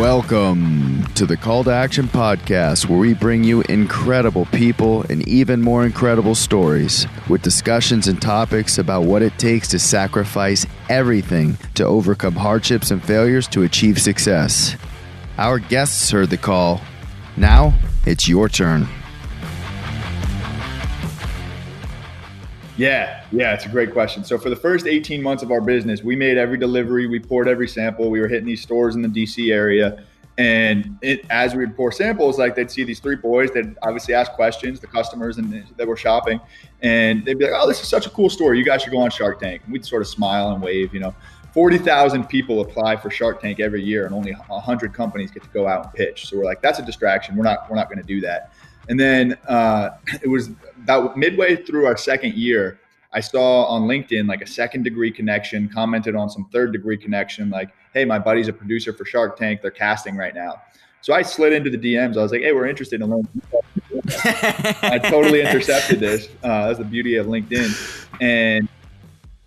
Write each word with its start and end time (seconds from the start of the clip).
Welcome 0.00 1.04
to 1.16 1.26
the 1.26 1.36
Call 1.36 1.62
to 1.64 1.70
Action 1.70 2.08
podcast, 2.08 2.88
where 2.88 2.98
we 2.98 3.12
bring 3.12 3.44
you 3.44 3.60
incredible 3.68 4.46
people 4.46 5.02
and 5.10 5.28
even 5.28 5.60
more 5.60 5.84
incredible 5.84 6.34
stories 6.34 7.06
with 7.28 7.42
discussions 7.42 8.08
and 8.08 8.20
topics 8.20 8.78
about 8.78 9.02
what 9.02 9.20
it 9.20 9.38
takes 9.38 9.68
to 9.68 9.78
sacrifice 9.78 10.64
everything 10.88 11.58
to 11.74 11.84
overcome 11.84 12.32
hardships 12.32 12.90
and 12.90 13.04
failures 13.04 13.46
to 13.48 13.64
achieve 13.64 14.00
success. 14.00 14.74
Our 15.36 15.58
guests 15.58 16.10
heard 16.10 16.30
the 16.30 16.38
call. 16.38 16.80
Now 17.36 17.74
it's 18.06 18.26
your 18.26 18.48
turn. 18.48 18.88
Yeah, 22.80 23.22
yeah, 23.30 23.52
it's 23.52 23.66
a 23.66 23.68
great 23.68 23.92
question. 23.92 24.24
So 24.24 24.38
for 24.38 24.48
the 24.48 24.56
first 24.56 24.86
18 24.86 25.22
months 25.22 25.42
of 25.42 25.50
our 25.50 25.60
business, 25.60 26.02
we 26.02 26.16
made 26.16 26.38
every 26.38 26.56
delivery, 26.56 27.06
we 27.06 27.20
poured 27.20 27.46
every 27.46 27.68
sample. 27.68 28.08
We 28.08 28.20
were 28.20 28.26
hitting 28.26 28.46
these 28.46 28.62
stores 28.62 28.94
in 28.94 29.02
the 29.02 29.08
DC 29.08 29.52
area. 29.52 30.02
And 30.38 30.98
it, 31.02 31.26
as 31.28 31.54
we 31.54 31.66
would 31.66 31.76
pour 31.76 31.92
samples, 31.92 32.38
like 32.38 32.56
they'd 32.56 32.70
see 32.70 32.82
these 32.82 32.98
three 32.98 33.16
boys 33.16 33.50
they'd 33.50 33.76
obviously 33.82 34.14
ask 34.14 34.32
questions, 34.32 34.80
the 34.80 34.86
customers 34.86 35.36
and 35.36 35.66
that 35.76 35.86
were 35.86 35.96
shopping, 35.98 36.40
and 36.80 37.22
they'd 37.26 37.38
be 37.38 37.44
like, 37.44 37.52
"Oh, 37.54 37.68
this 37.68 37.82
is 37.82 37.88
such 37.88 38.06
a 38.06 38.10
cool 38.10 38.30
story. 38.30 38.56
You 38.56 38.64
guys 38.64 38.80
should 38.80 38.92
go 38.92 39.00
on 39.00 39.10
Shark 39.10 39.40
Tank." 39.40 39.60
And 39.64 39.72
we'd 39.72 39.84
sort 39.84 40.00
of 40.00 40.08
smile 40.08 40.52
and 40.52 40.62
wave. 40.62 40.94
You 40.94 41.00
know, 41.00 41.14
forty 41.52 41.76
thousand 41.76 42.30
people 42.30 42.62
apply 42.62 42.96
for 42.96 43.10
Shark 43.10 43.42
Tank 43.42 43.60
every 43.60 43.82
year, 43.82 44.06
and 44.06 44.14
only 44.14 44.32
hundred 44.32 44.94
companies 44.94 45.30
get 45.30 45.42
to 45.42 45.48
go 45.50 45.68
out 45.68 45.84
and 45.84 45.92
pitch. 45.92 46.28
So 46.28 46.38
we're 46.38 46.46
like, 46.46 46.62
"That's 46.62 46.78
a 46.78 46.86
distraction. 46.86 47.36
We're 47.36 47.44
not. 47.44 47.68
We're 47.68 47.76
not 47.76 47.90
going 47.90 48.00
to 48.00 48.06
do 48.06 48.22
that." 48.22 48.50
And 48.88 48.98
then 48.98 49.36
uh, 49.46 49.90
it 50.22 50.28
was 50.28 50.50
about 50.82 51.16
midway 51.16 51.56
through 51.56 51.86
our 51.86 51.96
second 51.96 52.34
year, 52.34 52.80
I 53.12 53.20
saw 53.20 53.64
on 53.64 53.82
LinkedIn 53.82 54.28
like 54.28 54.42
a 54.42 54.46
second 54.46 54.84
degree 54.84 55.10
connection, 55.10 55.68
commented 55.68 56.14
on 56.14 56.30
some 56.30 56.48
third 56.52 56.72
degree 56.72 56.96
connection, 56.96 57.50
like, 57.50 57.70
hey, 57.92 58.04
my 58.04 58.18
buddy's 58.18 58.48
a 58.48 58.52
producer 58.52 58.92
for 58.92 59.04
Shark 59.04 59.36
Tank. 59.36 59.62
They're 59.62 59.70
casting 59.70 60.16
right 60.16 60.34
now. 60.34 60.62
So 61.02 61.14
I 61.14 61.22
slid 61.22 61.52
into 61.52 61.70
the 61.70 61.78
DMs. 61.78 62.16
I 62.16 62.22
was 62.22 62.30
like, 62.30 62.42
hey, 62.42 62.52
we're 62.52 62.68
interested 62.68 63.00
in 63.00 63.08
learning. 63.08 63.42
I 64.92 65.00
totally 65.02 65.40
intercepted 65.46 65.98
this. 65.98 66.28
Uh, 66.42 66.66
that's 66.66 66.78
the 66.78 66.84
beauty 66.84 67.16
of 67.16 67.26
LinkedIn. 67.26 68.06
And 68.20 68.68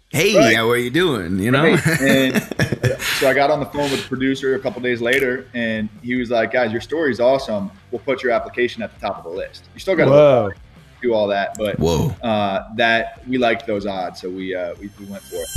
hey, 0.10 0.36
right. 0.36 0.56
how 0.56 0.70
are 0.70 0.78
you 0.78 0.90
doing? 0.90 1.40
You 1.40 1.52
know? 1.52 1.66
and 1.66 2.42
so 3.20 3.30
I 3.30 3.34
got 3.36 3.52
on 3.52 3.60
the 3.60 3.68
phone 3.68 3.92
with 3.92 4.02
the 4.02 4.08
producer 4.08 4.56
a 4.56 4.60
couple 4.60 4.82
days 4.82 5.00
later, 5.00 5.48
and 5.54 5.90
he 6.02 6.16
was 6.16 6.32
like, 6.32 6.52
guys, 6.52 6.72
your 6.72 6.82
story's 6.82 7.20
awesome. 7.20 7.72
We'll 7.92 8.02
put 8.02 8.24
your 8.24 8.32
application 8.32 8.82
at 8.82 8.94
the 8.94 9.00
top 9.00 9.18
of 9.20 9.24
the 9.24 9.30
list. 9.30 9.70
You 9.76 9.80
still 9.80 9.96
got 9.96 10.06
to 10.06 10.56
do 11.04 11.14
all 11.14 11.28
that. 11.28 11.56
But 11.58 11.80
whoa, 11.80 12.16
uh, 12.24 12.64
that 12.78 13.28
we 13.28 13.38
liked 13.38 13.68
those 13.68 13.86
odds, 13.86 14.22
so 14.22 14.30
we, 14.30 14.56
uh, 14.56 14.74
we 14.80 14.90
we 15.00 15.06
went 15.06 15.24
for 15.24 15.36
it. 15.36 15.50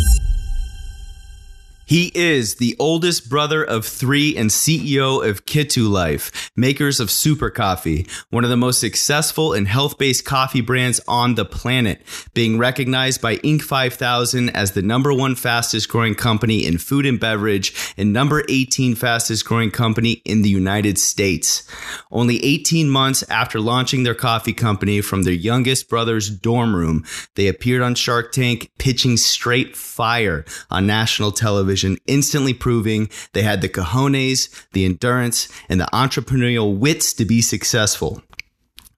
He 1.86 2.10
is 2.16 2.56
the 2.56 2.74
oldest 2.80 3.30
brother 3.30 3.62
of 3.62 3.86
three 3.86 4.36
and 4.36 4.50
CEO 4.50 5.24
of 5.24 5.46
Kitu 5.46 5.88
Life, 5.88 6.50
makers 6.56 6.98
of 6.98 7.12
Super 7.12 7.48
Coffee, 7.48 8.08
one 8.28 8.42
of 8.42 8.50
the 8.50 8.56
most 8.56 8.80
successful 8.80 9.52
and 9.52 9.68
health 9.68 9.96
based 9.96 10.24
coffee 10.24 10.60
brands 10.60 11.00
on 11.06 11.36
the 11.36 11.44
planet, 11.44 12.02
being 12.34 12.58
recognized 12.58 13.22
by 13.22 13.36
Inc. 13.36 13.62
5000 13.62 14.50
as 14.50 14.72
the 14.72 14.82
number 14.82 15.14
one 15.14 15.36
fastest 15.36 15.88
growing 15.88 16.16
company 16.16 16.66
in 16.66 16.78
food 16.78 17.06
and 17.06 17.20
beverage 17.20 17.72
and 17.96 18.12
number 18.12 18.42
18 18.48 18.96
fastest 18.96 19.44
growing 19.44 19.70
company 19.70 20.22
in 20.24 20.42
the 20.42 20.50
United 20.50 20.98
States. 20.98 21.62
Only 22.10 22.44
18 22.44 22.90
months 22.90 23.22
after 23.30 23.60
launching 23.60 24.02
their 24.02 24.14
coffee 24.16 24.52
company 24.52 25.00
from 25.02 25.22
their 25.22 25.32
youngest 25.32 25.88
brother's 25.88 26.30
dorm 26.30 26.74
room, 26.74 27.04
they 27.36 27.46
appeared 27.46 27.82
on 27.82 27.94
Shark 27.94 28.32
Tank 28.32 28.72
pitching 28.76 29.16
straight 29.16 29.76
fire 29.76 30.44
on 30.68 30.88
national 30.88 31.30
television 31.30 31.75
instantly 32.06 32.54
proving 32.54 33.08
they 33.32 33.42
had 33.42 33.60
the 33.60 33.68
cojones, 33.68 34.48
the 34.72 34.84
endurance, 34.84 35.48
and 35.68 35.80
the 35.80 35.88
entrepreneurial 35.92 36.76
wits 36.76 37.12
to 37.14 37.24
be 37.24 37.40
successful 37.40 38.22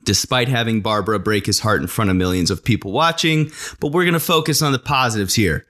despite 0.08 0.48
having 0.48 0.80
Barbara 0.80 1.18
break 1.18 1.44
his 1.44 1.60
heart 1.60 1.82
in 1.82 1.86
front 1.86 2.08
of 2.08 2.16
millions 2.16 2.50
of 2.50 2.64
people 2.64 2.92
watching, 2.92 3.52
but 3.78 3.92
we're 3.92 4.04
going 4.04 4.14
to 4.14 4.20
focus 4.20 4.62
on 4.62 4.72
the 4.72 4.78
positives 4.78 5.34
here. 5.34 5.66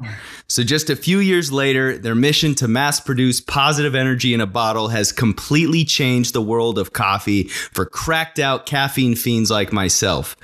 So, 0.47 0.63
just 0.63 0.91
a 0.91 0.95
few 0.95 1.19
years 1.19 1.51
later, 1.51 1.99
their 1.99 2.15
mission 2.15 2.55
to 2.57 2.69
mass 2.69 3.01
produce 3.01 3.41
positive 3.41 3.97
energy 3.97 4.33
in 4.33 4.41
a 4.41 4.47
bottle 4.47 4.89
has 4.89 5.11
completely 5.11 5.85
changed 5.85 6.35
the 6.35 6.41
world 6.41 6.79
of 6.79 6.93
coffee 6.93 7.49
for 7.49 7.85
cracked 7.85 8.39
out 8.39 8.65
caffeine 8.65 9.17
fiends 9.17 9.51
like 9.51 9.73
myself. 9.73 10.37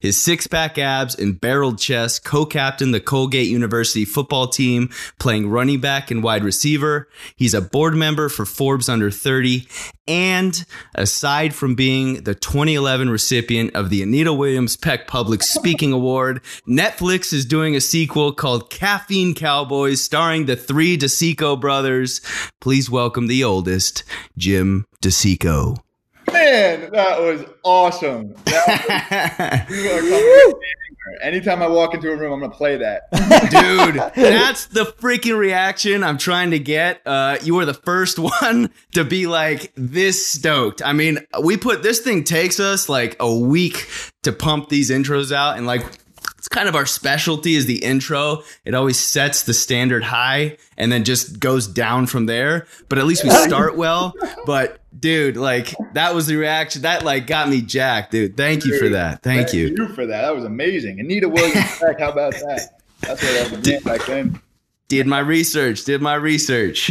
His 0.00 0.20
six 0.20 0.46
pack 0.46 0.78
abs 0.78 1.14
and 1.14 1.38
barreled 1.38 1.78
chest 1.78 2.24
co 2.24 2.46
captained 2.46 2.94
the 2.94 3.00
Colgate 3.00 3.48
University 3.48 4.06
football 4.06 4.48
team, 4.48 4.88
playing 5.18 5.50
running 5.50 5.78
back 5.78 6.10
and 6.10 6.22
wide 6.22 6.42
receiver. 6.42 7.06
He's 7.36 7.52
a 7.52 7.60
board 7.60 7.94
member 7.94 8.30
for 8.30 8.46
Forbes 8.46 8.88
Under 8.88 9.10
30. 9.10 9.68
And 10.08 10.64
aside 10.94 11.54
from 11.54 11.74
being 11.74 12.24
the 12.24 12.34
2011 12.34 13.10
recipient 13.10 13.76
of 13.76 13.90
the 13.90 14.02
Anita 14.02 14.32
Williams 14.32 14.76
Peck 14.76 15.06
Public 15.06 15.42
Speaking 15.42 15.92
Award, 15.92 16.42
Netflix 16.66 17.32
is 17.34 17.44
doing 17.44 17.76
a 17.76 17.80
sequel 17.80 18.32
called 18.32 18.70
Caffeine 18.70 19.34
Cowboys, 19.34 20.02
starring 20.02 20.46
the 20.46 20.56
three 20.56 20.96
DeCicco 20.96 21.60
brothers. 21.60 22.22
Please 22.60 22.90
welcome 22.90 23.26
the 23.26 23.44
oldest, 23.44 24.02
Jim 24.36 24.86
DeCicco. 25.02 25.76
Man, 26.32 26.90
that 26.92 27.20
was 27.20 27.44
awesome. 27.62 28.34
That 28.44 29.66
was, 29.68 30.54
Anytime 31.22 31.62
I 31.62 31.66
walk 31.66 31.94
into 31.94 32.10
a 32.10 32.16
room, 32.16 32.32
I'm 32.32 32.40
gonna 32.40 32.52
play 32.52 32.76
that. 32.76 33.10
Dude, 33.50 33.96
that's 34.14 34.66
the 34.66 34.84
freaking 34.84 35.36
reaction 35.36 36.04
I'm 36.04 36.18
trying 36.18 36.50
to 36.52 36.58
get. 36.58 37.00
Uh, 37.04 37.38
you 37.42 37.54
were 37.54 37.64
the 37.64 37.74
first 37.74 38.18
one 38.42 38.70
to 38.94 39.04
be 39.04 39.26
like 39.26 39.72
this 39.74 40.26
stoked. 40.26 40.82
I 40.84 40.92
mean, 40.92 41.18
we 41.42 41.56
put 41.56 41.82
this 41.82 42.00
thing 42.00 42.24
takes 42.24 42.60
us 42.60 42.88
like 42.88 43.16
a 43.18 43.34
week 43.34 43.88
to 44.22 44.32
pump 44.32 44.68
these 44.68 44.90
intros 44.90 45.32
out, 45.32 45.56
and 45.56 45.66
like 45.66 45.84
kind 46.50 46.68
of 46.68 46.74
our 46.76 46.86
specialty 46.86 47.54
is 47.54 47.66
the 47.66 47.82
intro. 47.82 48.42
It 48.64 48.74
always 48.74 48.98
sets 48.98 49.44
the 49.44 49.54
standard 49.54 50.04
high 50.04 50.58
and 50.76 50.92
then 50.92 51.04
just 51.04 51.40
goes 51.40 51.66
down 51.66 52.06
from 52.06 52.26
there. 52.26 52.66
But 52.88 52.98
at 52.98 53.06
least 53.06 53.24
we 53.24 53.30
start 53.30 53.76
well. 53.76 54.14
But 54.46 54.80
dude, 54.98 55.36
like 55.36 55.74
that 55.94 56.14
was 56.14 56.26
the 56.26 56.36
reaction. 56.36 56.82
That 56.82 57.04
like 57.04 57.26
got 57.26 57.48
me 57.48 57.62
jacked, 57.62 58.10
dude. 58.10 58.36
Thank 58.36 58.64
you 58.64 58.78
for 58.78 58.90
that. 58.90 59.22
Thank, 59.22 59.48
Thank 59.48 59.54
you. 59.54 59.68
you. 59.68 59.88
for 59.94 60.06
that. 60.06 60.22
That 60.22 60.34
was 60.34 60.44
amazing. 60.44 61.00
Anita 61.00 61.28
Williams 61.28 61.80
How 61.80 62.10
about 62.10 62.32
that? 62.32 62.80
That's 63.00 63.22
what 63.22 63.36
I 63.36 63.50
was 63.50 63.62
doing 63.62 63.80
back 63.80 64.04
then. 64.06 64.40
Did 64.88 65.06
my 65.06 65.20
research, 65.20 65.84
did 65.84 66.02
my 66.02 66.14
research. 66.14 66.90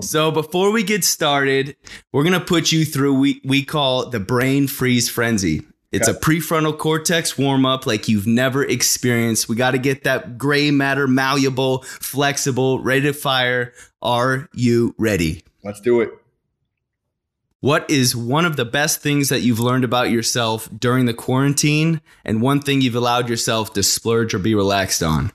So 0.00 0.32
before 0.32 0.72
we 0.72 0.82
get 0.82 1.04
started, 1.04 1.76
we're 2.10 2.24
gonna 2.24 2.40
put 2.40 2.72
you 2.72 2.84
through 2.84 3.14
we 3.20 3.40
we 3.44 3.64
call 3.64 4.10
the 4.10 4.18
brain 4.18 4.66
freeze 4.66 5.08
frenzy. 5.08 5.62
It's 5.92 6.08
okay. 6.08 6.16
a 6.16 6.20
prefrontal 6.20 6.76
cortex 6.76 7.38
warm 7.38 7.64
up 7.64 7.86
like 7.86 8.08
you've 8.08 8.26
never 8.26 8.64
experienced. 8.64 9.48
We 9.48 9.56
got 9.56 9.72
to 9.72 9.78
get 9.78 10.04
that 10.04 10.36
gray 10.36 10.70
matter 10.70 11.06
malleable, 11.06 11.82
flexible, 11.82 12.80
ready 12.80 13.02
to 13.02 13.12
fire. 13.12 13.72
Are 14.02 14.48
you 14.52 14.94
ready? 14.98 15.44
Let's 15.62 15.80
do 15.80 16.00
it. 16.00 16.10
What 17.60 17.90
is 17.90 18.14
one 18.14 18.44
of 18.44 18.56
the 18.56 18.64
best 18.64 19.00
things 19.00 19.28
that 19.30 19.40
you've 19.40 19.60
learned 19.60 19.84
about 19.84 20.10
yourself 20.10 20.68
during 20.78 21.06
the 21.06 21.14
quarantine 21.14 22.00
and 22.24 22.42
one 22.42 22.60
thing 22.60 22.80
you've 22.80 22.94
allowed 22.94 23.28
yourself 23.28 23.72
to 23.72 23.82
splurge 23.82 24.34
or 24.34 24.38
be 24.38 24.54
relaxed 24.54 25.02
on? 25.02 25.32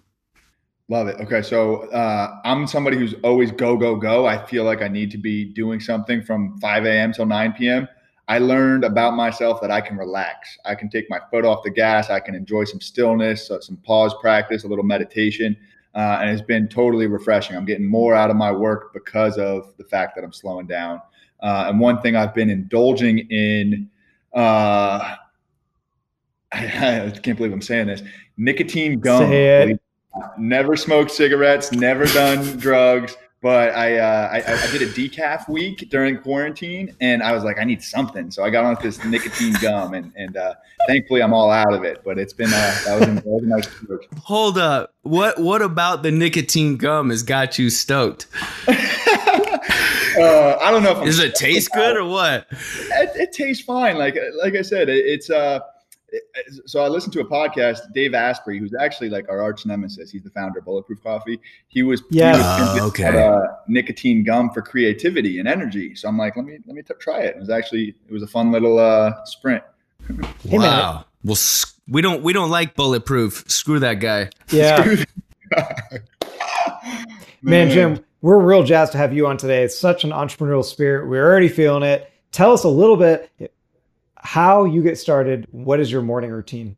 Love 0.87 1.07
it. 1.07 1.15
Okay. 1.21 1.41
So 1.41 1.89
uh, 1.89 2.39
I'm 2.43 2.67
somebody 2.67 2.97
who's 2.97 3.15
always 3.23 3.51
go, 3.51 3.75
go, 3.77 3.95
go. 3.95 4.27
I 4.27 4.45
feel 4.45 4.65
like 4.65 4.81
I 4.81 4.87
need 4.87 5.11
to 5.11 5.17
be 5.17 5.45
doing 5.45 5.79
something 5.79 6.21
from 6.21 6.59
5 6.59 6.85
a.m. 6.85 7.13
till 7.13 7.25
9 7.25 7.53
p.m. 7.53 7.87
I 8.31 8.37
learned 8.37 8.85
about 8.85 9.13
myself 9.13 9.59
that 9.59 9.71
I 9.71 9.81
can 9.81 9.97
relax. 9.97 10.57
I 10.63 10.73
can 10.73 10.89
take 10.89 11.09
my 11.09 11.19
foot 11.29 11.43
off 11.43 11.63
the 11.63 11.69
gas. 11.69 12.09
I 12.09 12.21
can 12.21 12.33
enjoy 12.33 12.63
some 12.63 12.79
stillness, 12.79 13.51
uh, 13.51 13.59
some 13.59 13.75
pause 13.75 14.13
practice, 14.21 14.63
a 14.63 14.69
little 14.69 14.85
meditation. 14.85 15.57
Uh, 15.93 16.19
and 16.21 16.29
it's 16.29 16.41
been 16.41 16.69
totally 16.69 17.07
refreshing. 17.07 17.57
I'm 17.57 17.65
getting 17.65 17.85
more 17.85 18.15
out 18.15 18.29
of 18.29 18.37
my 18.37 18.49
work 18.49 18.93
because 18.93 19.37
of 19.37 19.73
the 19.75 19.83
fact 19.83 20.15
that 20.15 20.23
I'm 20.23 20.31
slowing 20.31 20.65
down. 20.65 21.01
Uh, 21.41 21.65
and 21.67 21.77
one 21.77 22.01
thing 22.01 22.15
I've 22.15 22.33
been 22.33 22.49
indulging 22.49 23.19
in, 23.29 23.89
uh, 24.33 25.17
I, 26.53 27.11
can't 27.21 27.35
believe 27.35 27.51
I'm 27.51 27.61
saying 27.61 27.87
this 27.87 28.01
nicotine 28.37 29.01
gum. 29.01 29.77
Never 30.37 30.77
smoked 30.77 31.11
cigarettes, 31.11 31.73
never 31.73 32.05
done 32.05 32.57
drugs, 32.59 33.17
but 33.41 33.73
I, 33.75 33.97
uh, 33.97 34.29
I, 34.31 34.37
I 34.37 34.71
did 34.71 34.83
a 34.83 34.91
decaf 34.91 35.49
week 35.49 35.89
during 35.89 36.19
quarantine, 36.19 36.95
and 37.01 37.23
I 37.23 37.31
was 37.31 37.43
like, 37.43 37.57
I 37.57 37.63
need 37.63 37.81
something, 37.81 38.29
so 38.29 38.43
I 38.43 38.51
got 38.51 38.65
on 38.65 38.77
this 38.83 39.03
nicotine 39.03 39.53
gum, 39.61 39.95
and 39.95 40.11
and 40.15 40.37
uh, 40.37 40.53
thankfully 40.87 41.23
I'm 41.23 41.33
all 41.33 41.49
out 41.49 41.73
of 41.73 41.83
it. 41.83 42.03
But 42.03 42.19
it's 42.19 42.33
been 42.33 42.49
uh, 42.49 42.77
that 42.85 42.99
was, 42.99 43.07
that 43.07 43.25
was 43.25 43.43
a 43.43 43.47
nice. 43.47 43.69
Hold 44.23 44.59
up, 44.59 44.93
what 45.01 45.39
what 45.39 45.63
about 45.63 46.03
the 46.03 46.11
nicotine 46.11 46.77
gum 46.77 47.09
has 47.09 47.23
got 47.23 47.57
you 47.57 47.71
stoked? 47.71 48.27
uh, 48.67 48.73
I 50.61 50.69
don't 50.69 50.83
know 50.83 51.03
does 51.03 51.17
it 51.17 51.33
taste 51.33 51.71
good 51.71 51.97
or 51.97 52.05
what? 52.05 52.45
It, 52.51 53.11
it, 53.15 53.33
tastes 53.33 53.63
fine. 53.63 53.97
Like 53.97 54.17
like 54.41 54.55
I 54.55 54.61
said, 54.61 54.87
it, 54.87 55.03
it's 55.05 55.31
uh 55.31 55.61
so 56.65 56.83
I 56.83 56.87
listened 56.87 57.13
to 57.13 57.21
a 57.21 57.25
podcast, 57.25 57.79
Dave 57.93 58.13
Asprey, 58.13 58.59
who's 58.59 58.73
actually 58.73 59.09
like 59.09 59.29
our 59.29 59.41
arch 59.41 59.65
nemesis. 59.65 60.11
He's 60.11 60.23
the 60.23 60.29
founder 60.29 60.59
of 60.59 60.65
Bulletproof 60.65 61.03
Coffee. 61.03 61.39
He 61.69 61.83
was, 61.83 62.03
yeah, 62.09 62.33
he 62.33 62.39
was 62.39 62.81
uh, 62.81 62.87
okay. 62.87 63.03
At, 63.05 63.15
uh, 63.15 63.47
nicotine 63.67 64.23
gum 64.23 64.49
for 64.51 64.61
creativity 64.61 65.39
and 65.39 65.47
energy. 65.47 65.95
So 65.95 66.07
I'm 66.07 66.17
like, 66.17 66.35
let 66.35 66.45
me 66.45 66.57
let 66.65 66.75
me 66.75 66.81
t- 66.81 66.93
try 66.99 67.19
it. 67.21 67.35
It 67.35 67.39
was 67.39 67.49
actually 67.49 67.95
it 68.07 68.11
was 68.11 68.23
a 68.23 68.27
fun 68.27 68.51
little 68.51 68.77
uh, 68.79 69.13
sprint. 69.25 69.63
Hey, 70.41 70.57
man. 70.57 70.61
wow. 70.61 71.05
Well, 71.23 71.37
we 71.87 72.01
don't 72.01 72.23
we 72.23 72.33
don't 72.33 72.49
like 72.49 72.75
bulletproof. 72.75 73.45
Screw 73.47 73.79
that 73.79 73.95
guy. 73.95 74.29
Yeah. 74.49 74.95
Man, 77.41 77.69
Jim, 77.69 78.03
we're 78.21 78.39
real 78.39 78.63
jazzed 78.63 78.93
to 78.93 78.97
have 78.97 79.13
you 79.13 79.27
on 79.27 79.37
today. 79.37 79.63
It's 79.63 79.77
such 79.77 80.03
an 80.03 80.11
entrepreneurial 80.11 80.63
spirit. 80.63 81.07
We're 81.07 81.25
already 81.25 81.49
feeling 81.49 81.83
it. 81.83 82.11
Tell 82.31 82.53
us 82.53 82.63
a 82.63 82.69
little 82.69 82.97
bit 82.97 83.29
how 84.21 84.65
you 84.65 84.83
get 84.83 84.97
started. 84.97 85.47
What 85.51 85.79
is 85.79 85.91
your 85.91 86.01
morning 86.01 86.31
routine? 86.31 86.77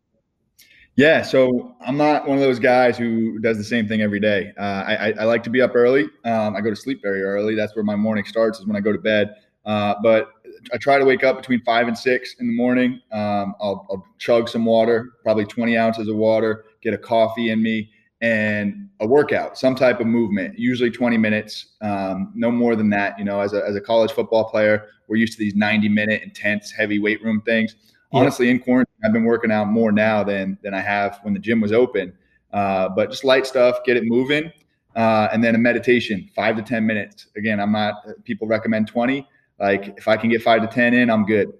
Yeah, 0.95 1.23
so 1.23 1.75
I'm 1.81 1.97
not 1.97 2.27
one 2.27 2.37
of 2.37 2.43
those 2.43 2.59
guys 2.59 2.97
who 2.97 3.39
does 3.39 3.57
the 3.57 3.63
same 3.63 3.87
thing 3.87 4.01
every 4.01 4.19
day. 4.19 4.53
Uh, 4.57 4.83
I, 4.87 5.13
I, 5.19 5.23
like 5.23 5.41
to 5.43 5.49
be 5.49 5.59
up 5.59 5.71
early. 5.73 6.03
Um, 6.23 6.55
I 6.55 6.61
go 6.61 6.69
to 6.69 6.75
sleep 6.75 7.01
very 7.01 7.23
early. 7.23 7.55
That's 7.55 7.75
where 7.75 7.83
my 7.83 7.95
morning 7.95 8.25
starts, 8.25 8.59
is 8.59 8.67
when 8.67 8.75
I 8.75 8.79
go 8.79 8.91
to 8.91 8.99
bed. 8.99 9.33
Uh, 9.65 9.95
but 10.03 10.29
I 10.71 10.77
try 10.77 10.99
to 10.99 11.05
wake 11.05 11.23
up 11.23 11.37
between 11.37 11.61
five 11.61 11.87
and 11.87 11.97
six 11.97 12.35
in 12.39 12.45
the 12.45 12.53
morning. 12.53 13.01
Um, 13.11 13.55
I'll, 13.59 13.87
I'll 13.89 14.05
chug 14.19 14.47
some 14.47 14.65
water, 14.65 15.13
probably 15.23 15.45
20 15.45 15.75
ounces 15.77 16.07
of 16.07 16.15
water, 16.15 16.65
get 16.83 16.93
a 16.93 16.97
coffee 16.97 17.49
in 17.49 17.63
me, 17.63 17.89
and 18.23 18.89
a 19.01 19.05
workout, 19.05 19.57
some 19.57 19.75
type 19.75 19.99
of 19.99 20.07
movement, 20.07 20.57
usually 20.57 20.89
20 20.89 21.17
minutes, 21.17 21.75
um, 21.81 22.31
no 22.33 22.49
more 22.49 22.73
than 22.73 22.89
that. 22.89 23.19
You 23.19 23.25
know, 23.25 23.41
as 23.41 23.51
a, 23.51 23.61
as 23.67 23.75
a 23.75 23.81
college 23.81 24.13
football 24.13 24.49
player, 24.49 24.87
we're 25.09 25.17
used 25.17 25.33
to 25.33 25.39
these 25.39 25.55
90 25.55 25.89
minute 25.89 26.23
intense 26.23 26.71
heavy 26.71 26.99
weight 26.99 27.21
room 27.21 27.41
things. 27.41 27.75
Yeah. 28.13 28.21
Honestly, 28.21 28.49
in 28.49 28.59
quarantine, 28.59 28.95
I've 29.03 29.11
been 29.11 29.25
working 29.25 29.51
out 29.51 29.67
more 29.67 29.91
now 29.91 30.23
than 30.23 30.57
than 30.63 30.73
I 30.73 30.79
have 30.79 31.19
when 31.23 31.33
the 31.33 31.39
gym 31.39 31.59
was 31.59 31.73
open. 31.73 32.13
Uh, 32.53 32.87
but 32.87 33.09
just 33.09 33.25
light 33.25 33.45
stuff, 33.45 33.79
get 33.83 33.97
it 33.97 34.05
moving, 34.05 34.53
uh, 34.95 35.27
and 35.33 35.43
then 35.43 35.55
a 35.55 35.57
meditation, 35.57 36.29
five 36.33 36.55
to 36.55 36.61
10 36.61 36.85
minutes. 36.85 37.27
Again, 37.35 37.59
I'm 37.59 37.73
not. 37.73 37.95
People 38.23 38.47
recommend 38.47 38.87
20. 38.87 39.27
Like 39.59 39.97
if 39.97 40.07
I 40.07 40.15
can 40.15 40.29
get 40.29 40.41
five 40.41 40.61
to 40.61 40.67
10 40.67 40.93
in, 40.93 41.09
I'm 41.09 41.25
good. 41.25 41.51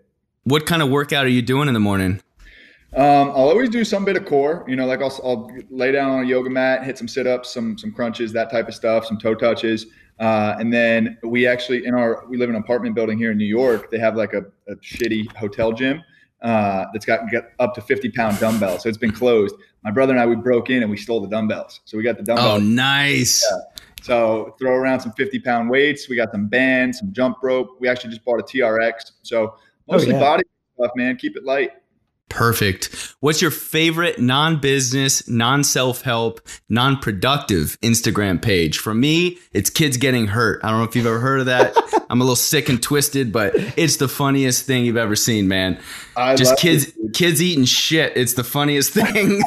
What 0.45 0.65
kind 0.65 0.81
of 0.81 0.89
workout 0.89 1.25
are 1.25 1.29
you 1.29 1.41
doing 1.41 1.67
in 1.67 1.73
the 1.73 1.81
morning? 1.81 2.21
Um, 2.95 3.29
I'll 3.29 3.49
always 3.49 3.71
do 3.71 3.83
some 3.83 4.05
bit 4.05 4.17
of 4.17 4.25
core, 4.25 4.63
you 4.67 4.75
know, 4.75 4.85
like 4.85 5.01
I'll, 5.01 5.19
I'll 5.23 5.49
lay 5.71 5.91
down 5.91 6.11
on 6.11 6.23
a 6.23 6.27
yoga 6.27 6.49
mat, 6.49 6.83
hit 6.83 6.95
some 6.95 7.07
sit 7.07 7.25
ups, 7.25 7.51
some, 7.51 7.75
some 7.75 7.91
crunches, 7.91 8.31
that 8.33 8.51
type 8.51 8.67
of 8.67 8.75
stuff, 8.75 9.05
some 9.05 9.17
toe 9.17 9.33
touches. 9.33 9.87
Uh, 10.19 10.55
and 10.59 10.71
then 10.71 11.17
we 11.23 11.47
actually, 11.47 11.85
in 11.87 11.95
our, 11.95 12.23
we 12.27 12.37
live 12.37 12.49
in 12.49 12.55
an 12.55 12.61
apartment 12.61 12.93
building 12.93 13.17
here 13.17 13.31
in 13.31 13.37
New 13.37 13.45
York. 13.45 13.89
They 13.89 13.97
have 13.97 14.15
like 14.15 14.33
a, 14.33 14.43
a 14.71 14.75
shitty 14.75 15.35
hotel 15.35 15.71
gym 15.71 16.03
uh, 16.43 16.85
that's 16.93 17.05
got, 17.05 17.31
got 17.31 17.45
up 17.57 17.73
to 17.73 17.81
50 17.81 18.11
pound 18.11 18.39
dumbbells. 18.39 18.83
So 18.83 18.89
it's 18.89 18.97
been 18.97 19.11
closed. 19.11 19.55
My 19.83 19.89
brother 19.89 20.13
and 20.13 20.21
I, 20.21 20.27
we 20.27 20.35
broke 20.35 20.69
in 20.69 20.83
and 20.83 20.91
we 20.91 20.97
stole 20.97 21.19
the 21.19 21.27
dumbbells. 21.27 21.81
So 21.85 21.97
we 21.97 22.03
got 22.03 22.17
the 22.17 22.23
dumbbells. 22.23 22.61
Oh, 22.61 22.63
nice. 22.63 23.43
Yeah. 23.49 23.81
So 24.03 24.55
throw 24.59 24.75
around 24.75 24.99
some 24.99 25.13
50 25.13 25.39
pound 25.39 25.67
weights. 25.67 26.07
We 26.09 26.15
got 26.15 26.31
some 26.31 26.47
bands, 26.47 26.99
some 26.99 27.11
jump 27.11 27.37
rope. 27.41 27.77
We 27.79 27.87
actually 27.87 28.11
just 28.11 28.23
bought 28.23 28.39
a 28.39 28.43
TRX. 28.43 29.13
So 29.23 29.55
mostly 29.89 30.13
oh, 30.13 30.17
yeah. 30.17 30.23
body 30.23 30.43
stuff, 30.75 30.91
man. 30.95 31.15
Keep 31.15 31.37
it 31.37 31.43
light. 31.43 31.71
Perfect. 32.33 33.15
What's 33.19 33.43
your 33.43 33.51
favorite 33.51 34.19
non 34.19 34.59
business, 34.59 35.27
non 35.29 35.63
self 35.63 36.01
help, 36.01 36.41
non 36.67 36.97
productive 36.97 37.77
Instagram 37.81 38.41
page? 38.41 38.79
For 38.79 38.91
me, 38.95 39.37
it's 39.51 39.69
kids 39.69 39.97
getting 39.97 40.25
hurt. 40.25 40.59
I 40.63 40.71
don't 40.71 40.79
know 40.79 40.85
if 40.85 40.95
you've 40.95 41.05
ever 41.05 41.19
heard 41.19 41.41
of 41.41 41.45
that. 41.45 41.75
I'm 42.09 42.19
a 42.21 42.23
little 42.23 42.35
sick 42.35 42.69
and 42.69 42.81
twisted, 42.81 43.31
but 43.31 43.53
it's 43.77 43.97
the 43.97 44.07
funniest 44.07 44.65
thing 44.65 44.83
you've 44.83 44.97
ever 44.97 45.15
seen, 45.15 45.47
man. 45.47 45.79
I 46.17 46.35
Just 46.35 46.57
kids, 46.57 46.87
it, 46.87 47.13
kids 47.13 47.39
eating 47.39 47.65
shit. 47.65 48.17
It's 48.17 48.33
the 48.33 48.43
funniest 48.43 48.93
thing. 48.93 49.43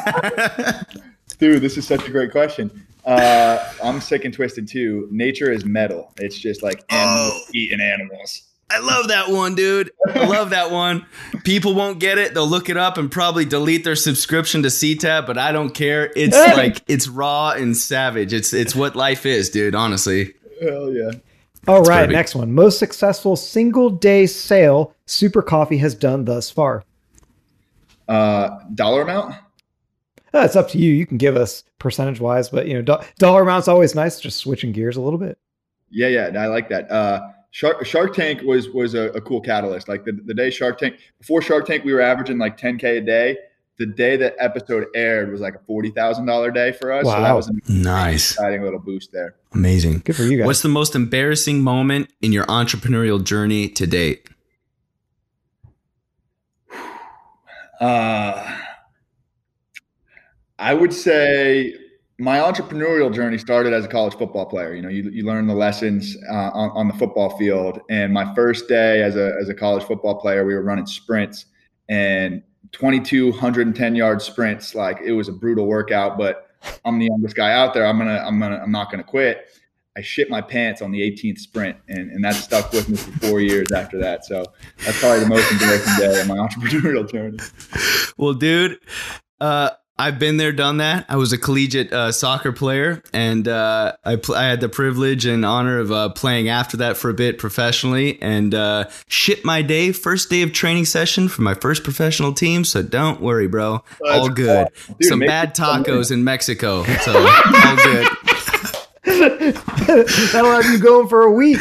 dude, 1.38 1.62
this 1.62 1.76
is 1.76 1.88
such 1.88 2.06
a 2.06 2.10
great 2.12 2.30
question. 2.30 2.86
Uh, 3.04 3.72
I'm 3.82 4.00
sick 4.00 4.24
and 4.24 4.32
twisted 4.32 4.68
too. 4.68 5.08
Nature 5.10 5.50
is 5.50 5.64
metal. 5.64 6.12
It's 6.18 6.38
just 6.38 6.62
like 6.62 6.84
animals 6.88 7.32
oh. 7.34 7.50
eating 7.52 7.80
animals. 7.80 8.45
I 8.68 8.80
love 8.80 9.08
that 9.08 9.30
one, 9.30 9.54
dude. 9.54 9.92
I 10.12 10.26
love 10.26 10.50
that 10.50 10.72
one. 10.72 11.06
People 11.44 11.74
won't 11.74 12.00
get 12.00 12.18
it. 12.18 12.34
They'll 12.34 12.48
look 12.48 12.68
it 12.68 12.76
up 12.76 12.98
and 12.98 13.10
probably 13.10 13.44
delete 13.44 13.84
their 13.84 13.94
subscription 13.94 14.62
to 14.64 14.68
CTAB, 14.68 15.24
but 15.26 15.38
I 15.38 15.52
don't 15.52 15.70
care. 15.70 16.12
It's 16.16 16.36
like 16.36 16.82
it's 16.88 17.06
raw 17.06 17.50
and 17.50 17.76
savage. 17.76 18.32
It's 18.32 18.52
it's 18.52 18.74
what 18.74 18.96
life 18.96 19.24
is, 19.24 19.50
dude, 19.50 19.74
honestly. 19.76 20.34
Hell 20.60 20.92
yeah. 20.92 21.12
All 21.68 21.82
right, 21.82 22.00
perfect. 22.00 22.12
next 22.12 22.34
one. 22.34 22.52
Most 22.52 22.78
successful 22.78 23.36
single 23.36 23.90
day 23.90 24.26
sale 24.26 24.94
Super 25.06 25.42
Coffee 25.42 25.78
has 25.78 25.94
done 25.94 26.24
thus 26.24 26.50
far. 26.50 26.82
Uh 28.08 28.58
dollar 28.74 29.02
amount? 29.02 29.34
Uh, 30.34 30.40
it's 30.40 30.56
up 30.56 30.68
to 30.70 30.78
you. 30.78 30.92
You 30.92 31.06
can 31.06 31.16
give 31.18 31.36
us 31.36 31.64
percentage 31.78 32.20
wise, 32.20 32.48
but 32.50 32.66
you 32.66 32.74
know, 32.74 32.82
do- 32.82 33.04
dollar 33.18 33.42
amount's 33.42 33.68
always 33.68 33.94
nice. 33.94 34.20
Just 34.20 34.38
switching 34.38 34.72
gears 34.72 34.96
a 34.96 35.00
little 35.00 35.18
bit. 35.18 35.38
Yeah, 35.90 36.08
yeah, 36.08 36.30
I 36.42 36.46
like 36.46 36.68
that. 36.70 36.90
Uh 36.90 37.20
Shark, 37.56 37.86
Shark 37.86 38.14
Tank 38.14 38.42
was 38.42 38.68
was 38.68 38.92
a, 38.92 39.04
a, 39.12 39.20
cool 39.22 39.40
catalyst. 39.40 39.88
Like 39.88 40.04
the, 40.04 40.12
the 40.12 40.34
day 40.34 40.50
Shark 40.50 40.76
Tank 40.76 40.98
before 41.18 41.40
Shark 41.40 41.64
Tank, 41.64 41.84
we 41.84 41.94
were 41.94 42.02
averaging 42.02 42.36
like 42.36 42.58
10k 42.58 42.98
a 42.98 43.00
day. 43.00 43.38
The 43.78 43.86
day 43.86 44.18
that 44.18 44.34
episode 44.38 44.88
aired 44.94 45.32
was 45.32 45.40
like 45.40 45.54
a 45.54 45.58
forty 45.60 45.88
thousand 45.90 46.26
dollar 46.26 46.50
day 46.50 46.72
for 46.72 46.92
us. 46.92 47.06
Wow. 47.06 47.14
So 47.14 47.22
that 47.22 47.32
was 47.32 47.48
a 47.48 47.72
nice, 47.72 48.32
exciting 48.32 48.62
little 48.62 48.78
boost 48.78 49.10
there. 49.10 49.36
Amazing, 49.54 50.02
good 50.04 50.16
for 50.16 50.24
you 50.24 50.36
guys. 50.36 50.46
What's 50.46 50.60
the 50.60 50.68
most 50.68 50.94
embarrassing 50.94 51.62
moment 51.62 52.12
in 52.20 52.30
your 52.30 52.44
entrepreneurial 52.44 53.24
journey 53.24 53.70
to 53.70 53.86
date? 53.86 54.28
Uh, 57.80 58.54
I 60.58 60.74
would 60.74 60.92
say 60.92 61.72
my 62.18 62.38
entrepreneurial 62.38 63.12
journey 63.12 63.36
started 63.36 63.72
as 63.72 63.84
a 63.84 63.88
college 63.88 64.14
football 64.14 64.46
player. 64.46 64.74
You 64.74 64.82
know, 64.82 64.88
you, 64.88 65.10
you 65.10 65.24
learn 65.24 65.46
the 65.46 65.54
lessons 65.54 66.16
uh, 66.30 66.50
on, 66.54 66.70
on 66.70 66.88
the 66.88 66.94
football 66.94 67.36
field. 67.36 67.80
And 67.90 68.12
my 68.12 68.34
first 68.34 68.68
day 68.68 69.02
as 69.02 69.16
a, 69.16 69.34
as 69.40 69.48
a 69.48 69.54
college 69.54 69.84
football 69.84 70.14
player, 70.14 70.46
we 70.46 70.54
were 70.54 70.62
running 70.62 70.86
sprints 70.86 71.46
and 71.88 72.42
22 72.72 73.30
110 73.30 73.94
yard 73.94 74.22
sprints. 74.22 74.74
Like 74.74 75.00
it 75.04 75.12
was 75.12 75.28
a 75.28 75.32
brutal 75.32 75.66
workout, 75.66 76.16
but 76.16 76.50
I'm 76.84 76.98
the 76.98 77.06
youngest 77.06 77.36
guy 77.36 77.52
out 77.52 77.74
there. 77.74 77.86
I'm 77.86 77.98
going 77.98 78.08
to, 78.08 78.24
I'm 78.24 78.38
going 78.38 78.52
to, 78.52 78.62
I'm 78.62 78.72
not 78.72 78.90
going 78.90 79.02
to 79.02 79.08
quit. 79.08 79.46
I 79.96 80.02
shit 80.02 80.28
my 80.28 80.42
pants 80.42 80.82
on 80.82 80.92
the 80.92 81.00
18th 81.00 81.38
sprint, 81.38 81.78
and, 81.88 82.10
and 82.10 82.22
that 82.22 82.34
stuck 82.34 82.70
with 82.72 82.86
me 82.86 82.98
for 82.98 83.12
four 83.28 83.40
years 83.40 83.72
after 83.72 83.98
that. 84.00 84.26
So 84.26 84.44
that's 84.84 85.00
probably 85.00 85.20
the 85.20 85.26
most 85.26 85.50
embarrassing 85.50 85.94
day 85.98 86.20
of 86.20 86.26
my 86.26 86.36
entrepreneurial 86.46 87.10
journey. 87.10 87.38
Well, 88.18 88.34
dude, 88.34 88.78
uh, 89.40 89.70
I've 89.98 90.18
been 90.18 90.36
there, 90.36 90.52
done 90.52 90.76
that. 90.76 91.06
I 91.08 91.16
was 91.16 91.32
a 91.32 91.38
collegiate 91.38 91.90
uh, 91.90 92.12
soccer 92.12 92.52
player, 92.52 93.02
and 93.14 93.48
uh, 93.48 93.94
I, 94.04 94.16
pl- 94.16 94.34
I 94.34 94.44
had 94.44 94.60
the 94.60 94.68
privilege 94.68 95.24
and 95.24 95.42
honor 95.42 95.78
of 95.78 95.90
uh, 95.90 96.10
playing 96.10 96.50
after 96.50 96.76
that 96.78 96.98
for 96.98 97.08
a 97.08 97.14
bit 97.14 97.38
professionally. 97.38 98.20
And 98.20 98.54
uh, 98.54 98.90
shit 99.08 99.42
my 99.42 99.62
day, 99.62 99.92
first 99.92 100.28
day 100.28 100.42
of 100.42 100.52
training 100.52 100.84
session 100.84 101.28
for 101.28 101.40
my 101.40 101.54
first 101.54 101.82
professional 101.82 102.34
team. 102.34 102.64
So 102.64 102.82
don't 102.82 103.22
worry, 103.22 103.48
bro. 103.48 103.82
Oh, 104.04 104.20
all 104.20 104.28
good. 104.28 104.68
Cool. 104.86 104.96
Dude, 105.00 105.08
Some 105.08 105.20
bad 105.20 105.54
tacos 105.54 106.12
in 106.12 106.24
Mexico, 106.24 106.84
so 106.84 107.16
all 107.16 107.76
good. 107.76 108.06
That'll 110.32 110.52
have 110.60 110.66
you 110.70 110.78
going 110.78 111.08
for 111.08 111.22
a 111.22 111.32
week. 111.32 111.58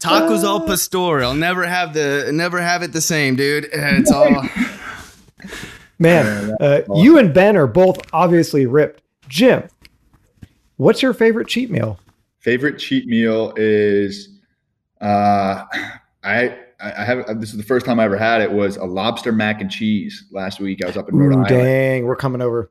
Tacos 0.00 0.42
al 0.42 0.66
pastor. 0.66 1.22
I'll 1.22 1.34
never 1.34 1.64
have 1.64 1.94
the 1.94 2.30
never 2.32 2.60
have 2.60 2.82
it 2.82 2.92
the 2.92 3.00
same, 3.00 3.36
dude. 3.36 3.68
It's 3.72 4.10
all. 4.10 4.42
Man, 5.98 6.54
uh, 6.60 6.82
you 6.94 7.18
and 7.18 7.32
Ben 7.32 7.56
are 7.56 7.66
both 7.66 7.98
obviously 8.12 8.66
ripped. 8.66 9.02
Jim, 9.28 9.66
what's 10.76 11.02
your 11.02 11.14
favorite 11.14 11.48
cheat 11.48 11.70
meal? 11.70 11.98
Favorite 12.38 12.78
cheat 12.78 13.06
meal 13.06 13.52
is 13.56 14.40
uh, 15.00 15.64
I 16.22 16.58
I 16.80 17.04
have 17.04 17.40
this 17.40 17.50
is 17.50 17.56
the 17.56 17.62
first 17.62 17.86
time 17.86 17.98
I 17.98 18.04
ever 18.04 18.18
had 18.18 18.42
it 18.42 18.52
was 18.52 18.76
a 18.76 18.84
lobster 18.84 19.32
mac 19.32 19.60
and 19.60 19.70
cheese 19.70 20.26
last 20.30 20.60
week. 20.60 20.84
I 20.84 20.86
was 20.86 20.96
up 20.96 21.08
in 21.08 21.16
Rhode 21.16 21.34
Ooh, 21.34 21.38
Island. 21.38 21.48
Dang, 21.48 22.04
we're 22.04 22.16
coming 22.16 22.42
over 22.42 22.70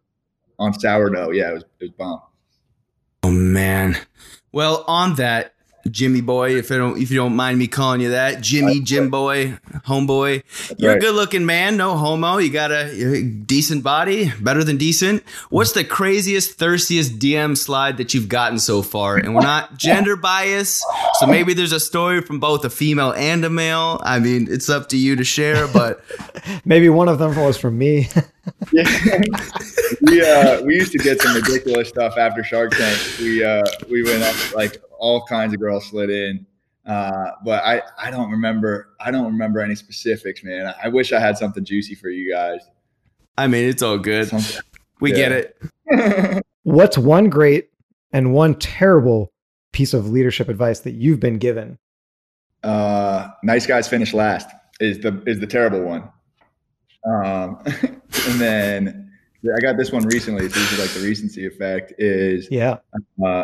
on 0.60 0.74
sourdough. 0.80 1.32
Yeah, 1.32 1.50
it 1.50 1.54
was 1.54 1.64
it 1.80 1.86
was 1.86 1.92
bomb. 1.92 2.22
Oh 3.24 3.32
man. 3.32 3.98
Well, 4.52 4.86
on 4.88 5.16
that, 5.16 5.55
Jimmy 5.90 6.22
boy, 6.22 6.56
if 6.56 6.72
I 6.72 6.78
don't 6.78 6.98
if 7.00 7.12
you 7.12 7.18
don't 7.18 7.36
mind 7.36 7.60
me 7.60 7.68
calling 7.68 8.02
you 8.02 8.10
that, 8.10 8.42
Jimmy, 8.42 8.80
Jim 8.82 9.10
boy, 9.10 9.58
homeboy. 9.86 10.44
You're 10.78 10.92
right. 10.92 10.98
a 10.98 11.00
good 11.00 11.14
looking 11.14 11.46
man, 11.46 11.78
no 11.78 11.96
homo. 11.96 12.38
You 12.38 12.50
got 12.52 12.72
a, 12.72 13.24
decent 13.46 13.84
body, 13.84 14.32
better 14.42 14.64
than 14.64 14.78
decent. 14.78 15.24
What's 15.50 15.74
the 15.74 15.84
craziest, 15.84 16.58
thirstiest 16.58 17.20
DM 17.20 17.56
slide 17.56 17.98
that 17.98 18.14
you've 18.14 18.30
gotten 18.30 18.58
so 18.58 18.82
far? 18.82 19.18
And 19.18 19.36
we're 19.36 19.42
not 19.42 19.78
gender 19.78 20.16
bias, 20.16 20.84
so 21.20 21.28
maybe 21.28 21.54
there's 21.54 21.72
a 21.72 21.80
story 21.80 22.22
from 22.22 22.40
both 22.40 22.66
a 22.66 22.70
female 22.70 23.14
and 23.14 23.46
a 23.46 23.50
male. 23.50 24.02
I 24.04 24.20
mean, 24.20 24.48
it's 24.50 24.70
up 24.70 24.90
to 24.90 24.98
you 24.98 25.16
to 25.16 25.24
share, 25.24 25.68
but 25.68 26.04
maybe 26.66 26.90
one 26.90 27.08
of 27.08 27.20
them 27.20 27.36
was 27.36 27.58
from 27.58 27.78
me. 27.78 28.10
yeah. 28.72 29.22
we 30.02 30.22
uh, 30.22 30.62
we 30.64 30.76
used 30.76 30.92
to 30.92 30.98
get 30.98 31.22
some 31.22 31.36
ridiculous 31.36 31.90
stuff 31.90 32.18
after 32.18 32.44
Shark 32.44 32.72
Tank. 32.72 33.00
We 33.20 33.44
uh, 33.44 33.64
we 33.90 34.04
went 34.04 34.24
up 34.24 34.56
like 34.56 34.82
all 34.98 35.26
kinds 35.26 35.54
of 35.54 35.60
girls 35.60 35.88
slid 35.88 36.10
in. 36.10 36.46
Uh, 36.86 37.32
but 37.44 37.64
I, 37.64 37.82
I 37.98 38.12
don't 38.12 38.30
remember 38.30 38.90
I 39.00 39.12
don't 39.12 39.26
remember 39.26 39.60
any 39.60 39.76
specifics, 39.76 40.44
man. 40.44 40.74
I 40.84 40.88
wish 40.88 41.14
I 41.14 41.20
had 41.20 41.38
something 41.38 41.66
juicy 41.66 41.96
for 41.96 42.10
you 42.10 42.32
guys. 42.32 42.62
I 43.38 43.48
mean, 43.48 43.68
it's 43.68 43.82
all 43.82 43.98
good. 43.98 44.28
Something, 44.28 44.62
we 45.02 45.12
yeah. 45.12 45.16
get 45.16 45.32
it. 45.32 46.46
What's 46.64 46.98
one 46.98 47.30
great 47.30 47.70
and 48.12 48.34
one 48.34 48.56
terrible 48.56 49.32
piece 49.72 49.94
of 49.94 50.10
leadership 50.10 50.48
advice 50.48 50.80
that 50.82 50.92
you've 50.92 51.20
been 51.20 51.38
given? 51.38 51.78
Uh, 52.64 53.30
nice 53.44 53.66
guys 53.66 53.88
finish 53.88 54.14
last 54.14 54.50
is 54.80 55.00
the 55.00 55.22
is 55.26 55.40
the 55.40 55.48
terrible 55.48 55.82
one. 55.82 56.10
Um, 57.06 57.60
and 57.66 58.42
then 58.42 59.12
I 59.56 59.60
got 59.62 59.78
this 59.78 59.92
one 59.92 60.04
recently. 60.08 60.50
So 60.50 60.60
this 60.60 60.72
is 60.74 60.80
like 60.80 60.90
the 60.90 61.08
recency 61.08 61.46
effect. 61.46 61.94
Is 61.98 62.48
yeah. 62.52 62.78
Uh, 63.24 63.44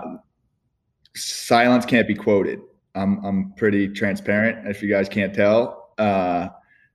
silence 1.15 1.85
can't 1.85 2.07
be 2.07 2.15
quoted. 2.15 2.59
I'm 2.95 3.23
I'm 3.23 3.53
pretty 3.53 3.87
transparent. 3.87 4.67
If 4.67 4.81
you 4.81 4.89
guys 4.89 5.07
can't 5.07 5.33
tell, 5.33 5.93
uh, 5.97 6.49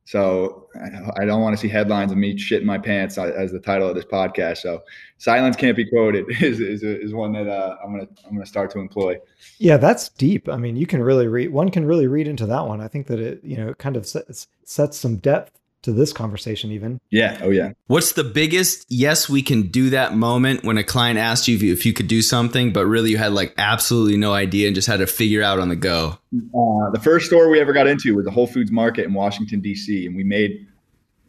so 0.04 0.68
I 1.16 1.24
don't 1.24 1.40
want 1.40 1.56
to 1.56 1.60
see 1.60 1.68
headlines 1.68 2.12
of 2.12 2.18
me 2.18 2.36
shitting 2.36 2.64
my 2.64 2.78
pants 2.78 3.18
as 3.18 3.50
the 3.50 3.58
title 3.58 3.88
of 3.88 3.96
this 3.96 4.04
podcast. 4.04 4.58
So 4.58 4.82
silence 5.18 5.56
can't 5.56 5.76
be 5.76 5.84
quoted 5.84 6.26
is 6.42 6.60
is, 6.60 6.82
is 6.82 7.12
one 7.12 7.32
that 7.32 7.48
uh, 7.48 7.76
I'm 7.82 7.92
gonna 7.92 8.08
I'm 8.24 8.34
gonna 8.34 8.46
start 8.46 8.70
to 8.72 8.78
employ. 8.78 9.16
Yeah, 9.58 9.78
that's 9.78 10.08
deep. 10.10 10.48
I 10.48 10.56
mean, 10.56 10.76
you 10.76 10.86
can 10.86 11.02
really 11.02 11.26
read. 11.26 11.48
One 11.52 11.70
can 11.70 11.84
really 11.84 12.06
read 12.06 12.28
into 12.28 12.46
that 12.46 12.66
one. 12.66 12.80
I 12.80 12.88
think 12.88 13.06
that 13.08 13.20
it 13.20 13.40
you 13.42 13.56
know 13.56 13.74
kind 13.74 13.96
of 13.96 14.06
sets, 14.06 14.46
sets 14.64 14.96
some 14.96 15.16
depth 15.16 15.58
to 15.86 15.92
this 15.92 16.12
conversation 16.12 16.72
even. 16.72 17.00
Yeah. 17.10 17.38
Oh 17.42 17.50
yeah. 17.50 17.72
What's 17.86 18.12
the 18.12 18.24
biggest 18.24 18.86
yes 18.88 19.28
we 19.28 19.40
can 19.40 19.68
do 19.68 19.90
that 19.90 20.14
moment 20.14 20.64
when 20.64 20.78
a 20.78 20.84
client 20.84 21.16
asked 21.18 21.46
you 21.46 21.54
if, 21.54 21.62
you 21.62 21.72
if 21.72 21.86
you 21.86 21.92
could 21.92 22.08
do 22.08 22.22
something, 22.22 22.72
but 22.72 22.86
really 22.86 23.10
you 23.10 23.18
had 23.18 23.32
like 23.32 23.54
absolutely 23.56 24.16
no 24.16 24.32
idea 24.32 24.66
and 24.66 24.74
just 24.74 24.88
had 24.88 24.98
to 24.98 25.06
figure 25.06 25.42
out 25.42 25.60
on 25.60 25.68
the 25.68 25.76
go? 25.76 26.18
Uh, 26.34 26.90
the 26.90 27.00
first 27.02 27.26
store 27.26 27.48
we 27.48 27.60
ever 27.60 27.72
got 27.72 27.86
into 27.86 28.14
was 28.16 28.26
a 28.26 28.32
Whole 28.32 28.48
Foods 28.48 28.72
Market 28.72 29.04
in 29.04 29.14
Washington 29.14 29.60
D.C. 29.60 30.06
and 30.06 30.16
we 30.16 30.24
made, 30.24 30.66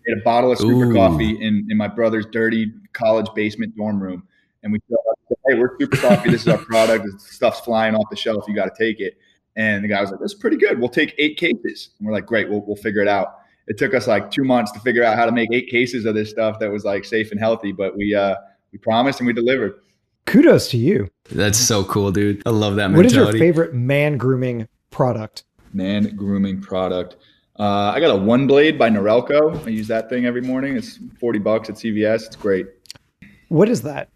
made 0.07 0.17
a 0.17 0.21
bottle 0.23 0.51
of 0.51 0.57
super 0.57 0.91
coffee 0.91 1.39
in 1.39 1.67
in 1.69 1.77
my 1.77 1.87
brother's 1.87 2.25
dirty 2.25 2.73
college 2.93 3.27
basement 3.35 3.77
dorm 3.77 4.01
room, 4.01 4.27
and 4.63 4.73
we 4.73 4.79
said, 4.89 4.97
"Hey, 5.47 5.53
we're 5.53 5.77
super 5.79 5.97
coffee. 5.97 6.31
This 6.31 6.41
is 6.41 6.47
our 6.47 6.57
product. 6.57 7.05
This 7.05 7.27
stuff's 7.27 7.59
flying 7.59 7.93
off 7.93 8.09
the 8.09 8.15
shelf. 8.15 8.43
You 8.47 8.55
got 8.55 8.75
to 8.75 8.83
take 8.83 8.99
it." 8.99 9.19
And 9.55 9.83
the 9.83 9.87
guy 9.87 10.01
was 10.01 10.09
like, 10.09 10.19
"That's 10.19 10.33
pretty 10.33 10.57
good. 10.57 10.79
We'll 10.79 10.89
take 10.89 11.13
eight 11.19 11.37
cases." 11.37 11.91
And 11.99 12.07
we're 12.07 12.13
like, 12.13 12.25
"Great. 12.25 12.49
We'll 12.49 12.65
we'll 12.65 12.75
figure 12.75 13.01
it 13.01 13.07
out." 13.07 13.35
It 13.67 13.77
took 13.77 13.93
us 13.93 14.07
like 14.07 14.31
two 14.31 14.43
months 14.43 14.71
to 14.71 14.79
figure 14.79 15.03
out 15.03 15.17
how 15.17 15.25
to 15.25 15.31
make 15.31 15.50
eight 15.51 15.69
cases 15.69 16.05
of 16.05 16.15
this 16.15 16.29
stuff 16.29 16.59
that 16.59 16.71
was 16.71 16.83
like 16.86 17.05
safe 17.05 17.31
and 17.31 17.39
healthy. 17.39 17.71
But 17.71 17.95
we 17.95 18.15
uh, 18.15 18.36
we 18.71 18.79
promised 18.79 19.19
and 19.19 19.27
we 19.27 19.33
delivered. 19.33 19.81
Kudos 20.25 20.69
to 20.71 20.77
you. 20.77 21.09
That's 21.31 21.57
so 21.57 21.83
cool, 21.86 22.12
dude. 22.12 22.43
I 22.45 22.50
love 22.50 22.75
that. 22.75 22.91
Mentality. 22.91 22.97
What 22.97 23.05
is 23.05 23.33
your 23.33 23.39
favorite 23.39 23.74
man 23.74 24.17
grooming 24.17 24.67
product? 24.91 25.43
Man 25.74 26.15
grooming 26.15 26.62
product. 26.62 27.17
Uh, 27.59 27.91
I 27.93 28.00
got 28.00 28.12
a 28.12 28.15
One 28.15 28.45
Blade 28.45 28.77
by 28.77 28.89
Norelco. 28.89 29.65
I 29.65 29.69
use 29.69 29.88
that 29.88 30.09
thing 30.09 30.25
every 30.25 30.41
morning. 30.41 30.77
It's 30.77 31.00
forty 31.19 31.39
bucks 31.39 31.69
at 31.69 31.75
CVS. 31.75 32.27
It's 32.27 32.36
great. 32.36 32.67
What 33.50 33.69
is 33.69 33.81
that? 33.83 34.09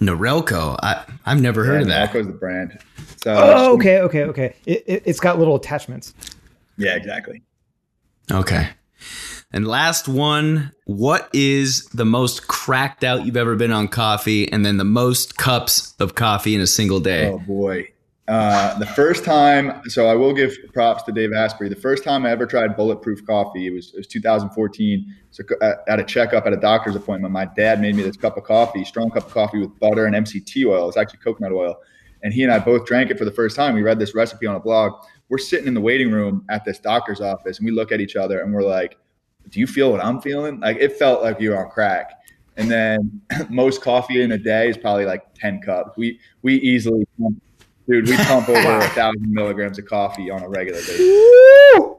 Norelco. 0.00 0.76
I 0.82 1.04
I've 1.26 1.40
never 1.40 1.64
heard 1.64 1.76
yeah, 1.76 1.82
of 1.82 1.88
that. 1.88 2.10
Norelco's 2.10 2.26
the 2.26 2.32
brand. 2.32 2.78
So, 3.22 3.34
oh, 3.36 3.74
okay, 3.74 4.00
okay, 4.00 4.24
okay. 4.24 4.54
It, 4.66 4.84
it, 4.86 5.02
it's 5.06 5.20
got 5.20 5.38
little 5.38 5.56
attachments. 5.56 6.14
Yeah, 6.76 6.94
exactly. 6.94 7.42
Okay. 8.30 8.68
And 9.52 9.68
last 9.68 10.08
one, 10.08 10.72
what 10.84 11.28
is 11.32 11.84
the 11.86 12.04
most 12.04 12.48
cracked 12.48 13.04
out 13.04 13.24
you've 13.24 13.36
ever 13.36 13.54
been 13.54 13.70
on 13.70 13.86
coffee 13.86 14.50
and 14.50 14.66
then 14.66 14.78
the 14.78 14.84
most 14.84 15.36
cups 15.36 15.94
of 16.00 16.16
coffee 16.16 16.56
in 16.56 16.60
a 16.60 16.66
single 16.66 16.98
day? 16.98 17.28
Oh 17.28 17.38
boy. 17.38 17.88
Uh, 18.26 18.76
the 18.78 18.86
first 18.86 19.22
time, 19.22 19.82
so 19.86 20.06
I 20.08 20.14
will 20.14 20.32
give 20.32 20.56
props 20.72 21.02
to 21.04 21.12
Dave 21.12 21.32
Asprey. 21.32 21.68
The 21.68 21.76
first 21.76 22.02
time 22.02 22.24
I 22.24 22.30
ever 22.30 22.46
tried 22.46 22.74
bulletproof 22.74 23.24
coffee, 23.26 23.66
it 23.66 23.70
was, 23.70 23.92
it 23.92 23.98
was 23.98 24.06
2014. 24.06 25.14
So 25.30 25.44
at 25.86 26.00
a 26.00 26.04
checkup 26.04 26.46
at 26.46 26.52
a 26.52 26.56
doctor's 26.56 26.96
appointment, 26.96 27.32
my 27.32 27.44
dad 27.44 27.80
made 27.80 27.94
me 27.94 28.02
this 28.02 28.16
cup 28.16 28.36
of 28.36 28.44
coffee, 28.44 28.82
strong 28.84 29.10
cup 29.10 29.26
of 29.26 29.32
coffee 29.32 29.58
with 29.58 29.78
butter 29.78 30.06
and 30.06 30.16
MCT 30.16 30.66
oil. 30.66 30.88
It's 30.88 30.96
actually 30.96 31.20
coconut 31.20 31.52
oil. 31.52 31.76
And 32.22 32.32
he 32.32 32.42
and 32.42 32.50
I 32.50 32.58
both 32.58 32.86
drank 32.86 33.10
it 33.10 33.18
for 33.18 33.26
the 33.26 33.30
first 33.30 33.54
time. 33.54 33.74
We 33.74 33.82
read 33.82 33.98
this 33.98 34.14
recipe 34.14 34.46
on 34.46 34.56
a 34.56 34.60
blog 34.60 34.94
we're 35.28 35.38
sitting 35.38 35.66
in 35.66 35.74
the 35.74 35.80
waiting 35.80 36.10
room 36.10 36.44
at 36.50 36.64
this 36.64 36.78
doctor's 36.78 37.20
office 37.20 37.58
and 37.58 37.66
we 37.66 37.72
look 37.72 37.92
at 37.92 38.00
each 38.00 38.16
other 38.16 38.40
and 38.40 38.52
we're 38.52 38.62
like, 38.62 38.98
do 39.48 39.60
you 39.60 39.66
feel 39.66 39.90
what 39.90 40.04
I'm 40.04 40.20
feeling? 40.20 40.60
Like 40.60 40.76
it 40.78 40.98
felt 40.98 41.22
like 41.22 41.40
you 41.40 41.50
were 41.50 41.64
on 41.64 41.70
crack. 41.70 42.12
And 42.56 42.70
then 42.70 43.20
most 43.48 43.82
coffee 43.82 44.22
in 44.22 44.32
a 44.32 44.38
day 44.38 44.68
is 44.68 44.76
probably 44.76 45.06
like 45.06 45.22
10 45.34 45.60
cups. 45.60 45.96
We, 45.96 46.20
we 46.42 46.56
easily, 46.56 47.06
dude, 47.88 48.08
we 48.08 48.16
pump 48.16 48.48
over 48.48 48.78
a 48.78 48.88
thousand 48.90 49.30
milligrams 49.32 49.78
of 49.78 49.86
coffee 49.86 50.30
on 50.30 50.42
a 50.42 50.48
regular 50.48 50.80
basis. 50.80 51.94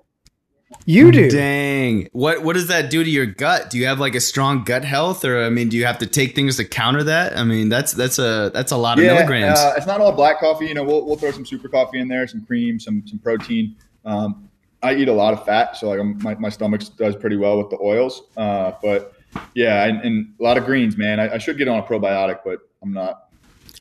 You 0.86 1.12
do. 1.12 1.29
Dang. 1.29 2.10
What 2.12 2.43
what 2.43 2.53
does 2.53 2.67
that 2.67 2.89
do 2.89 3.03
to 3.03 3.10
your 3.10 3.25
gut? 3.25 3.69
Do 3.69 3.77
you 3.77 3.86
have 3.86 4.00
like 4.00 4.15
a 4.15 4.19
strong 4.19 4.63
gut 4.63 4.84
health 4.84 5.24
or 5.24 5.43
I 5.43 5.50
mean 5.50 5.69
do 5.69 5.77
you 5.77 5.86
have 5.86 6.00
to 6.00 6.07
take 6.07 6.36
things 6.36 6.57
to 6.57 6.65
counter 6.65 7.03
that? 7.03 7.38
I 7.38 7.43
mean 7.43 7.69
that's 7.69 7.93
that's 7.93 8.17
a 8.17 8.51
that's 8.53 8.72
a 8.72 8.77
lot 8.77 8.98
of 8.98 9.05
yeah, 9.05 9.13
milligrams. 9.13 9.60
Uh, 9.60 9.74
it's 9.77 9.86
not 9.86 10.01
all 10.01 10.12
black 10.12 10.39
coffee, 10.39 10.65
you 10.65 10.74
know, 10.74 10.84
we'll 10.84 11.05
we'll 11.05 11.17
throw 11.17 11.31
some 11.31 11.45
super 11.45 11.69
coffee 11.69 12.00
in 12.00 12.07
there, 12.07 12.27
some 12.27 12.45
cream, 12.45 12.79
some 12.79 13.03
some 13.05 13.19
protein. 13.19 13.75
Um, 14.05 14.50
I 14.81 14.95
eat 14.95 15.07
a 15.07 15.13
lot 15.13 15.34
of 15.34 15.45
fat, 15.45 15.77
so 15.77 15.89
like 15.89 16.00
I'm, 16.00 16.22
my 16.22 16.36
my 16.36 16.50
stomach 16.50 16.81
does 16.98 17.15
pretty 17.15 17.38
well 17.38 17.57
with 17.57 17.69
the 17.69 17.79
oils. 17.81 18.24
Uh, 18.38 18.74
but 18.81 19.13
yeah, 19.53 19.86
and, 19.86 20.01
and, 20.01 20.34
a 20.39 20.43
lot 20.43 20.57
of 20.57 20.65
greens, 20.65 20.95
man. 20.95 21.19
I, 21.19 21.34
I 21.34 21.38
should 21.39 21.57
get 21.57 21.67
on 21.67 21.79
a 21.79 21.84
probiotic, 21.84 22.39
but 22.45 22.60
I'm 22.81 22.93
not. 22.93 23.25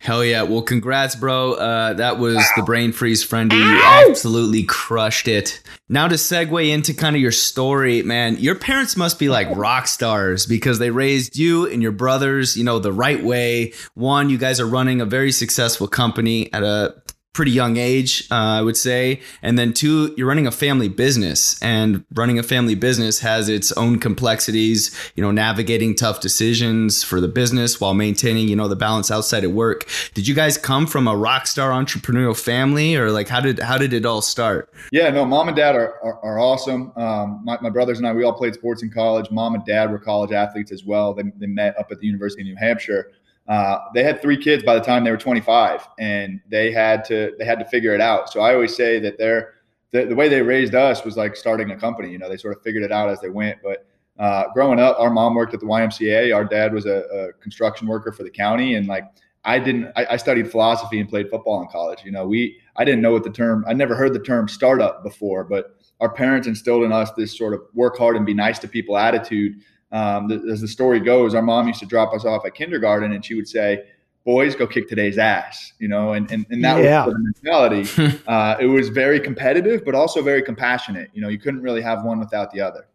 Hell 0.05 0.23
yeah. 0.23 0.43
Well, 0.43 0.61
congrats, 0.61 1.17
bro. 1.17 1.55
Uh, 1.55 1.95
that 1.95 2.19
was 2.19 2.37
the 2.57 2.63
brain 2.63 2.93
freeze 2.93 3.25
friendly. 3.25 3.57
You 3.57 3.81
absolutely 3.83 4.63
crushed 4.65 5.29
it. 5.29 5.63
Now 5.89 6.09
to 6.09 6.17
segue 6.17 6.71
into 6.71 6.93
kind 6.93 7.17
of 7.17 7.23
your 7.23 7.33
story, 7.33 8.03
man, 8.03 8.37
your 8.37 8.55
parents 8.55 8.99
must 8.99 9.19
be 9.19 9.31
like 9.31 9.49
rock 9.57 9.87
stars 9.87 10.45
because 10.45 10.79
they 10.79 10.91
raised 10.91 11.39
you 11.39 11.67
and 11.67 11.81
your 11.81 11.93
brothers, 11.93 12.55
you 12.55 12.65
know, 12.65 12.79
the 12.79 12.93
right 12.93 13.25
way. 13.25 13.73
One, 13.95 14.29
you 14.29 14.37
guys 14.37 14.61
are 14.61 14.67
running 14.67 15.01
a 15.01 15.07
very 15.07 15.33
successful 15.33 15.89
company 15.89 16.53
at 16.53 16.63
a 16.63 16.95
pretty 17.35 17.51
young 17.51 17.77
age, 17.77 18.27
uh, 18.31 18.35
I 18.35 18.63
would 18.63 18.77
say. 18.77 19.21
And 19.43 19.59
then 19.59 19.75
two, 19.75 20.15
you're 20.17 20.29
running 20.29 20.47
a 20.47 20.53
family 20.53 20.89
business 20.89 21.61
and 21.61 22.05
running 22.15 22.39
a 22.39 22.43
family 22.43 22.77
business 22.77 23.19
has 23.19 23.49
its 23.49 23.73
own 23.73 23.99
complexities, 23.99 24.97
you 25.17 25.23
know, 25.23 25.33
navigating 25.33 25.97
tough 25.97 26.21
decisions 26.21 27.03
for 27.03 27.21
the 27.21 27.29
business 27.29 27.81
while 27.81 27.93
maintaining, 27.93 28.49
you 28.49 28.57
know, 28.57 28.69
the 28.69 28.77
balance 28.77 29.11
outside 29.11 29.43
of 29.43 29.53
work. 29.53 29.87
Did 30.15 30.29
you 30.29 30.35
guys 30.35 30.57
come 30.57 30.87
from 30.87 31.09
a 31.09 31.17
rock 31.17 31.49
star 31.49 31.71
entrepreneurial 31.71 32.39
family 32.39 32.95
or 32.97 33.11
like 33.11 33.29
how 33.29 33.41
did, 33.41 33.59
how 33.59 33.77
did 33.79 33.93
it 33.93 34.07
all 34.07 34.23
start? 34.23 34.73
Yeah, 34.93 35.11
no, 35.11 35.25
mom 35.25 35.49
and 35.49 35.57
dad 35.57 35.75
are, 35.75 36.01
are, 36.05 36.21
are 36.21 36.39
awesome. 36.39 36.93
Um, 36.97 37.41
my, 37.45 37.59
my, 37.61 37.71
brothers 37.71 37.99
and 37.99 38.07
I, 38.07 38.13
we 38.13 38.23
all 38.23 38.33
played 38.33 38.55
sports 38.55 38.85
in 38.85 38.91
college. 38.91 39.29
Mom 39.33 39.57
and 39.57 39.65
dad 39.65 39.91
were 39.91 39.99
college 39.99 40.31
athletes 40.31 40.71
as 40.71 40.85
well. 40.85 41.13
They, 41.13 41.25
they 41.37 41.47
met 41.47 41.77
up 41.77 41.91
at 41.91 41.99
the 41.99 42.07
University 42.07 42.43
of 42.43 42.47
New 42.47 42.57
Hampshire. 42.57 43.11
Uh, 43.47 43.79
they 43.93 44.03
had 44.03 44.23
three 44.23 44.39
kids 44.39 44.65
by 44.65 44.75
the 44.75 44.81
time 44.81 45.05
they 45.05 45.11
were 45.11 45.17
25 45.19 45.87
and 45.99 46.41
they 46.49 46.73
had 46.73 47.05
to 47.05 47.35
they 47.39 47.45
had 47.45 47.59
to 47.59 47.65
figure 47.67 47.95
it 47.95 48.01
out. 48.01 48.33
So 48.33 48.41
i 48.41 48.55
always 48.55 48.75
say 48.75 48.99
that 49.01 49.19
they're 49.19 49.55
the, 49.91 50.07
the 50.07 50.15
way 50.15 50.29
they 50.29 50.41
raised 50.41 50.75
us 50.75 51.05
was 51.05 51.17
like 51.17 51.37
starting 51.37 51.71
a 51.71 51.77
company 51.77 52.11
you 52.11 52.19
know 52.19 52.29
they 52.29 52.39
sort 52.39 52.57
of 52.57 52.63
figured 52.63 52.83
it 52.83 52.93
out 52.93 53.11
as 53.11 53.21
they 53.21 53.29
went. 53.29 53.59
But 53.63 53.87
uh, 54.19 54.45
growing 54.55 54.81
up 54.81 54.99
our 54.99 55.11
mom 55.11 55.35
worked 55.35 55.53
at 55.53 55.61
the 55.61 55.67
ymca 55.67 56.35
our 56.35 56.45
dad 56.45 56.73
was 56.73 56.87
a, 56.87 57.03
a 57.13 57.33
construction 57.43 57.87
worker 57.87 58.13
for 58.13 58.23
the 58.23 58.31
county. 58.31 58.77
And 58.77 58.87
like 58.87 59.05
i 59.45 59.59
didn't 59.59 59.93
I, 59.95 60.07
I, 60.13 60.17
studied 60.17 60.51
philosophy 60.51 60.99
and 61.01 61.09
played 61.09 61.29
football 61.29 61.61
in 61.61 61.69
college. 61.69 62.01
You 62.03 62.13
know 62.13 62.27
we 62.27 62.59
i 62.77 62.85
didn't 62.85 63.03
know 63.03 63.13
what 63.13 63.25
the 63.25 63.31
term 63.31 63.63
i 63.69 63.75
never 63.75 63.95
heard 63.95 64.15
the 64.15 64.21
term 64.21 64.49
startup 64.49 65.03
before 65.03 65.45
but 65.45 65.77
our 66.01 66.09
parents 66.09 66.49
instilled 66.49 66.83
in 66.83 66.93
us 66.93 67.11
this 67.13 67.37
sort 67.37 67.53
of 67.53 67.61
work 67.75 67.99
hard 67.99 68.17
and 68.17 68.25
be 68.25 68.35
nice 68.35 68.59
to 68.61 68.69
people 68.69 68.97
attitude 68.97 69.61
um, 69.95 70.27
the, 70.27 70.45
as 70.51 70.61
the 70.61 70.69
story 70.69 70.99
goes, 70.99 71.35
our 71.35 71.43
mom 71.43 71.69
used 71.69 71.79
to 71.79 71.87
drop 71.87 72.13
us 72.13 72.25
off 72.25 72.45
at 72.45 72.55
kindergarten, 72.55 73.13
and 73.13 73.25
she 73.25 73.35
would 73.35 73.47
say, 73.47 73.85
"Boys, 74.25 74.57
go 74.57 74.67
kick 74.67 74.89
today's 74.89 75.19
ass," 75.19 75.73
you 75.79 75.87
know, 75.87 76.15
and 76.15 76.29
and, 76.33 76.45
and 76.51 76.63
that 76.65 76.83
yeah. 76.83 77.07
was 77.07 77.15
the 77.15 77.21
mentality. 77.21 78.21
uh, 78.27 78.57
it 78.61 78.67
was 78.67 78.89
very 78.89 79.21
competitive, 79.21 79.85
but 79.85 79.95
also 79.95 80.21
very 80.21 80.43
compassionate. 80.43 81.11
You 81.15 81.23
know, 81.23 81.29
you 81.29 81.39
couldn't 81.39 81.63
really 81.63 81.81
have 81.81 82.05
one 82.05 82.19
without 82.19 82.51
the 82.51 82.61
other. 82.61 82.89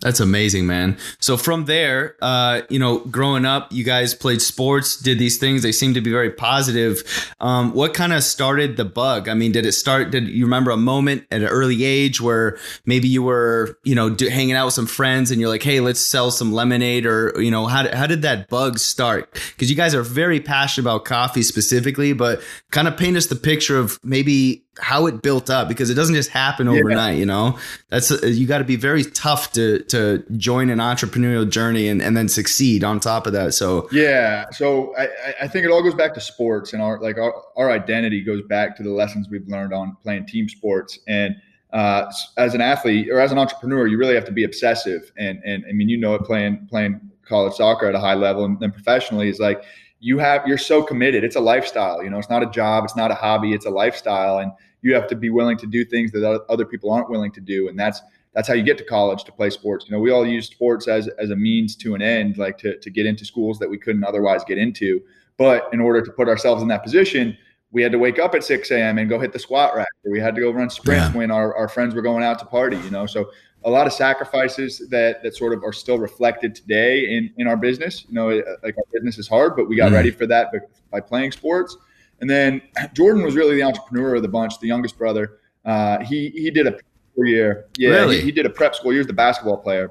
That's 0.00 0.20
amazing, 0.20 0.68
man. 0.68 0.96
So 1.18 1.36
from 1.36 1.64
there, 1.64 2.14
uh, 2.22 2.62
you 2.68 2.78
know, 2.78 3.00
growing 3.00 3.44
up, 3.44 3.72
you 3.72 3.82
guys 3.82 4.14
played 4.14 4.40
sports, 4.40 4.96
did 4.96 5.18
these 5.18 5.38
things. 5.38 5.64
They 5.64 5.72
seem 5.72 5.92
to 5.94 6.00
be 6.00 6.12
very 6.12 6.30
positive. 6.30 7.02
Um, 7.40 7.72
what 7.72 7.94
kind 7.94 8.12
of 8.12 8.22
started 8.22 8.76
the 8.76 8.84
bug? 8.84 9.28
I 9.28 9.34
mean, 9.34 9.50
did 9.50 9.66
it 9.66 9.72
start? 9.72 10.12
Did 10.12 10.28
you 10.28 10.44
remember 10.44 10.70
a 10.70 10.76
moment 10.76 11.26
at 11.32 11.42
an 11.42 11.48
early 11.48 11.82
age 11.82 12.20
where 12.20 12.58
maybe 12.86 13.08
you 13.08 13.24
were, 13.24 13.76
you 13.82 13.96
know, 13.96 14.08
do, 14.08 14.28
hanging 14.28 14.54
out 14.54 14.66
with 14.66 14.74
some 14.74 14.86
friends 14.86 15.32
and 15.32 15.40
you're 15.40 15.50
like, 15.50 15.64
"Hey, 15.64 15.80
let's 15.80 15.98
sell 15.98 16.30
some 16.30 16.52
lemonade," 16.52 17.04
or 17.04 17.34
you 17.42 17.50
know, 17.50 17.66
how 17.66 17.82
did, 17.82 17.92
how 17.92 18.06
did 18.06 18.22
that 18.22 18.48
bug 18.48 18.78
start? 18.78 19.32
Because 19.32 19.68
you 19.68 19.74
guys 19.74 19.96
are 19.96 20.04
very 20.04 20.38
passionate 20.38 20.84
about 20.84 21.06
coffee 21.06 21.42
specifically, 21.42 22.12
but 22.12 22.40
kind 22.70 22.86
of 22.86 22.96
paint 22.96 23.16
us 23.16 23.26
the 23.26 23.34
picture 23.34 23.76
of 23.76 23.98
maybe 24.04 24.64
how 24.78 25.06
it 25.06 25.22
built 25.22 25.50
up 25.50 25.68
because 25.68 25.90
it 25.90 25.94
doesn't 25.94 26.14
just 26.14 26.30
happen 26.30 26.68
overnight. 26.68 27.14
Yeah. 27.14 27.20
You 27.20 27.26
know, 27.26 27.58
that's 27.88 28.10
uh, 28.10 28.26
you 28.26 28.46
got 28.46 28.58
to 28.58 28.64
be 28.64 28.76
very 28.76 29.04
tough 29.04 29.52
to 29.52 29.82
to 29.84 30.24
join 30.36 30.70
an 30.70 30.78
entrepreneurial 30.78 31.48
journey 31.48 31.88
and, 31.88 32.00
and 32.00 32.16
then 32.16 32.28
succeed 32.28 32.84
on 32.84 33.00
top 33.00 33.26
of 33.26 33.32
that. 33.32 33.54
So 33.54 33.88
yeah, 33.92 34.46
so 34.50 34.96
I, 34.96 35.08
I 35.42 35.48
think 35.48 35.64
it 35.64 35.70
all 35.70 35.82
goes 35.82 35.94
back 35.94 36.14
to 36.14 36.20
sports 36.20 36.72
and 36.72 36.82
our 36.82 37.00
like 37.00 37.18
our, 37.18 37.34
our 37.56 37.70
identity 37.70 38.22
goes 38.22 38.42
back 38.42 38.76
to 38.76 38.82
the 38.82 38.90
lessons 38.90 39.28
we've 39.28 39.46
learned 39.48 39.72
on 39.72 39.96
playing 40.02 40.26
team 40.26 40.48
sports 40.48 40.98
and. 41.08 41.36
Uh, 41.70 42.10
as 42.38 42.54
an 42.54 42.62
athlete 42.62 43.10
or 43.10 43.20
as 43.20 43.30
an 43.30 43.36
entrepreneur, 43.36 43.86
you 43.86 43.98
really 43.98 44.14
have 44.14 44.24
to 44.24 44.32
be 44.32 44.42
obsessive. 44.42 45.12
And 45.18 45.38
and 45.44 45.66
I 45.68 45.72
mean, 45.72 45.90
you 45.90 45.98
know 45.98 46.14
it 46.14 46.22
playing 46.22 46.66
playing 46.70 46.98
college 47.28 47.52
soccer 47.52 47.86
at 47.86 47.94
a 47.94 48.00
high 48.00 48.14
level 48.14 48.44
and 48.44 48.58
then 48.58 48.72
professionally 48.72 49.28
is 49.28 49.38
like 49.38 49.62
you 50.00 50.18
have 50.18 50.46
you're 50.46 50.58
so 50.58 50.82
committed 50.82 51.24
it's 51.24 51.36
a 51.36 51.40
lifestyle 51.40 52.02
you 52.02 52.10
know 52.10 52.18
it's 52.18 52.30
not 52.30 52.42
a 52.42 52.50
job 52.50 52.84
it's 52.84 52.96
not 52.96 53.10
a 53.10 53.14
hobby 53.14 53.52
it's 53.52 53.66
a 53.66 53.70
lifestyle 53.70 54.38
and 54.38 54.52
you 54.82 54.94
have 54.94 55.06
to 55.08 55.16
be 55.16 55.30
willing 55.30 55.56
to 55.56 55.66
do 55.66 55.84
things 55.84 56.12
that 56.12 56.44
other 56.48 56.64
people 56.64 56.90
aren't 56.90 57.10
willing 57.10 57.32
to 57.32 57.40
do 57.40 57.68
and 57.68 57.78
that's 57.78 58.00
that's 58.34 58.46
how 58.46 58.54
you 58.54 58.62
get 58.62 58.78
to 58.78 58.84
college 58.84 59.24
to 59.24 59.32
play 59.32 59.50
sports 59.50 59.86
you 59.86 59.92
know 59.92 60.00
we 60.00 60.10
all 60.10 60.26
use 60.26 60.46
sports 60.46 60.88
as 60.88 61.08
as 61.18 61.30
a 61.30 61.36
means 61.36 61.74
to 61.76 61.94
an 61.94 62.02
end 62.02 62.38
like 62.38 62.58
to, 62.58 62.78
to 62.78 62.90
get 62.90 63.06
into 63.06 63.24
schools 63.24 63.58
that 63.58 63.68
we 63.68 63.78
couldn't 63.78 64.04
otherwise 64.04 64.44
get 64.44 64.58
into 64.58 65.02
but 65.36 65.68
in 65.72 65.80
order 65.80 66.02
to 66.02 66.10
put 66.12 66.28
ourselves 66.28 66.62
in 66.62 66.68
that 66.68 66.82
position 66.82 67.36
we 67.70 67.82
had 67.82 67.92
to 67.92 67.98
wake 67.98 68.18
up 68.18 68.34
at 68.34 68.44
6 68.44 68.70
a.m. 68.70 68.98
and 68.98 69.08
go 69.08 69.18
hit 69.18 69.32
the 69.32 69.38
squat 69.38 69.76
rack. 69.76 69.88
or 70.04 70.10
We 70.10 70.20
had 70.20 70.34
to 70.34 70.40
go 70.40 70.50
run 70.50 70.70
sprints 70.70 71.10
yeah. 71.12 71.16
when 71.16 71.30
our, 71.30 71.54
our 71.54 71.68
friends 71.68 71.94
were 71.94 72.02
going 72.02 72.24
out 72.24 72.38
to 72.38 72.46
party, 72.46 72.78
you 72.78 72.90
know. 72.90 73.06
So 73.06 73.30
a 73.64 73.70
lot 73.70 73.86
of 73.86 73.92
sacrifices 73.92 74.88
that 74.90 75.22
that 75.22 75.36
sort 75.36 75.52
of 75.52 75.62
are 75.64 75.72
still 75.72 75.98
reflected 75.98 76.54
today 76.54 77.16
in 77.16 77.30
in 77.38 77.46
our 77.46 77.56
business. 77.56 78.06
You 78.08 78.14
know, 78.14 78.28
like 78.62 78.76
our 78.76 78.84
business 78.92 79.18
is 79.18 79.28
hard, 79.28 79.56
but 79.56 79.68
we 79.68 79.76
got 79.76 79.90
mm. 79.90 79.94
ready 79.94 80.10
for 80.10 80.26
that 80.26 80.52
by 80.90 81.00
playing 81.00 81.32
sports. 81.32 81.76
And 82.20 82.28
then 82.28 82.62
Jordan 82.94 83.22
was 83.22 83.34
really 83.34 83.54
the 83.54 83.62
entrepreneur 83.62 84.16
of 84.16 84.22
the 84.22 84.28
bunch, 84.28 84.58
the 84.58 84.66
youngest 84.66 84.98
brother. 84.98 85.38
Uh, 85.64 86.00
he 86.00 86.30
he 86.30 86.50
did 86.50 86.66
a 86.66 86.76
year, 87.16 87.66
yeah, 87.76 87.90
really? 87.90 88.16
he, 88.16 88.26
he, 88.26 88.32
did 88.32 88.46
a 88.46 88.50
prep 88.50 88.74
school. 88.74 88.92
He 88.92 88.98
was 88.98 89.06
the 89.06 89.12
basketball 89.12 89.58
player. 89.58 89.90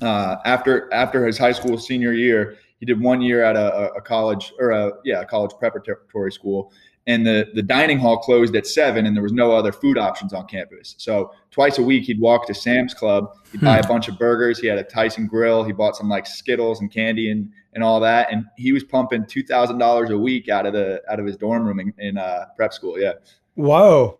Uh, 0.00 0.36
after 0.44 0.92
after 0.92 1.26
his 1.26 1.38
high 1.38 1.52
school 1.52 1.78
senior 1.78 2.12
year, 2.12 2.56
he 2.80 2.86
did 2.86 3.00
one 3.00 3.20
year 3.20 3.44
at 3.44 3.56
a, 3.56 3.92
a 3.92 4.00
college 4.00 4.52
or 4.58 4.70
a 4.70 4.92
yeah 5.04 5.20
a 5.20 5.24
college 5.24 5.52
preparatory 5.58 6.32
school, 6.32 6.72
and 7.06 7.26
the 7.26 7.48
the 7.54 7.62
dining 7.62 7.98
hall 7.98 8.18
closed 8.18 8.56
at 8.56 8.66
seven 8.66 9.06
and 9.06 9.14
there 9.14 9.22
was 9.22 9.32
no 9.32 9.52
other 9.52 9.72
food 9.72 9.98
options 9.98 10.32
on 10.32 10.46
campus. 10.46 10.94
So 10.98 11.32
twice 11.50 11.78
a 11.78 11.82
week 11.82 12.04
he'd 12.04 12.20
walk 12.20 12.46
to 12.46 12.54
sam's 12.54 12.94
club. 12.94 13.30
He'd 13.52 13.60
buy 13.60 13.78
a 13.78 13.82
hmm. 13.82 13.88
bunch 13.88 14.08
of 14.08 14.18
burgers. 14.18 14.58
He 14.58 14.66
had 14.66 14.78
a 14.78 14.84
tyson 14.84 15.26
grill. 15.26 15.64
He 15.64 15.72
bought 15.72 15.96
some 15.96 16.08
like 16.08 16.26
skittles 16.26 16.80
and 16.80 16.90
candy 16.90 17.30
and 17.30 17.50
and 17.74 17.84
all 17.84 18.00
that. 18.00 18.32
And 18.32 18.46
he 18.56 18.72
was 18.72 18.84
pumping 18.84 19.24
$2000 19.24 20.10
a 20.10 20.18
week 20.18 20.48
out 20.48 20.66
of 20.66 20.72
the 20.72 21.02
out 21.10 21.20
of 21.20 21.26
his 21.26 21.36
dorm 21.36 21.66
room 21.66 21.80
in, 21.80 21.92
in 21.98 22.18
uh, 22.18 22.46
prep 22.56 22.72
school 22.72 22.98
yeah. 22.98 23.12
Whoa. 23.54 24.18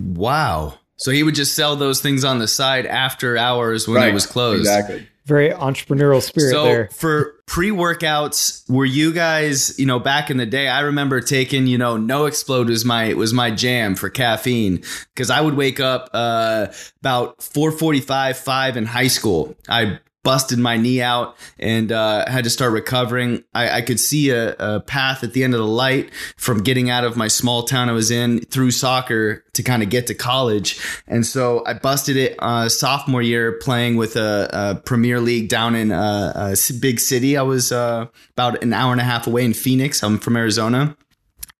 Wow. 0.00 0.78
So 0.96 1.10
he 1.10 1.24
would 1.24 1.34
just 1.34 1.54
sell 1.54 1.74
those 1.74 2.00
things 2.00 2.24
on 2.24 2.38
the 2.38 2.46
side 2.46 2.86
after 2.86 3.36
hours 3.36 3.88
when 3.88 3.96
right. 3.96 4.10
it 4.10 4.14
was 4.14 4.26
closed. 4.26 4.60
Exactly 4.60 5.08
very 5.24 5.50
entrepreneurial 5.50 6.20
spirit 6.20 6.50
so 6.50 6.64
there. 6.64 6.88
For 6.88 7.34
pre 7.46 7.70
workouts, 7.70 8.68
were 8.68 8.84
you 8.84 9.12
guys, 9.12 9.78
you 9.78 9.86
know, 9.86 9.98
back 9.98 10.30
in 10.30 10.36
the 10.36 10.46
day, 10.46 10.68
I 10.68 10.80
remember 10.80 11.20
taking, 11.20 11.66
you 11.66 11.78
know, 11.78 11.96
no 11.96 12.26
explode 12.26 12.68
was 12.68 12.84
my 12.84 13.12
was 13.14 13.32
my 13.32 13.50
jam 13.50 13.94
for 13.94 14.10
caffeine 14.10 14.82
because 15.14 15.30
I 15.30 15.40
would 15.40 15.54
wake 15.54 15.80
up 15.80 16.10
uh, 16.12 16.68
about 17.00 17.38
4:45, 17.38 18.36
5 18.36 18.76
in 18.76 18.86
high 18.86 19.08
school. 19.08 19.54
I 19.68 20.00
busted 20.22 20.58
my 20.58 20.76
knee 20.76 21.02
out 21.02 21.36
and 21.58 21.90
uh, 21.90 22.28
had 22.30 22.44
to 22.44 22.50
start 22.50 22.72
recovering. 22.72 23.42
I, 23.54 23.78
I 23.78 23.82
could 23.82 23.98
see 23.98 24.30
a, 24.30 24.54
a, 24.58 24.80
path 24.80 25.24
at 25.24 25.32
the 25.32 25.42
end 25.42 25.54
of 25.54 25.60
the 25.60 25.66
light 25.66 26.12
from 26.36 26.62
getting 26.62 26.90
out 26.90 27.04
of 27.04 27.16
my 27.16 27.28
small 27.28 27.64
town 27.64 27.88
I 27.88 27.92
was 27.92 28.10
in 28.10 28.40
through 28.40 28.70
soccer 28.70 29.44
to 29.54 29.62
kind 29.62 29.82
of 29.82 29.90
get 29.90 30.06
to 30.08 30.14
college. 30.14 30.80
And 31.06 31.26
so 31.26 31.64
I 31.66 31.74
busted 31.74 32.16
it 32.16 32.36
uh, 32.38 32.68
sophomore 32.68 33.22
year 33.22 33.52
playing 33.52 33.96
with 33.96 34.16
a, 34.16 34.48
a 34.52 34.74
Premier 34.76 35.20
League 35.20 35.48
down 35.48 35.74
in 35.74 35.90
a, 35.90 36.32
a 36.36 36.72
big 36.80 37.00
city. 37.00 37.36
I 37.36 37.42
was 37.42 37.72
uh, 37.72 38.06
about 38.30 38.62
an 38.62 38.72
hour 38.72 38.92
and 38.92 39.00
a 39.00 39.04
half 39.04 39.26
away 39.26 39.44
in 39.44 39.54
Phoenix. 39.54 40.02
I'm 40.02 40.18
from 40.18 40.36
Arizona 40.36 40.96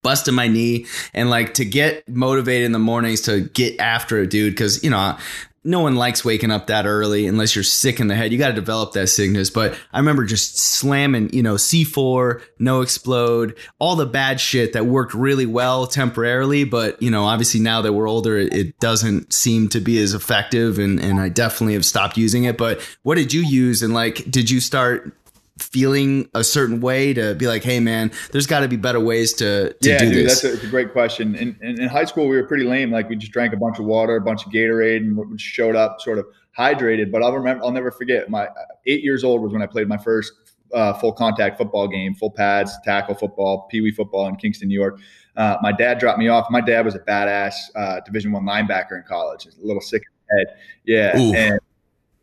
busted 0.03 0.35
my 0.35 0.49
knee 0.49 0.85
and 1.15 1.31
like 1.31 1.55
to 1.55 1.65
get 1.65 2.09
motivated 2.09 2.67
in 2.67 2.73
the 2.73 2.79
mornings 2.79 3.21
to 3.21 3.41
get 3.41 3.79
after 3.79 4.21
it, 4.21 4.31
dude. 4.31 4.57
Cause 4.57 4.83
you 4.83 4.91
know, 4.91 5.17
no 5.65 5.81
one 5.81 5.95
likes 5.95 6.25
waking 6.25 6.51
up 6.51 6.67
that 6.67 6.87
early 6.87 7.27
unless 7.27 7.55
you're 7.55 7.63
sick 7.63 8.01
in 8.01 8.09
the 8.09 8.17
head. 8.17 8.33
You 8.33 8.39
got 8.39 8.49
to 8.49 8.55
develop 8.55 8.93
that 8.93 9.07
sickness. 9.09 9.49
But 9.49 9.79
I 9.93 9.99
remember 9.99 10.25
just 10.25 10.59
slamming, 10.59 11.33
you 11.33 11.43
know, 11.43 11.55
C4, 11.55 12.43
no 12.59 12.81
explode, 12.81 13.57
all 13.79 13.95
the 13.95 14.07
bad 14.07 14.41
shit 14.41 14.73
that 14.73 14.87
worked 14.87 15.15
really 15.15 15.47
well 15.47 15.87
temporarily. 15.87 16.65
But, 16.65 17.01
you 17.01 17.11
know, 17.11 17.25
obviously 17.25 17.61
now 17.61 17.83
that 17.83 17.93
we're 17.93 18.09
older, 18.09 18.39
it, 18.39 18.73
doesn't 18.81 19.33
seem 19.33 19.69
to 19.69 19.81
be 19.81 20.03
as 20.03 20.13
effective. 20.13 20.79
And, 20.79 20.99
and 20.99 21.21
I 21.21 21.29
definitely 21.29 21.75
have 21.75 21.85
stopped 21.85 22.17
using 22.17 22.45
it. 22.45 22.57
But 22.57 22.81
what 23.03 23.15
did 23.15 23.33
you 23.33 23.43
use? 23.43 23.83
And 23.83 23.95
like, 23.95 24.29
did 24.29 24.51
you 24.51 24.61
start 24.61 25.15
feeling 25.59 26.29
a 26.35 26.43
certain 26.43 26.81
way 26.81 27.13
to 27.13 27.35
be 27.35 27.47
like, 27.47 27.63
hey 27.63 27.81
man, 27.81 28.11
there's 28.33 28.47
got 28.47 28.61
to 28.61 28.69
be 28.69 28.77
better 28.77 29.01
ways 29.01 29.33
to, 29.35 29.73
to 29.75 29.89
yeah, 29.89 29.99
do 29.99 30.11
dude, 30.11 30.27
this? 30.27 30.43
That's 30.43 30.63
a, 30.63 30.67
a 30.67 30.71
great 30.71 30.93
question. 30.93 31.35
In, 31.35 31.57
in, 31.61 31.81
in, 31.81 31.89
high 31.89 32.05
school, 32.05 32.27
we 32.27 32.37
were 32.37 32.47
pretty 32.47 32.65
lame. 32.65 32.91
Like 32.91 33.09
we 33.09 33.17
just 33.17 33.33
drank 33.33 33.53
a 33.53 33.57
bunch 33.57 33.79
of 33.79 33.85
water, 33.85 34.17
a 34.17 34.21
bunch 34.21 34.47
of 34.47 34.53
Gatorade, 34.53 34.99
and 34.99 35.41
showed 35.41 35.77
up 35.77 36.01
sort 36.01 36.19
of 36.19 36.27
hydrated. 36.59 37.11
But 37.11 37.23
I'll 37.23 37.33
remember, 37.33 37.65
I'll 37.65 37.71
never 37.71 37.91
forget. 37.91 38.31
My 38.31 38.49
eight 38.87 39.03
years 39.03 39.25
old 39.25 39.43
was 39.43 39.53
when 39.53 39.63
I 39.63 39.67
played 39.67 39.89
my 39.89 39.99
first 39.99 40.33
uh, 40.73 40.95
full 40.95 41.13
contact 41.13 41.59
football 41.59 41.87
game, 41.87 42.15
full 42.15 42.31
pads, 42.31 42.77
tackle 42.85 43.15
football, 43.15 43.67
pee 43.71 43.81
wee 43.81 43.91
football 43.91 44.27
in 44.29 44.37
Kingston, 44.37 44.69
New 44.69 44.79
York. 44.79 44.99
Uh, 45.37 45.57
my 45.63 45.73
dad 45.73 45.99
dropped 45.99 46.19
me 46.19 46.29
off. 46.29 46.47
My 46.51 46.61
dad 46.61 46.85
was 46.85 46.95
a 46.95 47.01
badass 47.01 47.55
uh, 47.75 48.01
Division 48.01 48.33
One 48.33 48.45
linebacker 48.45 48.93
in 48.93 49.05
college. 49.07 49.47
a 49.47 49.51
little 49.63 49.81
sick 49.81 50.03
head. 50.31 50.47
Yeah, 50.85 51.19
Ooh. 51.19 51.35
and 51.35 51.59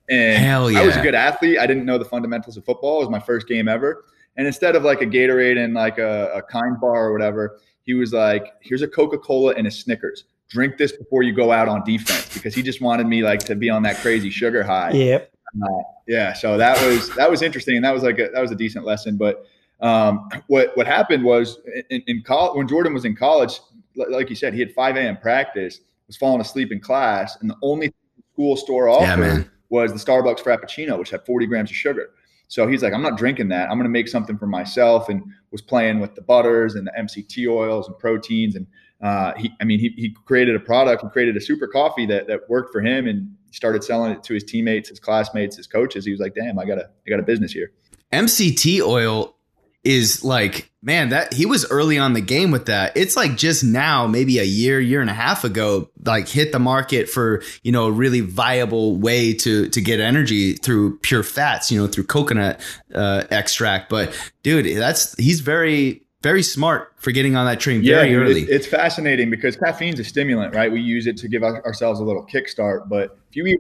and 0.10 0.44
Hell 0.44 0.72
yeah. 0.72 0.82
I 0.82 0.86
was 0.86 0.96
a 0.96 1.02
good 1.02 1.16
athlete. 1.16 1.60
I 1.60 1.68
didn't 1.68 1.86
know 1.86 1.98
the 1.98 2.06
fundamentals 2.06 2.58
of 2.58 2.66
football. 2.66 2.98
It 2.98 3.06
was 3.06 3.10
my 3.10 3.20
first 3.20 3.48
game 3.48 3.68
ever. 3.68 4.06
And 4.38 4.48
instead 4.48 4.76
of 4.76 4.84
like 4.84 5.02
a 5.02 5.06
Gatorade 5.06 5.64
and 5.64 5.74
like 5.74 5.98
a, 5.98 6.32
a 6.34 6.42
kind 6.42 6.80
bar 6.80 7.08
or 7.08 7.14
whatever, 7.14 7.60
he 7.84 7.94
was 7.94 8.14
like, 8.14 8.54
here's 8.62 8.82
a 8.82 8.88
Coca-Cola 8.88 9.54
and 9.56 9.68
a 9.68 9.72
Snickers. 9.72 10.26
Drink 10.50 10.78
this 10.78 10.92
before 10.92 11.24
you 11.24 11.34
go 11.34 11.52
out 11.52 11.68
on 11.68 11.84
defense 11.84 12.34
because 12.34 12.56
he 12.56 12.64
just 12.64 12.82
wanted 12.82 13.06
me 13.06 13.22
like 13.22 13.40
to 13.42 13.56
be 13.56 13.70
on 13.70 13.84
that 13.84 13.98
crazy 13.98 14.30
sugar 14.30 14.64
high. 14.64 14.92
Yep. 14.92 15.32
Uh, 15.62 15.68
yeah. 16.08 16.34
So 16.34 16.58
that 16.58 16.82
was 16.86 17.14
that 17.16 17.30
was 17.30 17.42
interesting. 17.42 17.76
And 17.76 17.86
that 17.86 17.94
was 17.94 18.02
like 18.02 18.18
a, 18.18 18.30
that 18.34 18.42
was 18.42 18.52
a 18.52 18.56
decent 18.56 18.86
lesson. 18.86 19.16
But 19.18 19.46
um, 19.80 20.30
what 20.48 20.76
what 20.76 20.88
happened 20.88 21.24
was 21.24 21.60
in, 21.90 22.02
in 22.08 22.24
college 22.24 22.58
when 22.58 22.68
Jordan 22.68 22.94
was 22.94 23.06
in 23.06 23.16
college, 23.16 23.60
like 23.96 24.30
you 24.30 24.36
said, 24.36 24.54
he 24.54 24.60
had 24.60 24.74
5 24.74 24.96
a.m. 24.96 25.18
practice, 25.18 25.82
was 26.08 26.18
falling 26.18 26.42
asleep 26.42 26.72
in 26.72 26.80
class, 26.80 27.38
and 27.42 27.50
the 27.50 27.58
only 27.62 27.94
school 28.34 28.56
store 28.56 28.90
offered 28.90 29.38
yeah, 29.38 29.44
was 29.70 29.92
the 29.92 30.00
Starbucks 30.00 30.40
Frappuccino, 30.40 30.98
which 30.98 31.10
had 31.10 31.26
40 31.26 31.46
grams 31.46 31.70
of 31.70 31.76
sugar. 31.76 32.10
So 32.48 32.68
he's 32.68 32.82
like, 32.82 32.94
I'm 32.94 33.04
not 33.04 33.18
drinking 33.18 33.50
that. 33.50 33.70
I'm 33.70 33.78
going 33.78 33.84
to 33.84 33.90
make 33.90 34.08
something 34.08 34.38
for 34.38 34.48
myself, 34.48 35.08
and 35.08 35.24
was 35.52 35.62
playing 35.62 36.00
with 36.00 36.16
the 36.16 36.22
butters 36.22 36.76
and 36.76 36.88
the 36.88 36.92
MCT 37.00 37.48
oils 37.48 37.88
and 37.88 37.98
proteins. 38.00 38.56
And 38.56 38.66
uh, 39.02 39.34
he, 39.38 39.52
I 39.62 39.66
mean, 39.66 39.80
he, 39.80 39.90
he 39.90 40.16
created 40.26 40.56
a 40.56 40.60
product. 40.60 41.04
He 41.04 41.10
created 41.10 41.38
a 41.38 41.42
super 41.42 41.68
coffee 41.68 42.08
that 42.08 42.28
that 42.28 42.50
worked 42.50 42.72
for 42.72 42.82
him, 42.82 43.08
and 43.08 43.32
started 43.52 43.84
selling 43.84 44.12
it 44.12 44.24
to 44.24 44.34
his 44.34 44.44
teammates, 44.44 44.90
his 44.90 45.00
classmates, 45.00 45.56
his 45.58 45.68
coaches. 45.68 46.06
He 46.06 46.12
was 46.12 46.20
like, 46.20 46.34
damn, 46.34 46.58
I 46.58 46.66
got 46.66 46.80
a 46.80 46.90
I 47.06 47.10
got 47.10 47.20
a 47.20 47.24
business 47.24 47.52
here. 47.52 47.72
MCT 48.12 48.82
oil 48.82 49.36
is 49.84 50.24
like 50.24 50.72
man 50.82 51.10
that 51.10 51.34
he 51.34 51.46
was 51.46 51.70
early 51.72 51.98
on 51.98 52.14
the 52.14 52.22
game 52.22 52.52
with 52.52 52.66
that 52.66 52.96
it's 52.98 53.16
like 53.16 53.38
just 53.38 53.64
now 53.64 54.06
maybe 54.06 54.38
a 54.38 54.44
year 54.44 54.80
year 54.80 55.00
and 55.00 55.10
a 55.10 55.14
half 55.14 55.44
ago 55.44 55.90
like 56.06 56.28
hit 56.28 56.52
the 56.52 56.60
market 56.60 57.10
for 57.10 57.42
you 57.64 57.72
know 57.72 57.86
a 57.86 57.92
really 57.92 58.20
viable 58.20 58.98
way 58.98 59.34
to 59.34 59.70
to 59.70 59.82
get 59.82 60.00
energy 60.00 60.54
through 60.54 60.98
pure 61.00 61.24
fats 61.24 61.72
you 61.72 61.80
know 61.80 61.88
through 61.88 62.04
coconut 62.04 62.60
uh, 62.94 63.24
extract 63.32 63.90
but 63.90 64.14
dude 64.44 64.78
that's 64.78 65.16
he's 65.18 65.40
very 65.40 66.04
very 66.22 66.44
smart 66.44 66.94
for 66.98 67.12
getting 67.12 67.36
on 67.36 67.46
that 67.46 67.60
train 67.60 67.82
very 67.84 68.14
early. 68.16 68.42
it's 68.42 68.68
fascinating 68.68 69.30
because 69.30 69.56
caffeine's 69.56 70.00
a 70.00 70.04
stimulant, 70.04 70.54
right? 70.54 70.70
We 70.72 70.82
use 70.82 71.08
it 71.08 71.16
to 71.18 71.30
give 71.30 71.44
ourselves 71.44 72.00
a 72.00 72.04
little 72.04 72.26
kickstart. 72.26 72.90
But 72.90 73.18
if 73.30 73.38
you 73.38 73.46
eat 73.46 73.60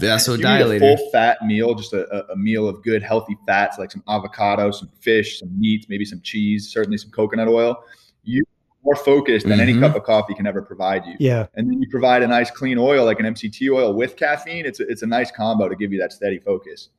vasodilator. 0.00 0.76
A 0.76 0.96
full 0.96 1.10
fat 1.10 1.38
meal, 1.44 1.74
just 1.74 1.92
a, 1.92 2.30
a 2.30 2.36
meal 2.36 2.68
of 2.68 2.82
good 2.82 3.02
healthy 3.02 3.36
fats 3.46 3.78
like 3.78 3.90
some 3.90 4.02
avocado, 4.08 4.70
some 4.70 4.90
fish, 5.00 5.40
some 5.40 5.58
meat, 5.58 5.86
maybe 5.88 6.04
some 6.04 6.20
cheese, 6.20 6.70
certainly 6.72 6.98
some 6.98 7.10
coconut 7.10 7.48
oil. 7.48 7.82
You 8.22 8.44
more 8.84 8.96
focused 8.96 9.46
than 9.46 9.58
mm-hmm. 9.58 9.68
any 9.68 9.80
cup 9.80 9.96
of 9.96 10.04
coffee 10.04 10.34
can 10.34 10.46
ever 10.46 10.62
provide 10.62 11.06
you. 11.06 11.16
Yeah. 11.18 11.46
And 11.54 11.70
then 11.70 11.80
you 11.80 11.88
provide 11.88 12.22
a 12.22 12.26
nice 12.26 12.50
clean 12.50 12.78
oil 12.78 13.04
like 13.04 13.18
an 13.18 13.26
MCT 13.26 13.72
oil 13.72 13.94
with 13.94 14.16
caffeine. 14.16 14.66
It's 14.66 14.78
a, 14.78 14.86
it's 14.88 15.02
a 15.02 15.06
nice 15.06 15.30
combo 15.30 15.68
to 15.68 15.74
give 15.74 15.92
you 15.92 15.98
that 16.00 16.12
steady 16.12 16.38
focus. 16.38 16.90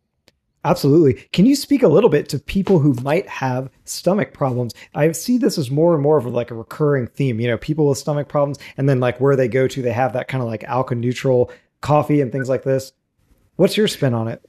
Absolutely. 0.65 1.13
Can 1.31 1.45
you 1.45 1.55
speak 1.55 1.83
a 1.83 1.87
little 1.87 2.09
bit 2.09 2.27
to 2.29 2.39
people 2.39 2.79
who 2.79 2.93
might 3.03 3.29
have 3.29 3.69
stomach 3.83 4.33
problems? 4.33 4.73
I 4.95 5.11
see 5.11 5.37
this 5.37 5.59
as 5.59 5.69
more 5.69 5.93
and 5.93 6.01
more 6.01 6.17
of 6.17 6.25
like 6.25 6.49
a 6.49 6.55
recurring 6.55 7.05
theme. 7.05 7.39
You 7.39 7.47
know, 7.47 7.57
people 7.57 7.87
with 7.87 7.99
stomach 7.99 8.27
problems, 8.27 8.57
and 8.75 8.89
then 8.89 8.99
like 8.99 9.21
where 9.21 9.35
they 9.35 9.47
go 9.47 9.67
to, 9.67 9.81
they 9.83 9.93
have 9.93 10.13
that 10.13 10.27
kind 10.27 10.41
of 10.41 10.49
like 10.49 10.63
alka 10.63 10.95
neutral 10.95 11.51
coffee 11.85 12.21
and 12.21 12.31
things 12.31 12.49
like 12.49 12.63
this. 12.63 12.91
What's 13.55 13.77
your 13.77 13.87
spin 13.87 14.13
on 14.13 14.27
it? 14.27 14.43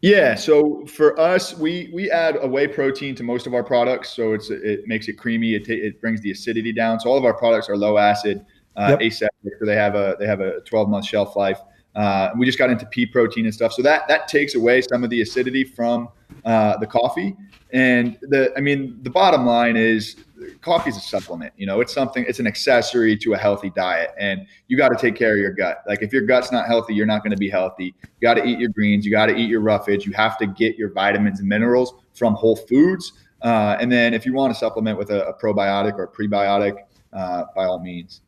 Yeah, 0.00 0.34
so 0.34 0.84
for 0.86 1.18
us, 1.18 1.56
we 1.56 1.90
we 1.92 2.10
add 2.10 2.38
a 2.40 2.46
whey 2.46 2.68
protein 2.68 3.14
to 3.16 3.24
most 3.24 3.46
of 3.46 3.54
our 3.54 3.64
products, 3.64 4.10
so 4.10 4.32
it's 4.32 4.50
it 4.50 4.86
makes 4.86 5.08
it 5.08 5.14
creamy. 5.14 5.54
It, 5.54 5.64
t- 5.64 5.74
it 5.74 6.00
brings 6.00 6.20
the 6.20 6.30
acidity 6.30 6.72
down. 6.72 7.00
So 7.00 7.10
all 7.10 7.18
of 7.18 7.24
our 7.24 7.34
products 7.34 7.68
are 7.68 7.76
low 7.76 7.98
acid. 7.98 8.44
uh, 8.76 8.90
yep. 8.90 9.00
aseptic, 9.00 9.54
so 9.58 9.66
they 9.66 9.74
have 9.74 9.96
a 9.96 10.16
they 10.20 10.26
have 10.26 10.40
a 10.40 10.60
12 10.60 10.88
month 10.88 11.04
shelf 11.06 11.34
life. 11.34 11.60
Uh, 11.96 12.30
we 12.38 12.46
just 12.46 12.58
got 12.58 12.70
into 12.70 12.86
pea 12.86 13.06
protein 13.06 13.44
and 13.46 13.54
stuff, 13.54 13.72
so 13.72 13.82
that 13.82 14.06
that 14.06 14.28
takes 14.28 14.54
away 14.54 14.80
some 14.82 15.02
of 15.02 15.10
the 15.10 15.20
acidity 15.20 15.64
from 15.64 16.08
uh, 16.44 16.76
the 16.76 16.86
coffee. 16.86 17.36
And 17.72 18.16
the 18.22 18.52
I 18.56 18.60
mean, 18.60 18.98
the 19.02 19.10
bottom 19.10 19.44
line 19.46 19.76
is 19.76 20.16
coffee 20.60 20.90
is 20.90 20.96
a 20.96 21.00
supplement. 21.00 21.52
You 21.56 21.66
know, 21.66 21.80
it's 21.80 21.92
something. 21.92 22.24
It's 22.28 22.38
an 22.38 22.46
accessory 22.46 23.16
to 23.18 23.34
a 23.34 23.38
healthy 23.38 23.70
diet, 23.70 24.10
and 24.18 24.46
you 24.68 24.76
got 24.76 24.88
to 24.88 24.96
take 24.96 25.16
care 25.16 25.32
of 25.32 25.38
your 25.38 25.52
gut. 25.52 25.82
Like 25.86 26.02
if 26.02 26.12
your 26.12 26.22
gut's 26.22 26.52
not 26.52 26.66
healthy, 26.66 26.94
you're 26.94 27.06
not 27.06 27.22
going 27.22 27.32
to 27.32 27.38
be 27.38 27.50
healthy. 27.50 27.94
You 28.02 28.20
got 28.20 28.34
to 28.34 28.44
eat 28.44 28.58
your 28.58 28.70
greens. 28.70 29.04
You 29.04 29.10
got 29.10 29.26
to 29.26 29.36
eat 29.36 29.48
your 29.48 29.60
roughage. 29.60 30.06
You 30.06 30.12
have 30.12 30.38
to 30.38 30.46
get 30.46 30.76
your 30.76 30.92
vitamins 30.92 31.40
and 31.40 31.48
minerals 31.48 31.94
from 32.14 32.34
whole 32.34 32.56
foods. 32.56 33.12
Uh, 33.42 33.76
and 33.80 33.90
then 33.90 34.14
if 34.14 34.26
you 34.26 34.32
want 34.32 34.52
to 34.52 34.58
supplement 34.58 34.98
with 34.98 35.10
a, 35.10 35.28
a 35.28 35.34
probiotic 35.38 35.94
or 35.94 36.04
a 36.04 36.08
prebiotic, 36.08 36.76
uh, 37.12 37.44
by 37.54 37.64
all 37.64 37.80
means. 37.80 38.20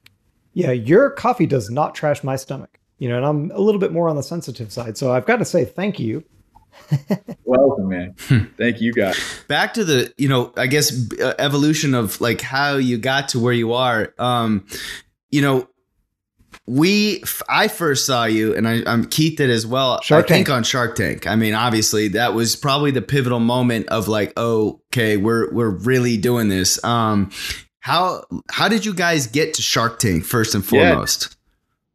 Yeah, 0.52 0.72
your 0.72 1.10
coffee 1.10 1.46
does 1.46 1.70
not 1.70 1.94
trash 1.94 2.24
my 2.24 2.36
stomach. 2.36 2.78
You 2.98 3.08
know, 3.08 3.16
and 3.16 3.24
I'm 3.24 3.50
a 3.52 3.60
little 3.60 3.80
bit 3.80 3.92
more 3.92 4.08
on 4.08 4.16
the 4.16 4.22
sensitive 4.22 4.72
side. 4.72 4.98
So 4.98 5.12
I've 5.12 5.26
got 5.26 5.36
to 5.36 5.44
say 5.44 5.64
thank 5.64 5.98
you. 5.98 6.24
Welcome, 7.44 7.88
man. 7.88 8.14
Thank 8.56 8.80
you, 8.80 8.92
guys. 8.92 9.18
Back 9.48 9.74
to 9.74 9.84
the, 9.84 10.12
you 10.16 10.28
know, 10.28 10.52
I 10.56 10.66
guess 10.66 10.92
uh, 11.20 11.34
evolution 11.38 11.94
of 11.94 12.20
like 12.20 12.40
how 12.40 12.76
you 12.76 12.98
got 12.98 13.30
to 13.30 13.38
where 13.38 13.52
you 13.52 13.72
are. 13.72 14.14
Um, 14.18 14.66
you 15.30 15.42
know, 15.42 15.68
we 16.66 17.22
I 17.48 17.68
first 17.68 18.06
saw 18.06 18.24
you, 18.24 18.54
and 18.54 18.68
I, 18.68 18.82
am 18.86 19.06
Keith 19.06 19.38
did 19.38 19.50
as 19.50 19.66
well. 19.66 20.00
Shark 20.02 20.26
I 20.26 20.28
Tank. 20.28 20.46
think 20.46 20.50
on 20.50 20.62
Shark 20.62 20.94
Tank. 20.96 21.26
I 21.26 21.36
mean, 21.36 21.54
obviously, 21.54 22.08
that 22.08 22.34
was 22.34 22.54
probably 22.56 22.90
the 22.90 23.02
pivotal 23.02 23.40
moment 23.40 23.88
of 23.88 24.08
like, 24.08 24.32
oh, 24.36 24.80
okay, 24.92 25.16
we're 25.16 25.52
we're 25.52 25.70
really 25.70 26.16
doing 26.16 26.48
this. 26.48 26.82
Um, 26.84 27.30
how 27.80 28.24
how 28.50 28.68
did 28.68 28.84
you 28.84 28.94
guys 28.94 29.26
get 29.26 29.54
to 29.54 29.62
Shark 29.62 29.98
Tank 29.98 30.24
first 30.24 30.54
and 30.54 30.64
foremost? 30.64 31.28
Yeah. 31.30 31.36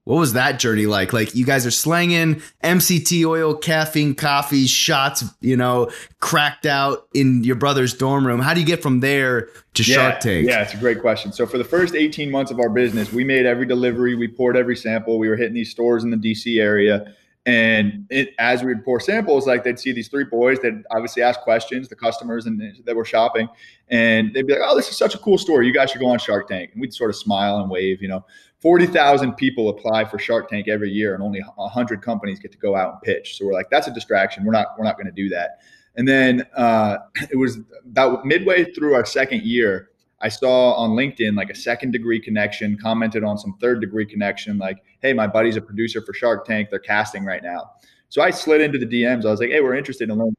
What 0.06 0.18
was 0.18 0.34
that 0.34 0.60
journey 0.60 0.86
like? 0.86 1.13
Like 1.13 1.34
you 1.34 1.46
guys 1.46 1.65
are 1.65 1.72
slanging 1.72 2.41
MCT 2.63 3.26
oil, 3.26 3.56
caffeine, 3.56 4.13
coffee, 4.13 4.68
shots, 4.68 5.24
you 5.41 5.58
know, 5.58 5.89
cracked 6.20 6.68
out 6.68 7.08
in 7.15 7.44
your 7.44 7.56
brother's 7.56 7.94
dorm 7.96 8.26
room. 8.26 8.39
How 8.39 8.54
do 8.54 8.60
you 8.60 8.68
get 8.68 8.84
from 8.84 9.00
there 9.00 9.50
to 9.74 9.84
yeah, 9.84 9.96
Shark 9.96 10.20
Tank? 10.20 10.48
Yeah, 10.48 10.62
it's 10.62 10.76
a 10.76 10.78
great 10.78 11.02
question. 11.02 11.32
So 11.34 11.48
for 11.48 11.58
the 11.58 11.63
first 11.63 11.96
18 11.96 12.30
months 12.30 12.52
of 12.52 12.60
our 12.60 12.70
business, 12.70 13.12
we 13.12 13.24
made 13.24 13.48
every 13.48 13.65
delivery, 13.65 14.13
we 14.13 14.28
poured 14.28 14.56
every 14.56 14.76
sample, 14.76 15.18
we 15.18 15.28
were 15.28 15.36
hitting 15.36 15.56
these 15.56 15.72
stores 15.72 16.04
in 16.04 16.12
the 16.12 16.18
DC 16.18 16.62
area. 16.62 17.12
And 17.48 18.06
it, 18.12 18.34
as 18.38 18.62
we 18.62 18.74
would 18.74 18.84
pour 18.84 19.00
samples, 19.00 19.48
like 19.48 19.63
they'd 19.63 19.80
see 19.80 19.91
these 19.91 20.08
three 20.08 20.24
boys 20.24 20.60
that 20.60 20.84
obviously 20.91 21.24
ask 21.24 21.41
questions, 21.41 21.88
the 21.88 21.96
customers 21.96 22.46
and 22.46 22.62
that 22.86 22.96
were 22.96 23.06
shopping, 23.06 23.48
and 23.88 24.34
they'd 24.34 24.48
be 24.48 24.54
like, 24.54 24.63
"Oh, 24.65 24.76
this 24.76 24.89
is 24.89 24.98
such 24.98 25.13
a 25.13 25.20
cool 25.20 25.38
story. 25.38 25.68
You 25.68 25.74
guys 25.74 25.91
should 25.91 26.02
go 26.02 26.08
on 26.08 26.18
Shark 26.18 26.48
Tank." 26.48 26.72
And 26.74 26.82
we'd 26.82 26.91
sort 26.91 27.12
of 27.12 27.15
smile 27.15 27.60
and 27.60 27.70
wave, 27.70 28.02
you 28.02 28.08
know. 28.08 28.26
40,000 28.65 29.34
people 29.34 29.69
apply 29.69 30.06
for 30.06 30.17
Shark 30.17 30.49
Tank 30.49 30.67
every 30.67 30.89
year 30.89 31.13
and 31.13 31.21
only 31.21 31.39
100 31.39 32.01
companies 32.01 32.39
get 32.39 32.51
to 32.51 32.58
go 32.58 32.75
out 32.75 32.93
and 32.93 33.01
pitch. 33.04 33.38
So 33.38 33.45
we're 33.45 33.54
like, 33.54 33.69
that's 33.69 33.86
a 33.86 33.93
distraction. 33.93 34.43
We're 34.43 34.54
not, 34.54 34.69
we're 34.75 34.86
not 34.86 34.97
going 34.97 35.06
to 35.06 35.12
do 35.12 35.30
that. 35.30 35.60
And 35.97 36.08
then 36.08 36.47
uh, 36.56 36.97
it 37.30 37.36
was 37.36 37.60
about 37.86 38.25
midway 38.25 38.73
through 38.73 38.95
our 38.95 39.06
second 39.06 39.43
year, 39.43 39.91
I 40.19 40.30
saw 40.30 40.73
on 40.73 40.95
LinkedIn 40.97 41.38
like 41.38 41.51
a 41.51 41.56
second 41.56 41.91
degree 41.91 42.19
connection, 42.19 42.75
commented 42.75 43.23
on 43.23 43.38
some 43.38 43.56
third 43.62 43.82
degree 43.82 44.08
connection, 44.08 44.58
like, 44.58 44.78
hey, 44.99 45.13
my 45.13 45.28
buddy's 45.28 45.58
a 45.58 45.62
producer 45.62 46.01
for 46.01 46.15
Shark 46.15 46.43
Tank. 46.47 46.69
They're 46.71 46.80
casting 46.80 47.23
right 47.23 47.43
now. 47.43 47.69
So 48.10 48.23
I 48.23 48.32
slid 48.32 48.62
into 48.62 48.80
the 48.80 48.88
DMs. 48.88 49.28
I 49.28 49.30
was 49.30 49.41
like, 49.41 49.51
hey, 49.51 49.62
we're 49.62 49.75
interested 49.75 50.10
in 50.10 50.17
learning. 50.17 50.36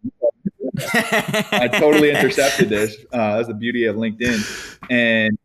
I 1.53 1.69
totally 1.69 2.11
intercepted 2.11 2.71
this. 2.71 2.97
Uh, 3.13 3.37
that's 3.37 3.47
the 3.47 3.55
beauty 3.55 3.85
of 3.85 3.95
LinkedIn. 3.95 4.81
And 4.91 5.39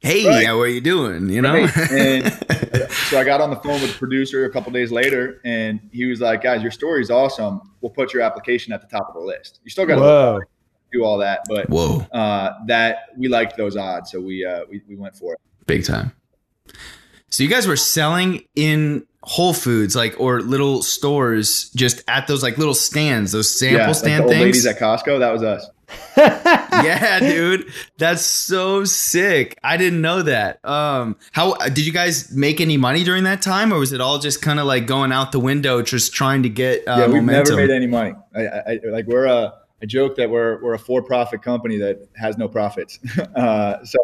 hey, 0.00 0.26
right. 0.26 0.46
how 0.46 0.58
are 0.60 0.66
you 0.66 0.80
doing? 0.80 1.28
You 1.28 1.42
know? 1.42 1.54
Right. 1.54 1.90
And 1.90 2.32
so 2.90 3.18
I 3.18 3.24
got 3.24 3.40
on 3.40 3.50
the 3.50 3.56
phone 3.56 3.80
with 3.80 3.92
the 3.92 3.98
producer 3.98 4.44
a 4.44 4.50
couple 4.50 4.72
days 4.72 4.90
later, 4.90 5.40
and 5.44 5.80
he 5.92 6.06
was 6.06 6.20
like, 6.20 6.42
guys, 6.42 6.62
your 6.62 6.70
story 6.70 7.02
is 7.02 7.10
awesome. 7.10 7.60
We'll 7.80 7.90
put 7.90 8.12
your 8.12 8.22
application 8.22 8.72
at 8.72 8.80
the 8.80 8.88
top 8.88 9.08
of 9.08 9.14
the 9.14 9.20
list. 9.20 9.60
You 9.64 9.70
still 9.70 9.86
got 9.86 9.96
to 9.96 10.40
do 10.92 11.04
all 11.04 11.18
that, 11.18 11.42
but 11.48 11.68
Whoa. 11.68 12.00
Uh, 12.12 12.54
that 12.66 13.10
we 13.16 13.28
liked 13.28 13.56
those 13.56 13.76
odds, 13.76 14.10
so 14.10 14.20
we, 14.20 14.44
uh, 14.44 14.62
we 14.68 14.82
we 14.88 14.96
went 14.96 15.14
for 15.14 15.34
it. 15.34 15.40
Big 15.66 15.84
time. 15.84 16.12
So 17.28 17.44
you 17.44 17.48
guys 17.48 17.68
were 17.68 17.76
selling 17.76 18.42
in 18.56 19.06
Whole 19.22 19.52
Foods, 19.52 19.94
like 19.94 20.18
or 20.18 20.40
little 20.40 20.82
stores, 20.82 21.70
just 21.70 22.02
at 22.08 22.26
those 22.26 22.42
like 22.42 22.58
little 22.58 22.74
stands, 22.74 23.32
those 23.32 23.56
sample 23.56 23.78
yeah, 23.78 23.92
stand 23.92 24.24
like 24.24 24.32
things. 24.32 24.42
Ladies 24.42 24.66
at 24.66 24.78
Costco, 24.78 25.20
that 25.20 25.32
was 25.32 25.42
us. 25.42 25.68
Yeah, 26.16 27.20
dude, 27.20 27.72
that's 27.98 28.22
so 28.22 28.84
sick. 28.84 29.58
I 29.62 29.76
didn't 29.76 30.00
know 30.00 30.22
that. 30.22 30.64
Um, 30.64 31.16
how 31.32 31.54
did 31.54 31.86
you 31.86 31.92
guys 31.92 32.32
make 32.32 32.60
any 32.60 32.76
money 32.76 33.04
during 33.04 33.24
that 33.24 33.42
time, 33.42 33.72
or 33.72 33.78
was 33.78 33.92
it 33.92 34.00
all 34.00 34.18
just 34.18 34.42
kind 34.42 34.58
of 34.60 34.66
like 34.66 34.86
going 34.86 35.12
out 35.12 35.32
the 35.32 35.40
window, 35.40 35.82
just 35.82 36.12
trying 36.12 36.42
to 36.42 36.48
get? 36.48 36.86
Uh, 36.86 36.96
yeah, 36.98 37.06
we've 37.06 37.16
momentum? 37.16 37.56
never 37.56 37.68
made 37.68 37.74
any 37.74 37.86
money. 37.86 38.14
I, 38.34 38.46
I, 38.46 38.80
like 38.90 39.06
we're 39.06 39.26
a, 39.26 39.54
I 39.82 39.86
joke 39.86 40.16
that 40.16 40.30
we're 40.30 40.62
we're 40.62 40.74
a 40.74 40.78
for-profit 40.78 41.42
company 41.42 41.78
that 41.78 42.08
has 42.16 42.36
no 42.38 42.48
profits. 42.48 42.98
Uh, 43.34 43.84
so 43.84 43.98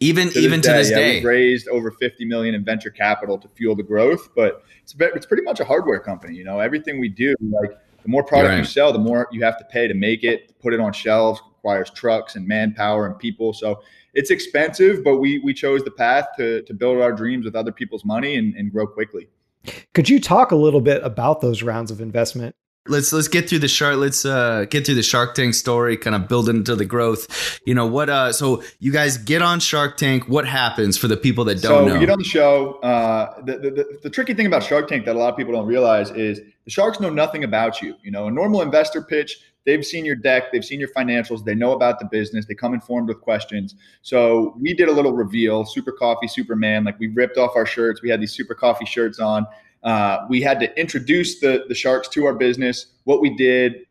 even 0.00 0.28
to 0.30 0.38
even 0.38 0.60
to 0.60 0.72
this 0.72 0.90
yeah, 0.90 0.96
day, 0.96 1.14
we've 1.16 1.24
raised 1.24 1.68
over 1.68 1.90
50 1.90 2.24
million 2.24 2.54
in 2.54 2.64
venture 2.64 2.90
capital 2.90 3.38
to 3.38 3.48
fuel 3.48 3.76
the 3.76 3.82
growth, 3.82 4.28
but 4.34 4.64
it's 4.82 4.94
it's 4.98 5.26
pretty 5.26 5.42
much 5.42 5.60
a 5.60 5.64
hardware 5.64 6.00
company. 6.00 6.34
You 6.34 6.44
know, 6.44 6.58
everything 6.60 6.98
we 6.98 7.08
do, 7.08 7.34
like 7.40 7.78
the 8.04 8.10
more 8.10 8.22
product 8.22 8.50
right. 8.50 8.58
you 8.58 8.64
sell, 8.64 8.92
the 8.92 8.98
more 8.98 9.28
you 9.32 9.42
have 9.42 9.58
to 9.58 9.64
pay 9.64 9.88
to 9.88 9.94
make 9.94 10.22
it, 10.22 10.56
put 10.60 10.72
it 10.72 10.78
on 10.78 10.92
shelves, 10.92 11.40
requires 11.56 11.90
trucks 11.90 12.36
and 12.36 12.46
manpower 12.46 13.06
and 13.06 13.18
people. 13.18 13.52
So 13.54 13.82
it's 14.12 14.30
expensive, 14.30 15.02
but 15.02 15.16
we 15.16 15.38
we 15.40 15.54
chose 15.54 15.82
the 15.82 15.90
path 15.90 16.26
to 16.36 16.62
to 16.62 16.74
build 16.74 17.00
our 17.00 17.12
dreams 17.12 17.44
with 17.44 17.56
other 17.56 17.72
people's 17.72 18.04
money 18.04 18.36
and, 18.36 18.54
and 18.54 18.70
grow 18.70 18.86
quickly. 18.86 19.28
Could 19.94 20.10
you 20.10 20.20
talk 20.20 20.52
a 20.52 20.56
little 20.56 20.82
bit 20.82 21.02
about 21.02 21.40
those 21.40 21.62
rounds 21.62 21.90
of 21.90 22.02
investment 22.02 22.54
let's 22.86 23.12
let's 23.12 23.28
get 23.28 23.48
through 23.48 23.58
the 23.58 23.68
shark 23.68 23.96
let's 23.96 24.24
uh 24.24 24.66
get 24.68 24.84
through 24.84 24.94
the 24.94 25.02
shark 25.02 25.34
tank 25.34 25.54
story 25.54 25.96
kind 25.96 26.14
of 26.14 26.28
build 26.28 26.48
into 26.48 26.76
the 26.76 26.84
growth. 26.84 27.60
You 27.64 27.74
know 27.74 27.86
what 27.86 28.10
uh 28.10 28.32
so 28.32 28.62
you 28.78 28.92
guys 28.92 29.16
get 29.16 29.40
on 29.40 29.60
shark 29.60 29.96
tank 29.96 30.28
what 30.28 30.46
happens 30.46 30.98
for 30.98 31.08
the 31.08 31.16
people 31.16 31.44
that 31.46 31.62
don't 31.62 31.88
so 31.88 31.94
know? 31.94 32.00
get 32.00 32.10
on 32.10 32.18
the 32.18 32.24
show 32.24 32.74
uh 32.80 33.40
the, 33.42 33.58
the, 33.58 33.98
the, 34.02 34.10
tricky 34.10 34.34
thing 34.34 34.46
about 34.46 34.62
shark 34.62 34.88
tank 34.88 35.06
that 35.06 35.16
a 35.16 35.18
lot 35.18 35.30
of 35.30 35.36
people 35.36 35.52
don't 35.52 35.66
realize 35.66 36.10
is 36.10 36.40
the 36.64 36.70
sharks 36.70 37.00
know 37.00 37.10
nothing 37.10 37.44
about 37.44 37.80
you. 37.80 37.94
You 38.02 38.10
know 38.10 38.26
a 38.26 38.30
normal 38.30 38.60
investor 38.60 39.00
pitch 39.02 39.38
they've 39.64 39.84
seen 39.84 40.04
your 40.04 40.16
deck 40.16 40.52
they've 40.52 40.64
seen 40.64 40.78
your 40.78 40.90
financials 40.90 41.42
they 41.42 41.54
know 41.54 41.72
about 41.72 41.98
the 41.98 42.04
business 42.04 42.44
they 42.44 42.54
come 42.54 42.74
informed 42.74 43.08
with 43.08 43.20
questions. 43.22 43.74
So 44.02 44.54
we 44.60 44.74
did 44.74 44.90
a 44.90 44.92
little 44.92 45.14
reveal 45.14 45.64
super 45.64 45.92
coffee 45.92 46.28
superman 46.28 46.84
like 46.84 46.98
we 46.98 47.06
ripped 47.06 47.38
off 47.38 47.52
our 47.56 47.64
shirts 47.64 48.02
we 48.02 48.10
had 48.10 48.20
these 48.20 48.32
super 48.32 48.54
coffee 48.54 48.84
shirts 48.84 49.18
on 49.18 49.46
uh, 49.84 50.26
we 50.28 50.40
had 50.40 50.58
to 50.60 50.80
introduce 50.80 51.40
the 51.40 51.64
the 51.68 51.74
sharks 51.74 52.08
to 52.08 52.24
our 52.26 52.34
business, 52.34 52.86
what 53.04 53.20
we 53.20 53.34
did, 53.36 53.86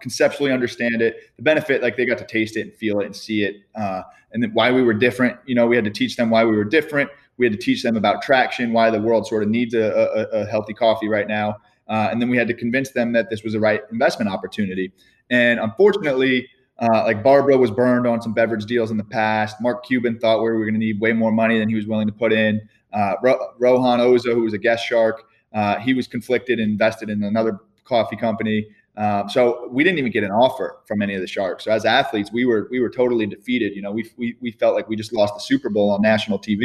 conceptually 0.00 0.52
understand 0.52 1.02
it, 1.02 1.16
the 1.36 1.42
benefit, 1.42 1.82
like 1.82 1.96
they 1.96 2.06
got 2.06 2.18
to 2.18 2.26
taste 2.26 2.56
it 2.56 2.60
and 2.62 2.74
feel 2.74 3.00
it 3.00 3.06
and 3.06 3.16
see 3.16 3.42
it, 3.42 3.56
uh, 3.74 4.02
and 4.32 4.42
then 4.42 4.52
why 4.52 4.70
we 4.70 4.82
were 4.82 4.94
different. 4.94 5.38
You 5.46 5.54
know, 5.54 5.66
we 5.66 5.76
had 5.76 5.84
to 5.84 5.90
teach 5.90 6.16
them 6.16 6.30
why 6.30 6.44
we 6.44 6.56
were 6.56 6.64
different. 6.64 7.10
We 7.38 7.46
had 7.46 7.52
to 7.52 7.58
teach 7.58 7.82
them 7.82 7.96
about 7.96 8.22
traction, 8.22 8.72
why 8.72 8.90
the 8.90 9.00
world 9.00 9.26
sort 9.26 9.42
of 9.42 9.48
needs 9.48 9.74
a, 9.74 9.80
a, 9.80 10.40
a 10.40 10.46
healthy 10.46 10.74
coffee 10.74 11.08
right 11.08 11.26
now, 11.26 11.56
uh, 11.88 12.08
and 12.10 12.20
then 12.20 12.28
we 12.28 12.36
had 12.36 12.48
to 12.48 12.54
convince 12.54 12.90
them 12.90 13.12
that 13.12 13.30
this 13.30 13.42
was 13.42 13.54
the 13.54 13.60
right 13.60 13.80
investment 13.90 14.30
opportunity. 14.30 14.92
And 15.30 15.58
unfortunately, 15.58 16.48
uh, 16.80 17.04
like 17.04 17.22
Barbara 17.22 17.56
was 17.56 17.70
burned 17.70 18.06
on 18.06 18.22
some 18.22 18.32
beverage 18.32 18.64
deals 18.64 18.90
in 18.90 18.96
the 18.96 19.04
past. 19.04 19.56
Mark 19.60 19.84
Cuban 19.84 20.18
thought 20.18 20.42
we 20.42 20.50
were 20.50 20.64
going 20.64 20.74
to 20.74 20.80
need 20.80 21.00
way 21.00 21.12
more 21.12 21.30
money 21.30 21.58
than 21.58 21.68
he 21.68 21.74
was 21.74 21.86
willing 21.86 22.06
to 22.06 22.12
put 22.12 22.32
in. 22.32 22.60
Uh, 22.92 23.14
Ro- 23.22 23.52
Rohan 23.58 24.00
Oza, 24.00 24.34
who 24.34 24.42
was 24.42 24.54
a 24.54 24.58
guest 24.58 24.84
shark, 24.86 25.24
uh, 25.52 25.78
he 25.78 25.94
was 25.94 26.06
conflicted 26.06 26.58
and 26.58 26.70
invested 26.70 27.10
in 27.10 27.22
another 27.22 27.60
coffee 27.84 28.16
company. 28.16 28.66
Uh, 28.96 29.26
so 29.28 29.68
we 29.70 29.84
didn't 29.84 29.98
even 29.98 30.12
get 30.12 30.24
an 30.24 30.30
offer 30.30 30.78
from 30.86 31.00
any 31.00 31.14
of 31.14 31.20
the 31.20 31.26
sharks. 31.26 31.64
So 31.64 31.70
as 31.70 31.84
athletes, 31.84 32.30
we 32.32 32.44
were 32.44 32.68
we 32.70 32.80
were 32.80 32.90
totally 32.90 33.26
defeated. 33.26 33.74
You 33.74 33.82
know, 33.82 33.92
we 33.92 34.10
we, 34.16 34.36
we 34.40 34.52
felt 34.52 34.74
like 34.74 34.88
we 34.88 34.96
just 34.96 35.12
lost 35.12 35.34
the 35.34 35.40
Super 35.40 35.70
Bowl 35.70 35.90
on 35.90 36.02
national 36.02 36.38
TV. 36.38 36.64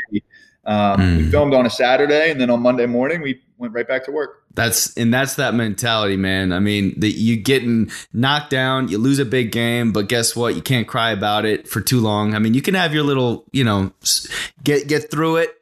Um, 0.66 1.00
mm. 1.00 1.18
We 1.18 1.24
hmm. 1.24 1.30
filmed 1.30 1.54
on 1.54 1.66
a 1.66 1.70
Saturday, 1.70 2.32
and 2.32 2.42
then 2.42 2.50
on 2.50 2.60
Monday 2.62 2.88
morning, 2.88 3.22
we 3.22 3.42
went 3.58 3.74
right 3.74 3.88
back 3.88 4.04
to 4.06 4.12
work. 4.12 4.44
That's 4.54 4.96
and 4.98 5.14
that's 5.14 5.36
that 5.36 5.54
mentality, 5.54 6.18
man. 6.18 6.52
I 6.52 6.60
mean, 6.60 7.00
that 7.00 7.12
you 7.12 7.38
getting 7.38 7.92
knocked 8.12 8.50
down, 8.50 8.88
you 8.88 8.98
lose 8.98 9.20
a 9.20 9.26
big 9.26 9.52
game, 9.52 9.92
but 9.92 10.10
guess 10.10 10.36
what? 10.36 10.56
You 10.56 10.62
can't 10.62 10.88
cry 10.88 11.12
about 11.12 11.46
it 11.46 11.68
for 11.68 11.82
too 11.82 12.00
long. 12.00 12.34
I 12.34 12.40
mean, 12.40 12.54
you 12.54 12.62
can 12.62 12.74
have 12.74 12.94
your 12.94 13.04
little, 13.04 13.46
you 13.52 13.64
know, 13.64 13.92
get 14.64 14.88
get 14.88 15.12
through 15.12 15.38
it, 15.38 15.56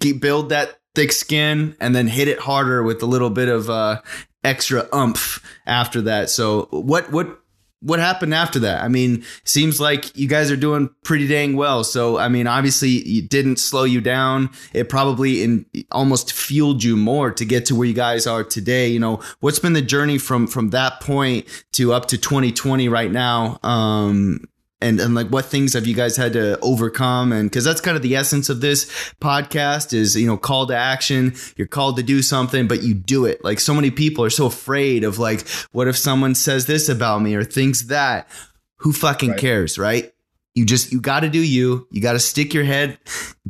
keep, 0.00 0.20
build 0.20 0.48
that 0.48 0.78
thick 0.94 1.12
skin 1.12 1.76
and 1.80 1.94
then 1.94 2.06
hit 2.06 2.28
it 2.28 2.38
harder 2.38 2.82
with 2.82 3.02
a 3.02 3.06
little 3.06 3.30
bit 3.30 3.48
of 3.48 3.70
uh, 3.70 4.00
extra 4.44 4.88
umph 4.92 5.42
after 5.66 6.00
that. 6.02 6.30
So 6.30 6.68
what 6.70 7.10
what 7.10 7.38
what 7.82 7.98
happened 7.98 8.32
after 8.32 8.60
that? 8.60 8.82
I 8.84 8.88
mean, 8.88 9.24
seems 9.44 9.80
like 9.80 10.16
you 10.16 10.28
guys 10.28 10.52
are 10.52 10.56
doing 10.56 10.88
pretty 11.02 11.26
dang 11.26 11.56
well. 11.56 11.82
So 11.82 12.16
I 12.16 12.28
mean, 12.28 12.46
obviously 12.46 12.96
it 12.96 13.28
didn't 13.28 13.58
slow 13.58 13.84
you 13.84 14.00
down. 14.00 14.50
It 14.72 14.88
probably 14.88 15.42
in 15.42 15.66
almost 15.90 16.32
fueled 16.32 16.84
you 16.84 16.96
more 16.96 17.32
to 17.32 17.44
get 17.44 17.66
to 17.66 17.74
where 17.74 17.88
you 17.88 17.94
guys 17.94 18.26
are 18.26 18.44
today. 18.44 18.88
You 18.88 19.00
know, 19.00 19.20
what's 19.40 19.58
been 19.58 19.72
the 19.72 19.82
journey 19.82 20.18
from 20.18 20.46
from 20.46 20.70
that 20.70 21.00
point 21.00 21.46
to 21.72 21.92
up 21.92 22.06
to 22.06 22.18
2020 22.18 22.88
right 22.88 23.10
now? 23.10 23.58
Um, 23.62 24.44
and 24.82 25.00
and 25.00 25.14
like 25.14 25.28
what 25.28 25.46
things 25.46 25.72
have 25.74 25.86
you 25.86 25.94
guys 25.94 26.16
had 26.16 26.32
to 26.34 26.58
overcome? 26.60 27.32
And 27.32 27.48
because 27.48 27.64
that's 27.64 27.80
kind 27.80 27.96
of 27.96 28.02
the 28.02 28.16
essence 28.16 28.48
of 28.48 28.60
this 28.60 28.84
podcast 29.20 29.94
is 29.94 30.16
you 30.16 30.26
know 30.26 30.36
call 30.36 30.66
to 30.66 30.76
action. 30.76 31.34
You're 31.56 31.68
called 31.68 31.96
to 31.96 32.02
do 32.02 32.20
something 32.22 32.68
but 32.68 32.82
you 32.82 32.94
do 32.94 33.24
it. 33.24 33.42
Like 33.44 33.60
so 33.60 33.74
many 33.74 33.90
people 33.90 34.24
are 34.24 34.30
so 34.30 34.46
afraid 34.46 35.04
of 35.04 35.18
like 35.18 35.48
what 35.72 35.88
if 35.88 35.96
someone 35.96 36.34
says 36.34 36.66
this 36.66 36.88
about 36.88 37.22
me 37.22 37.34
or 37.34 37.44
thinks 37.44 37.82
that? 37.84 38.28
Who 38.76 38.92
fucking 38.92 39.30
right. 39.30 39.40
cares 39.40 39.78
right? 39.78 40.12
You 40.54 40.66
just 40.66 40.92
you 40.92 41.00
got 41.00 41.20
to 41.20 41.30
do 41.30 41.40
you. 41.40 41.86
You 41.90 42.02
got 42.02 42.12
to 42.12 42.18
stick 42.18 42.52
your 42.52 42.64
head 42.64 42.98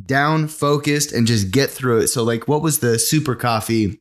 down 0.05 0.47
focused 0.47 1.11
and 1.11 1.27
just 1.27 1.51
get 1.51 1.69
through 1.69 1.99
it. 1.99 2.07
So 2.07 2.23
like 2.23 2.47
what 2.47 2.61
was 2.61 2.79
the 2.79 2.97
super 2.97 3.35
coffee 3.35 3.99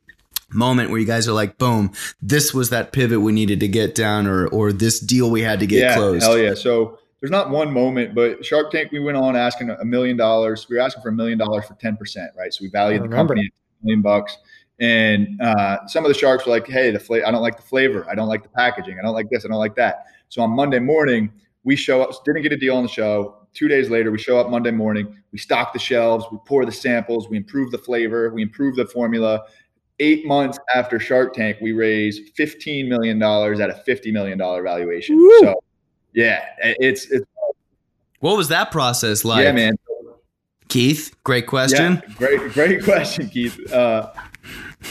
moment 0.54 0.90
where 0.90 1.00
you 1.00 1.06
guys 1.06 1.26
are 1.26 1.32
like 1.32 1.56
boom 1.56 1.90
this 2.20 2.52
was 2.52 2.68
that 2.68 2.92
pivot 2.92 3.18
we 3.18 3.32
needed 3.32 3.58
to 3.58 3.66
get 3.66 3.94
down 3.94 4.26
or 4.26 4.46
or 4.48 4.70
this 4.70 5.00
deal 5.00 5.30
we 5.30 5.40
had 5.40 5.60
to 5.60 5.66
get 5.66 5.78
yeah, 5.78 5.94
closed? 5.94 6.22
hell 6.22 6.38
yeah. 6.38 6.52
So 6.52 6.98
there's 7.22 7.30
not 7.30 7.48
one 7.48 7.72
moment 7.72 8.14
but 8.14 8.44
shark 8.44 8.70
tank 8.70 8.92
we 8.92 9.00
went 9.00 9.16
on 9.16 9.34
asking 9.36 9.70
a 9.70 9.84
million 9.84 10.16
dollars. 10.16 10.68
We 10.68 10.76
were 10.76 10.82
asking 10.82 11.02
for 11.02 11.08
a 11.08 11.12
million 11.12 11.38
dollars 11.38 11.64
for 11.64 11.74
10% 11.74 11.96
right? 12.36 12.52
So 12.52 12.62
we 12.62 12.68
valued 12.68 13.02
the 13.02 13.08
company 13.08 13.50
a 13.50 13.84
million 13.86 14.02
bucks. 14.02 14.36
And 14.80 15.40
uh, 15.40 15.86
some 15.86 16.04
of 16.04 16.08
the 16.08 16.14
sharks 16.14 16.44
were 16.44 16.52
like 16.52 16.66
hey 16.66 16.90
the 16.90 17.00
flavor 17.00 17.26
i 17.26 17.30
don't 17.30 17.42
like 17.42 17.56
the 17.56 17.62
flavor. 17.62 18.06
I 18.10 18.14
don't 18.14 18.28
like 18.28 18.42
the 18.42 18.50
packaging. 18.50 18.98
I 18.98 19.02
don't 19.02 19.14
like 19.14 19.30
this. 19.30 19.46
I 19.46 19.48
don't 19.48 19.58
like 19.58 19.76
that. 19.76 20.04
So 20.28 20.42
on 20.42 20.50
monday 20.50 20.80
morning 20.80 21.32
we 21.64 21.76
show 21.76 22.02
up, 22.02 22.24
didn't 22.24 22.42
get 22.42 22.52
a 22.52 22.56
deal 22.56 22.76
on 22.76 22.82
the 22.82 22.88
show. 22.88 23.36
Two 23.54 23.68
days 23.68 23.90
later, 23.90 24.10
we 24.10 24.18
show 24.18 24.38
up 24.38 24.48
Monday 24.50 24.70
morning. 24.70 25.22
We 25.30 25.38
stock 25.38 25.72
the 25.72 25.78
shelves, 25.78 26.24
we 26.32 26.38
pour 26.46 26.64
the 26.64 26.72
samples, 26.72 27.28
we 27.28 27.36
improve 27.36 27.70
the 27.70 27.78
flavor, 27.78 28.30
we 28.30 28.42
improve 28.42 28.76
the 28.76 28.86
formula. 28.86 29.42
Eight 30.00 30.26
months 30.26 30.58
after 30.74 30.98
Shark 30.98 31.34
Tank, 31.34 31.58
we 31.60 31.72
raised 31.72 32.34
$15 32.36 32.88
million 32.88 33.22
at 33.22 33.70
a 33.70 33.82
$50 33.86 34.12
million 34.12 34.38
valuation. 34.38 35.16
Woo! 35.16 35.40
So, 35.40 35.62
yeah, 36.14 36.44
it's, 36.58 37.10
it's. 37.10 37.26
What 38.20 38.36
was 38.36 38.48
that 38.48 38.70
process 38.70 39.24
like? 39.24 39.44
Yeah, 39.44 39.52
man. 39.52 39.76
Keith, 40.68 41.14
great 41.24 41.46
question. 41.46 42.02
Yeah, 42.08 42.14
great, 42.14 42.52
great 42.52 42.84
question, 42.84 43.28
Keith. 43.28 43.72
Uh, 43.72 44.12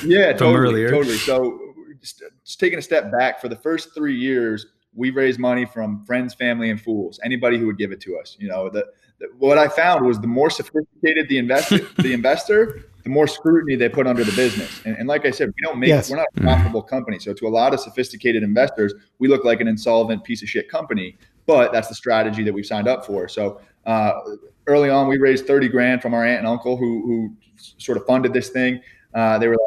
yeah, 0.03 0.33
totally, 0.33 0.83
earlier. 0.83 0.89
totally. 0.91 1.17
So, 1.17 1.59
just, 1.99 2.21
just 2.45 2.59
taking 2.59 2.77
a 2.77 2.81
step 2.81 3.11
back 3.11 3.41
for 3.41 3.49
the 3.49 3.55
first 3.55 3.95
three 3.95 4.15
years, 4.15 4.67
we 4.93 5.09
raised 5.11 5.39
money 5.39 5.65
from 5.65 6.05
friends, 6.05 6.33
family, 6.33 6.69
and 6.69 6.79
fools. 6.79 7.19
Anybody 7.23 7.57
who 7.57 7.65
would 7.67 7.77
give 7.77 7.91
it 7.91 8.01
to 8.01 8.17
us. 8.17 8.35
You 8.39 8.49
know, 8.49 8.69
the, 8.69 8.85
the 9.19 9.27
what 9.37 9.57
I 9.57 9.67
found 9.67 10.05
was 10.05 10.19
the 10.19 10.27
more 10.27 10.49
sophisticated 10.49 11.29
the 11.29 11.37
investor, 11.37 11.79
the 11.97 12.13
investor, 12.13 12.85
the 13.03 13.09
more 13.09 13.27
scrutiny 13.27 13.75
they 13.75 13.89
put 13.89 14.07
under 14.07 14.23
the 14.23 14.31
business. 14.33 14.81
And, 14.85 14.97
and 14.97 15.07
like 15.07 15.25
I 15.25 15.31
said, 15.31 15.49
we 15.49 15.61
don't 15.61 15.79
make 15.79 15.89
yes. 15.89 16.09
we're 16.09 16.17
not 16.17 16.27
a 16.37 16.41
profitable 16.41 16.81
company. 16.81 17.19
So 17.19 17.33
to 17.33 17.47
a 17.47 17.49
lot 17.49 17.73
of 17.73 17.79
sophisticated 17.79 18.43
investors, 18.43 18.93
we 19.19 19.27
look 19.27 19.43
like 19.43 19.61
an 19.61 19.67
insolvent 19.67 20.23
piece 20.23 20.41
of 20.41 20.49
shit 20.49 20.69
company. 20.69 21.17
But 21.45 21.71
that's 21.71 21.87
the 21.87 21.95
strategy 21.95 22.43
that 22.43 22.53
we've 22.53 22.65
signed 22.65 22.87
up 22.87 23.05
for. 23.05 23.27
So 23.27 23.61
uh, 23.85 24.13
early 24.67 24.89
on, 24.89 25.07
we 25.07 25.17
raised 25.17 25.47
thirty 25.47 25.67
grand 25.67 26.01
from 26.01 26.13
our 26.13 26.23
aunt 26.23 26.39
and 26.39 26.47
uncle 26.47 26.77
who 26.77 27.01
who 27.05 27.35
sort 27.77 27.97
of 27.97 28.05
funded 28.05 28.33
this 28.33 28.49
thing. 28.49 28.81
Uh, 29.13 29.37
they 29.39 29.47
were 29.47 29.57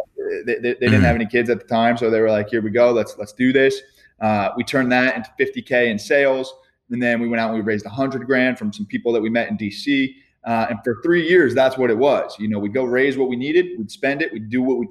they, 0.46 0.54
they, 0.54 0.60
they 0.60 0.74
didn't 0.74 1.02
have 1.02 1.16
any 1.16 1.26
kids 1.26 1.50
at 1.50 1.58
the 1.58 1.66
time, 1.66 1.96
so 1.96 2.10
they 2.10 2.20
were 2.20 2.30
like, 2.30 2.48
"Here 2.48 2.62
we 2.62 2.70
go, 2.70 2.92
let's 2.92 3.16
let's 3.18 3.32
do 3.32 3.52
this." 3.52 3.80
Uh, 4.20 4.50
we 4.56 4.64
turned 4.64 4.90
that 4.92 5.16
into 5.16 5.30
50K 5.38 5.88
in 5.88 5.98
sales. 5.98 6.54
And 6.90 7.02
then 7.02 7.20
we 7.20 7.28
went 7.28 7.40
out 7.40 7.48
and 7.50 7.58
we 7.58 7.64
raised 7.64 7.84
100 7.84 8.26
grand 8.26 8.58
from 8.58 8.72
some 8.72 8.86
people 8.86 9.12
that 9.12 9.20
we 9.20 9.30
met 9.30 9.48
in 9.48 9.56
DC. 9.56 10.14
Uh, 10.44 10.66
and 10.70 10.78
for 10.84 11.00
three 11.02 11.26
years, 11.26 11.54
that's 11.54 11.78
what 11.78 11.90
it 11.90 11.96
was. 11.96 12.36
You 12.38 12.48
know, 12.48 12.58
we'd 12.58 12.74
go 12.74 12.84
raise 12.84 13.16
what 13.16 13.28
we 13.28 13.36
needed, 13.36 13.78
we'd 13.78 13.90
spend 13.90 14.22
it, 14.22 14.32
we'd 14.32 14.50
do 14.50 14.62
what 14.62 14.78
we 14.78 14.86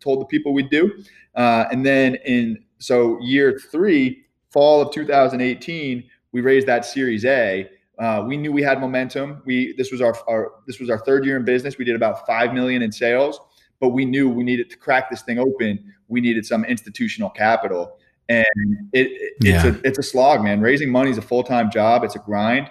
told 0.00 0.20
the 0.20 0.26
people 0.26 0.52
we'd 0.52 0.70
do. 0.70 1.02
Uh, 1.34 1.64
and 1.72 1.84
then 1.84 2.16
in 2.24 2.64
so 2.78 3.18
year 3.20 3.58
three, 3.70 4.24
fall 4.50 4.80
of 4.80 4.92
2018, 4.92 6.04
we 6.32 6.40
raised 6.40 6.66
that 6.68 6.84
Series 6.84 7.24
A. 7.24 7.68
Uh, 7.98 8.24
we 8.26 8.36
knew 8.36 8.52
we 8.52 8.62
had 8.62 8.80
momentum. 8.80 9.42
We 9.44 9.74
this 9.76 9.92
was 9.92 10.00
our, 10.00 10.16
our 10.28 10.52
this 10.66 10.78
was 10.78 10.88
our 10.88 10.98
third 10.98 11.24
year 11.24 11.36
in 11.36 11.44
business. 11.44 11.78
We 11.78 11.84
did 11.84 11.94
about 11.94 12.26
five 12.26 12.54
million 12.54 12.82
in 12.82 12.90
sales, 12.90 13.38
but 13.80 13.90
we 13.90 14.04
knew 14.04 14.28
we 14.30 14.44
needed 14.44 14.70
to 14.70 14.76
crack 14.76 15.10
this 15.10 15.22
thing 15.22 15.38
open. 15.38 15.92
We 16.08 16.20
needed 16.20 16.46
some 16.46 16.64
institutional 16.64 17.30
capital 17.30 17.98
and 18.28 18.46
it, 18.92 19.08
it 19.10 19.32
yeah. 19.40 19.54
it's 19.54 19.64
a 19.64 19.86
it's 19.86 19.98
a 19.98 20.02
slog, 20.02 20.42
man. 20.42 20.60
Raising 20.60 20.90
money 20.90 21.10
is 21.10 21.18
a 21.18 21.22
full 21.22 21.42
time 21.42 21.70
job. 21.70 22.04
It's 22.04 22.16
a 22.16 22.20
grind. 22.20 22.70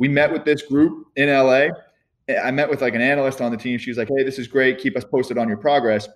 We 0.00 0.08
met 0.08 0.32
with 0.32 0.44
this 0.44 0.62
group 0.62 1.08
in 1.16 1.28
LA. 1.28 1.68
I 2.42 2.50
met 2.50 2.70
with 2.70 2.80
like 2.80 2.94
an 2.94 3.02
analyst 3.02 3.42
on 3.42 3.52
the 3.52 3.56
team. 3.58 3.78
She 3.78 3.90
was 3.90 3.98
like, 3.98 4.08
"Hey, 4.08 4.24
this 4.24 4.38
is 4.38 4.48
great. 4.48 4.78
Keep 4.78 4.96
us 4.96 5.04
posted 5.04 5.36
on 5.36 5.46
your 5.46 5.58
progress." 5.58 6.08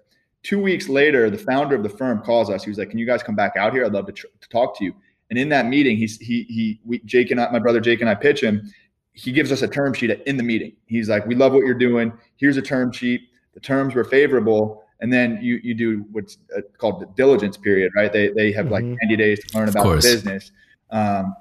Two 0.42 0.60
weeks 0.60 0.88
later, 0.88 1.28
the 1.28 1.38
founder 1.38 1.76
of 1.76 1.82
the 1.82 1.88
firm 1.90 2.20
calls 2.22 2.48
us. 2.48 2.64
He 2.64 2.70
was 2.70 2.78
like, 2.78 2.88
"Can 2.88 2.98
you 2.98 3.06
guys 3.06 3.22
come 3.22 3.36
back 3.36 3.52
out 3.56 3.74
here? 3.74 3.84
I'd 3.84 3.92
love 3.92 4.06
to, 4.06 4.12
tr- 4.12 4.26
to 4.40 4.48
talk 4.48 4.76
to 4.78 4.84
you." 4.84 4.94
And 5.28 5.38
in 5.38 5.50
that 5.50 5.66
meeting, 5.66 5.98
he's 5.98 6.18
he 6.18 6.44
he 6.44 6.80
we, 6.84 7.00
Jake 7.00 7.30
and 7.30 7.40
I, 7.40 7.50
my 7.50 7.58
brother 7.58 7.80
Jake 7.80 8.00
and 8.00 8.08
I 8.08 8.14
pitch 8.14 8.42
him. 8.42 8.72
He 9.12 9.30
gives 9.30 9.52
us 9.52 9.62
a 9.62 9.68
term 9.68 9.92
sheet 9.92 10.10
in 10.10 10.38
the 10.38 10.42
meeting. 10.42 10.72
He's 10.86 11.10
like, 11.10 11.26
"We 11.26 11.34
love 11.34 11.52
what 11.52 11.66
you're 11.66 11.74
doing. 11.74 12.12
Here's 12.36 12.56
a 12.56 12.62
term 12.62 12.90
sheet. 12.90 13.28
The 13.52 13.60
terms 13.60 13.94
were 13.94 14.04
favorable 14.04 14.82
and 15.00 15.12
then 15.12 15.38
you 15.42 15.60
you 15.62 15.74
do 15.74 16.06
what's 16.12 16.38
uh, 16.56 16.62
called 16.78 17.00
the 17.00 17.06
diligence 17.14 17.58
period, 17.58 17.92
right? 17.94 18.10
They 18.10 18.28
they 18.28 18.52
have 18.52 18.66
mm-hmm. 18.66 18.92
like 18.92 18.98
90 19.02 19.16
days 19.16 19.44
to 19.44 19.58
learn 19.58 19.68
about 19.68 19.84
the 19.84 19.96
business, 19.96 20.50
um, 20.90 21.34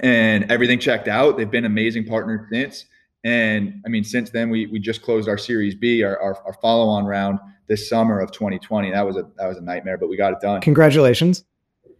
and 0.00 0.50
everything 0.50 0.78
checked 0.78 1.08
out. 1.08 1.36
They've 1.36 1.50
been 1.50 1.64
amazing 1.64 2.06
partners 2.06 2.46
since, 2.50 2.86
and 3.24 3.82
I 3.84 3.88
mean 3.88 4.04
since 4.04 4.30
then 4.30 4.50
we 4.50 4.66
we 4.66 4.78
just 4.78 5.02
closed 5.02 5.28
our 5.28 5.38
Series 5.38 5.74
B, 5.74 6.02
our 6.02 6.18
our, 6.20 6.42
our 6.44 6.54
follow 6.54 6.88
on 6.88 7.04
round 7.04 7.38
this 7.68 7.88
summer 7.88 8.20
of 8.20 8.32
2020. 8.32 8.90
That 8.90 9.06
was 9.06 9.16
a 9.16 9.28
that 9.36 9.46
was 9.46 9.58
a 9.58 9.62
nightmare, 9.62 9.98
but 9.98 10.08
we 10.08 10.16
got 10.16 10.32
it 10.32 10.40
done. 10.40 10.60
Congratulations! 10.60 11.44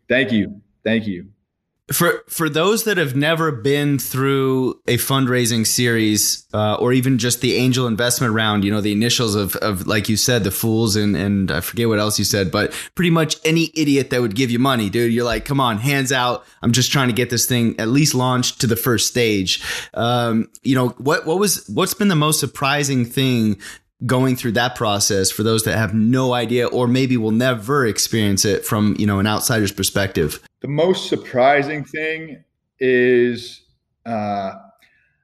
Thank 0.09 0.33
you, 0.33 0.61
thank 0.85 1.07
you 1.07 1.29
for 1.93 2.23
for 2.29 2.49
those 2.49 2.85
that 2.85 2.97
have 2.97 3.17
never 3.17 3.51
been 3.51 3.99
through 3.99 4.81
a 4.87 4.97
fundraising 4.97 5.67
series 5.67 6.47
uh, 6.53 6.75
or 6.75 6.93
even 6.93 7.19
just 7.19 7.41
the 7.41 7.57
angel 7.57 7.87
investment 7.87 8.35
round 8.35 8.65
you 8.65 8.71
know 8.71 8.81
the 8.81 8.93
initials 8.93 9.35
of, 9.35 9.57
of 9.57 9.87
like 9.87 10.09
you 10.09 10.17
said 10.17 10.45
the 10.45 10.51
fools 10.51 10.97
and 10.97 11.17
and 11.17 11.51
i 11.51 11.61
forget 11.61 11.89
what 11.89 11.99
else 11.99 12.19
you 12.19 12.25
said 12.25 12.51
but 12.51 12.73
pretty 12.95 13.11
much 13.11 13.37
any 13.45 13.71
idiot 13.75 14.11
that 14.11 14.21
would 14.21 14.35
give 14.35 14.51
you 14.51 14.59
money 14.59 14.91
dude 14.91 15.13
you're 15.13 15.25
like 15.25 15.45
come 15.45 15.61
on 15.61 15.79
hands 15.79 16.13
out. 16.13 16.45
I'm 16.63 16.73
just 16.73 16.93
trying 16.93 17.09
to 17.09 17.15
get 17.15 17.31
this 17.31 17.47
thing 17.47 17.79
at 17.79 17.89
least 17.89 18.15
launched 18.15 18.61
to 18.61 18.67
the 18.67 18.77
first 18.77 19.09
stage. 19.09 19.63
Um, 19.95 20.49
you 20.63 20.75
know 20.75 20.91
what 20.99 21.27
what 21.27 21.39
was 21.39 21.67
what's 21.69 21.95
been 21.95 22.09
the 22.09 22.15
most 22.15 22.41
surprising 22.41 23.05
thing 23.05 23.61
going 24.07 24.37
through 24.37 24.53
that 24.53 24.75
process 24.77 25.31
for 25.31 25.43
those 25.43 25.65
that 25.65 25.77
have 25.77 25.93
no 25.93 26.33
idea 26.33 26.67
or 26.69 26.87
maybe 26.87 27.17
will 27.17 27.33
never 27.33 27.87
experience 27.87 28.45
it 28.45 28.65
from 28.65 28.95
you 28.99 29.07
know 29.07 29.19
an 29.19 29.27
outsider's 29.27 29.73
perspective? 29.73 30.41
The 30.61 30.69
most 30.69 31.09
surprising 31.09 31.85
thing 31.85 32.45
is 32.79 33.63
uh, 34.07 34.55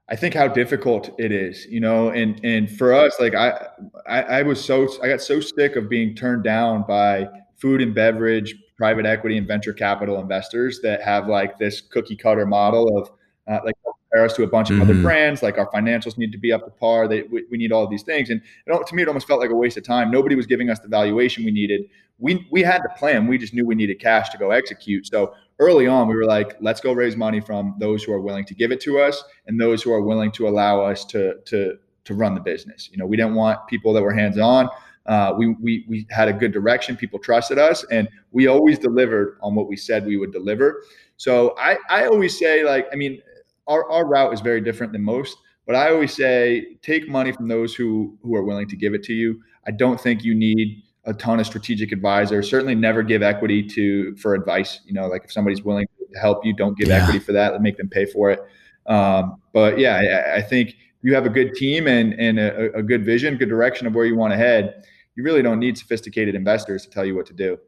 I 0.09 0.17
think 0.17 0.35
how 0.35 0.49
difficult 0.49 1.15
it 1.19 1.33
is, 1.33 1.67
you 1.67 1.81
know, 1.81 2.11
and 2.11 2.39
and 2.45 2.71
for 2.71 2.93
us, 2.93 3.19
like 3.19 3.35
I, 3.35 3.69
I, 4.07 4.23
I 4.23 4.43
was 4.43 4.63
so 4.63 4.87
I 5.03 5.09
got 5.09 5.23
so 5.23 5.41
sick 5.41 5.77
of 5.77 5.89
being 5.89 6.15
turned 6.15 6.45
down 6.45 6.85
by 6.87 7.29
food 7.57 7.81
and 7.81 7.95
beverage, 7.95 8.55
private 8.77 9.07
equity, 9.07 9.39
and 9.39 9.49
venture 9.49 9.73
capital 9.73 10.21
investors 10.21 10.81
that 10.83 11.01
have 11.03 11.29
like 11.29 11.59
this 11.59 11.81
cookie 11.81 12.17
cutter 12.17 12.45
model 12.45 12.99
of 12.99 13.11
uh, 13.49 13.61
like 13.65 13.75
compare 14.15 14.25
us 14.25 14.37
to 14.37 14.43
a 14.43 14.47
bunch 14.47 14.71
of 14.71 14.77
mm-hmm. 14.77 14.91
other 14.91 15.01
brands. 15.03 15.43
Like 15.43 15.59
our 15.59 15.71
financials 15.71 16.17
need 16.17 16.33
to 16.33 16.39
be 16.39 16.53
up 16.53 16.65
to 16.65 16.71
par. 16.71 17.09
They, 17.09 17.23
we, 17.23 17.45
we 17.51 17.59
need 17.59 17.73
all 17.73 17.85
of 17.85 17.91
these 17.91 18.03
things. 18.03 18.31
And 18.31 18.41
it, 18.67 18.87
to 18.87 18.95
me, 18.95 19.03
it 19.03 19.09
almost 19.09 19.27
felt 19.27 19.41
like 19.41 19.51
a 19.51 19.55
waste 19.55 19.77
of 19.77 19.85
time. 19.85 20.11
Nobody 20.11 20.35
was 20.35 20.47
giving 20.47 20.71
us 20.71 20.79
the 20.79 20.89
valuation 20.89 21.45
we 21.45 21.51
needed. 21.51 21.83
We, 22.19 22.47
we 22.51 22.63
had 22.63 22.83
the 22.83 22.91
plan. 22.97 23.27
We 23.27 23.39
just 23.39 23.55
knew 23.55 23.67
we 23.67 23.75
needed 23.75 23.99
cash 23.99 24.31
to 24.31 24.39
go 24.39 24.51
execute. 24.53 25.07
So 25.07 25.35
early 25.59 25.87
on, 25.87 26.09
we 26.09 26.15
were 26.15 26.27
like, 26.27 26.57
let's 26.61 26.81
go 26.81 26.93
raise 26.93 27.17
money 27.17 27.41
from 27.41 27.75
those 27.79 28.05
who 28.05 28.13
are 28.13 28.21
willing 28.21 28.45
to 28.47 28.55
give 28.55 28.71
it 28.71 28.81
to 28.83 29.01
us 29.01 29.23
and 29.47 29.61
those 29.61 29.83
who 29.83 29.93
are 29.93 30.03
willing 30.03 30.31
to 30.33 30.49
allow 30.49 30.81
us 30.81 31.05
to, 31.07 31.37
to, 31.47 31.77
to 32.05 32.15
run 32.15 32.35
the 32.35 32.41
business. 32.41 32.89
You 32.93 32.99
know, 32.99 33.07
we 33.07 33.17
didn't 33.17 33.35
want 33.35 33.67
people 33.67 33.93
that 33.95 34.03
were 34.03 34.13
hands 34.13 34.39
on. 34.39 34.69
Uh, 35.07 35.35
we, 35.37 35.49
we, 35.61 35.85
we 35.89 36.07
had 36.11 36.29
a 36.29 36.33
good 36.33 36.53
direction. 36.53 36.97
People 36.97 37.19
trusted 37.19 37.59
us 37.59 37.85
and 37.91 38.09
we 38.31 38.47
always 38.47 38.79
delivered 38.79 39.37
on 39.43 39.55
what 39.55 39.69
we 39.69 39.77
said 39.77 40.07
we 40.07 40.17
would 40.17 40.33
deliver. 40.33 40.83
So 41.17 41.55
I, 41.59 41.77
I 41.91 42.07
always 42.07 42.39
say 42.39 42.65
like, 42.65 42.87
I 42.93 42.97
mean, 42.97 43.21
our, 43.67 43.91
our 43.91 44.07
route 44.07 44.33
is 44.33 44.41
very 44.41 44.61
different 44.61 44.93
than 44.93 45.03
most. 45.03 45.37
But 45.67 45.77
I 45.77 45.91
always 45.91 46.13
say 46.13 46.77
take 46.83 47.09
money 47.09 47.33
from 47.33 47.49
those 47.49 47.75
who 47.75 48.19
who 48.23 48.35
are 48.35 48.43
willing 48.43 48.69
to 48.69 48.77
give 48.77 48.95
it 48.95 49.03
to 49.05 49.15
you. 49.15 49.41
I 49.67 49.71
don't 49.71 49.99
think 49.99 50.23
you 50.23 50.35
need 50.35 50.83
a 51.05 51.15
ton 51.15 51.41
of 51.41 51.47
strategic 51.47 51.93
advisors. 51.93 52.49
Certainly 52.49 52.75
never 52.75 53.03
give 53.03 53.23
equity 53.23 53.63
to 53.69 54.15
for 54.17 54.35
advice. 54.35 54.81
You 54.85 54.93
know, 54.93 55.07
like 55.07 55.25
if 55.25 55.33
somebody's 55.33 55.63
willing 55.63 55.87
to 56.13 56.19
help 56.19 56.45
you, 56.45 56.53
don't 56.53 56.77
give 56.77 56.89
yeah. 56.89 57.03
equity 57.03 57.19
for 57.19 57.33
that. 57.33 57.61
Make 57.63 57.79
them 57.79 57.89
pay 57.89 58.05
for 58.05 58.31
it. 58.31 58.41
Um, 58.87 59.37
but 59.53 59.79
yeah, 59.79 59.97
I, 59.97 60.37
I, 60.37 60.43
think 60.43 60.77
you 61.01 61.15
have 61.15 61.25
a 61.25 61.31
good 61.31 61.55
team 61.55 61.87
and 61.87 62.13
and 62.15 62.39
a, 62.39 62.77
a 62.77 62.83
good 62.83 63.03
vision, 63.03 63.37
good 63.37 63.49
direction 63.49 63.87
of 63.87 63.95
where 63.95 64.05
you 64.05 64.15
want 64.15 64.33
to 64.33 64.37
head. 64.37 64.85
You 65.17 65.23
really 65.23 65.41
don't 65.41 65.59
need 65.59 65.79
sophisticated 65.79 66.35
investors 66.35 66.85
to 66.85 66.91
tell 66.91 67.05
you 67.05 67.15
what 67.15 67.25
to 67.27 67.33
do. 67.33 67.59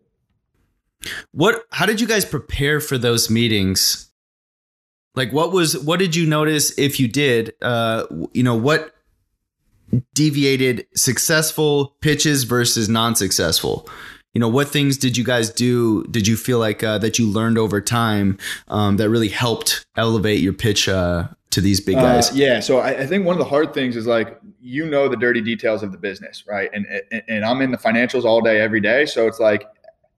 What? 1.32 1.64
How 1.70 1.86
did 1.86 2.00
you 2.00 2.06
guys 2.06 2.26
prepare 2.26 2.80
for 2.80 2.98
those 2.98 3.30
meetings? 3.30 4.10
Like, 5.16 5.32
what 5.32 5.50
was 5.50 5.78
what 5.78 5.98
did 5.98 6.14
you 6.14 6.26
notice 6.26 6.78
if 6.78 7.00
you 7.00 7.08
did? 7.08 7.54
Uh, 7.60 8.06
you 8.32 8.42
know, 8.42 8.54
what 8.54 8.94
deviated 10.14 10.86
successful 10.94 11.96
pitches 12.00 12.44
versus 12.44 12.88
non-successful? 12.88 13.88
you 14.36 14.40
know, 14.40 14.48
what 14.48 14.68
things 14.68 14.98
did 14.98 15.16
you 15.16 15.24
guys 15.24 15.48
do? 15.48 16.04
Did 16.10 16.26
you 16.26 16.36
feel 16.36 16.58
like 16.58 16.84
uh, 16.84 16.98
that 16.98 17.18
you 17.18 17.26
learned 17.26 17.56
over 17.56 17.80
time 17.80 18.36
um, 18.68 18.98
that 18.98 19.08
really 19.08 19.30
helped 19.30 19.86
elevate 19.96 20.40
your 20.40 20.52
pitch 20.52 20.90
uh, 20.90 21.28
to 21.52 21.62
these 21.62 21.80
big 21.80 21.94
guys? 21.94 22.30
Uh, 22.30 22.34
yeah. 22.34 22.60
So 22.60 22.76
I, 22.76 22.90
I, 22.98 23.06
think 23.06 23.24
one 23.24 23.32
of 23.32 23.38
the 23.38 23.46
hard 23.46 23.72
things 23.72 23.96
is 23.96 24.06
like 24.06 24.38
you 24.60 24.84
know 24.84 25.08
the 25.08 25.16
dirty 25.16 25.40
details 25.40 25.82
of 25.82 25.90
the 25.90 25.96
business, 25.96 26.44
right? 26.46 26.68
And, 26.74 26.84
and 27.10 27.22
and 27.28 27.44
I'm 27.46 27.62
in 27.62 27.70
the 27.70 27.78
financials 27.78 28.24
all 28.24 28.42
day, 28.42 28.60
every 28.60 28.82
day. 28.82 29.06
So 29.06 29.26
it's 29.26 29.40
like 29.40 29.66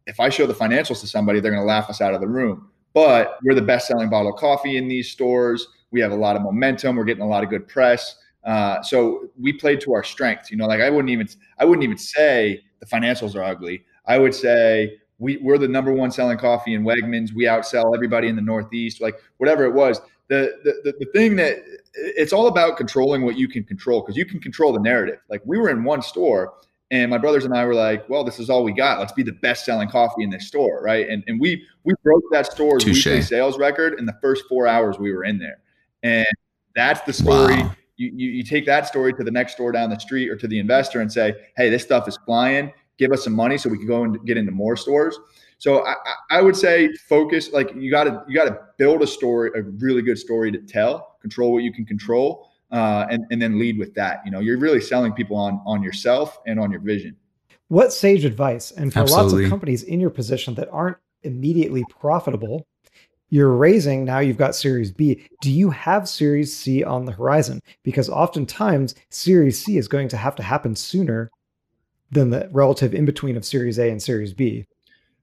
if 0.09 0.19
I 0.19 0.31
show 0.31 0.49
the 0.49 0.55
financials 0.55 0.99
to 1.03 1.07
somebody, 1.07 1.39
they're 1.39 1.53
going 1.53 1.63
to 1.63 1.69
laugh 1.69 1.89
us 1.89 2.01
out 2.01 2.13
of 2.13 2.21
the 2.21 2.27
room. 2.27 2.69
But 2.99 3.39
we're 3.45 3.55
the 3.55 3.63
best 3.63 3.87
selling 3.87 4.11
bottle 4.11 4.33
of 4.33 4.41
coffee 4.41 4.77
in 4.77 4.89
these 4.89 5.09
stores. 5.09 5.69
We 5.93 6.01
have 6.01 6.11
a 6.11 6.17
lot 6.17 6.35
of 6.35 6.43
momentum. 6.43 6.97
We're 6.97 7.05
getting 7.05 7.23
a 7.23 7.29
lot 7.29 7.45
of 7.45 7.49
good 7.49 7.69
press. 7.69 8.17
Uh, 8.43 8.83
so 8.83 9.29
we 9.41 9.53
played 9.53 9.81
to 9.83 9.93
our 9.93 10.03
strengths. 10.03 10.51
You 10.51 10.57
know, 10.57 10.67
like 10.67 10.81
I 10.81 10.91
wouldn't 10.91 11.11
even 11.11 11.29
I 11.61 11.65
wouldn't 11.65 11.85
even 11.85 11.97
say 11.97 12.61
the 12.81 12.87
financials 12.87 13.37
are 13.37 13.43
ugly. 13.45 13.85
I 14.07 14.19
would 14.19 14.35
say 14.35 14.99
we, 15.21 15.37
we're 15.37 15.59
the 15.59 15.69
number 15.69 15.93
one 15.93 16.11
selling 16.11 16.39
coffee 16.39 16.75
in 16.75 16.83
Wegmans. 16.83 17.33
We 17.33 17.45
outsell 17.45 17.95
everybody 17.95 18.27
in 18.27 18.35
the 18.35 18.43
Northeast, 18.43 19.01
like 19.01 19.15
whatever 19.37 19.65
it 19.65 19.75
was. 19.75 20.01
The, 20.27 20.59
the, 20.65 20.93
the 20.99 21.07
thing 21.13 21.37
that 21.37 21.59
it's 21.95 22.33
all 22.33 22.49
about 22.49 22.77
controlling 22.77 23.23
what 23.23 23.39
you 23.39 23.47
can 23.47 23.63
control 23.63 24.01
because 24.01 24.17
you 24.17 24.27
can 24.27 24.41
control 24.41 24.73
the 24.73 24.81
narrative. 24.81 25.21
Like 25.31 25.43
we 25.45 25.57
were 25.57 25.71
in 25.71 25.85
one 25.85 26.03
store 26.03 26.55
and 26.91 27.11
my 27.11 27.19
brothers 27.19 27.45
and 27.45 27.55
I 27.55 27.65
were 27.65 27.75
like, 27.75 28.09
well, 28.09 28.25
this 28.25 28.39
is 28.39 28.49
all 28.49 28.65
we 28.65 28.73
got. 28.73 28.99
Let's 28.99 29.13
be 29.13 29.23
the 29.23 29.33
best 29.33 29.65
selling 29.65 29.89
coffee 29.89 30.23
in 30.23 30.31
this 30.31 30.47
store. 30.47 30.83
Right. 30.83 31.09
And, 31.09 31.23
and 31.27 31.41
we, 31.41 31.65
we 31.85 31.95
broke 32.03 32.23
that 32.33 32.47
store's 32.51 32.85
Touché. 32.85 32.95
weekly 32.95 33.23
sales 33.23 33.59
record 33.59 33.99
in 33.99 34.07
the 34.07 34.17
first 34.23 34.45
four 34.49 34.67
hours 34.67 34.99
we 34.99 35.13
were 35.13 35.25
in 35.25 35.39
there. 35.39 35.59
And 36.03 36.27
that's 36.75 37.01
the 37.03 37.13
story. 37.13 37.57
Wow. 37.57 37.75
You, 37.97 38.13
you, 38.15 38.31
you 38.31 38.43
take 38.43 38.65
that 38.67 38.87
story 38.87 39.13
to 39.13 39.25
the 39.25 39.31
next 39.31 39.53
store 39.53 39.73
down 39.73 39.91
the 39.91 39.99
street 39.99 40.31
or 40.31 40.37
to 40.37 40.47
the 40.47 40.59
investor 40.59 41.01
and 41.01 41.13
say, 41.13 41.35
hey, 41.57 41.69
this 41.69 41.83
stuff 41.83 42.09
is 42.09 42.19
flying 42.25 42.73
give 42.99 43.13
us 43.13 43.25
some 43.25 43.33
money 43.33 43.57
so 43.57 43.71
we 43.71 43.79
can 43.79 43.87
go 43.87 44.05
and 44.05 44.25
get 44.27 44.37
into 44.37 44.53
more 44.53 44.77
stores. 44.77 45.19
So 45.59 45.87
I, 45.87 45.95
I 46.31 46.43
would 46.43 46.57
say 46.57 46.93
focus 47.09 47.53
like 47.53 47.75
you 47.75 47.91
got 47.91 48.05
to 48.05 48.23
you 48.29 48.37
got 48.37 48.45
to 48.45 48.59
build 48.77 49.03
a 49.03 49.07
story, 49.07 49.51
a 49.55 49.63
really 49.63 50.03
good 50.03 50.19
story 50.19 50.53
to 50.53 50.59
tell. 50.59 51.17
Control 51.21 51.53
what 51.53 51.63
you 51.63 51.73
can 51.73 51.85
control, 51.85 52.48
uh, 52.71 53.07
and 53.11 53.25
and 53.31 53.41
then 53.41 53.59
lead 53.59 53.79
with 53.79 53.95
that. 53.95 54.21
You 54.25 54.31
know, 54.31 54.41
you're 54.41 54.59
really 54.59 54.81
selling 54.81 55.13
people 55.13 55.37
on 55.37 55.61
on 55.67 55.83
yourself 55.83 56.39
and 56.47 56.59
on 56.59 56.71
your 56.71 56.81
vision. 56.81 57.17
What 57.69 57.93
sage 57.93 58.25
advice? 58.25 58.71
And 58.71 58.93
for 58.93 59.01
Absolutely. 59.01 59.43
lots 59.43 59.45
of 59.45 59.51
companies 59.51 59.83
in 59.83 60.01
your 60.01 60.11
position 60.11 60.55
that 60.55 60.69
aren't 60.71 60.97
immediately 61.23 61.85
profitable, 61.91 62.67
you're 63.29 63.53
raising 63.53 64.05
now 64.05 64.21
you've 64.21 64.39
got 64.39 64.55
series 64.55 64.91
b 64.91 65.23
do 65.43 65.51
you 65.51 65.69
have 65.69 66.09
series 66.09 66.57
c 66.57 66.83
on 66.83 67.05
the 67.05 67.13
horizon 67.13 67.61
because 67.83 68.09
oftentimes 68.09 68.95
series 69.11 69.63
c 69.63 69.77
is 69.77 69.87
going 69.87 70.09
to 70.09 70.17
have 70.17 70.35
to 70.35 70.43
happen 70.43 70.75
sooner 70.75 71.31
than 72.11 72.31
the 72.31 72.49
relative 72.53 72.95
in 72.95 73.05
between 73.05 73.37
of 73.37 73.45
Series 73.45 73.79
A 73.79 73.91
and 73.91 74.03
Series 74.03 74.33
B? 74.33 74.65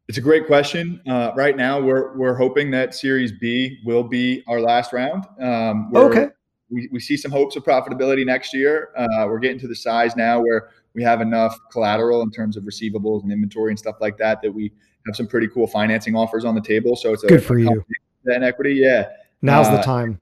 It's 0.08 0.17
a 0.17 0.21
great 0.21 0.45
question. 0.45 1.01
Uh, 1.08 1.31
right 1.36 1.58
now, 1.58 1.81
we're 1.81 2.15
we're 2.15 2.36
hoping 2.36 2.69
that 2.71 2.93
Series 2.93 3.31
B 3.31 3.79
will 3.84 4.03
be 4.03 4.43
our 4.47 4.60
last 4.62 4.93
round. 4.93 5.25
Um, 5.39 5.91
okay. 5.95 6.27
We, 6.69 6.89
we 6.91 6.99
see 6.99 7.15
some 7.15 7.32
hopes 7.32 7.56
of 7.56 7.63
profitability 7.63 8.25
next 8.25 8.54
year. 8.54 8.89
Uh, 8.97 9.25
we're 9.28 9.39
getting 9.39 9.60
to 9.60 9.67
the 9.67 9.75
size 9.75 10.15
now 10.15 10.41
where 10.41 10.69
we 10.93 11.04
have 11.04 11.21
enough 11.21 11.60
collateral 11.71 12.21
in 12.21 12.32
terms 12.32 12.58
of 12.58 12.63
receivables 12.63 13.23
and 13.23 13.32
inventory 13.32 13.71
and 13.71 13.78
stuff 13.78 13.97
like 14.01 14.17
that 14.17 14.41
that 14.41 14.51
we 14.51 14.71
have 15.06 15.15
some 15.15 15.28
pretty 15.28 15.47
cool 15.47 15.67
financing 15.67 16.15
offers 16.15 16.45
on 16.45 16.56
the 16.56 16.62
table. 16.62 16.95
So 16.95 17.13
it's 17.13 17.23
a, 17.23 17.28
good 17.28 17.43
for 17.43 17.60
you. 17.60 17.86
And 18.25 18.43
equity, 18.43 18.73
yeah. 18.75 19.10
Now's 19.41 19.67
uh, 19.67 19.78
the 19.78 19.84
time. 19.84 20.19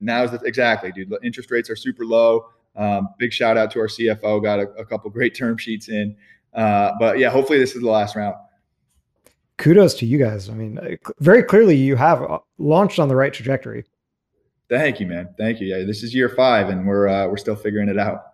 Now's 0.00 0.32
the 0.32 0.40
exactly, 0.44 0.90
dude. 0.90 1.12
Interest 1.22 1.50
rates 1.50 1.70
are 1.70 1.76
super 1.76 2.04
low. 2.04 2.48
Um, 2.76 3.08
big 3.18 3.32
shout 3.32 3.56
out 3.56 3.70
to 3.72 3.80
our 3.80 3.88
CFO, 3.88 4.42
got 4.42 4.60
a, 4.60 4.68
a 4.72 4.84
couple 4.84 5.10
great 5.10 5.36
term 5.36 5.56
sheets 5.56 5.88
in. 5.88 6.16
Uh, 6.54 6.92
but 6.98 7.18
yeah, 7.18 7.30
hopefully 7.30 7.58
this 7.58 7.74
is 7.74 7.82
the 7.82 7.90
last 7.90 8.16
round. 8.16 8.36
Kudos 9.58 9.94
to 9.94 10.06
you 10.06 10.18
guys. 10.18 10.48
I 10.48 10.54
mean, 10.54 10.78
uh, 10.78 11.10
very 11.18 11.42
clearly 11.42 11.74
you 11.76 11.96
have 11.96 12.22
uh, 12.22 12.38
launched 12.58 12.98
on 12.98 13.08
the 13.08 13.16
right 13.16 13.32
trajectory. 13.32 13.84
Thank 14.68 15.00
you, 15.00 15.06
man. 15.06 15.30
Thank 15.38 15.60
you. 15.60 15.66
Yeah, 15.66 15.84
this 15.84 16.02
is 16.02 16.14
year 16.14 16.28
five, 16.28 16.68
and 16.68 16.86
we're 16.86 17.08
uh, 17.08 17.26
we're 17.28 17.38
still 17.38 17.56
figuring 17.56 17.88
it 17.88 17.98
out. 17.98 18.24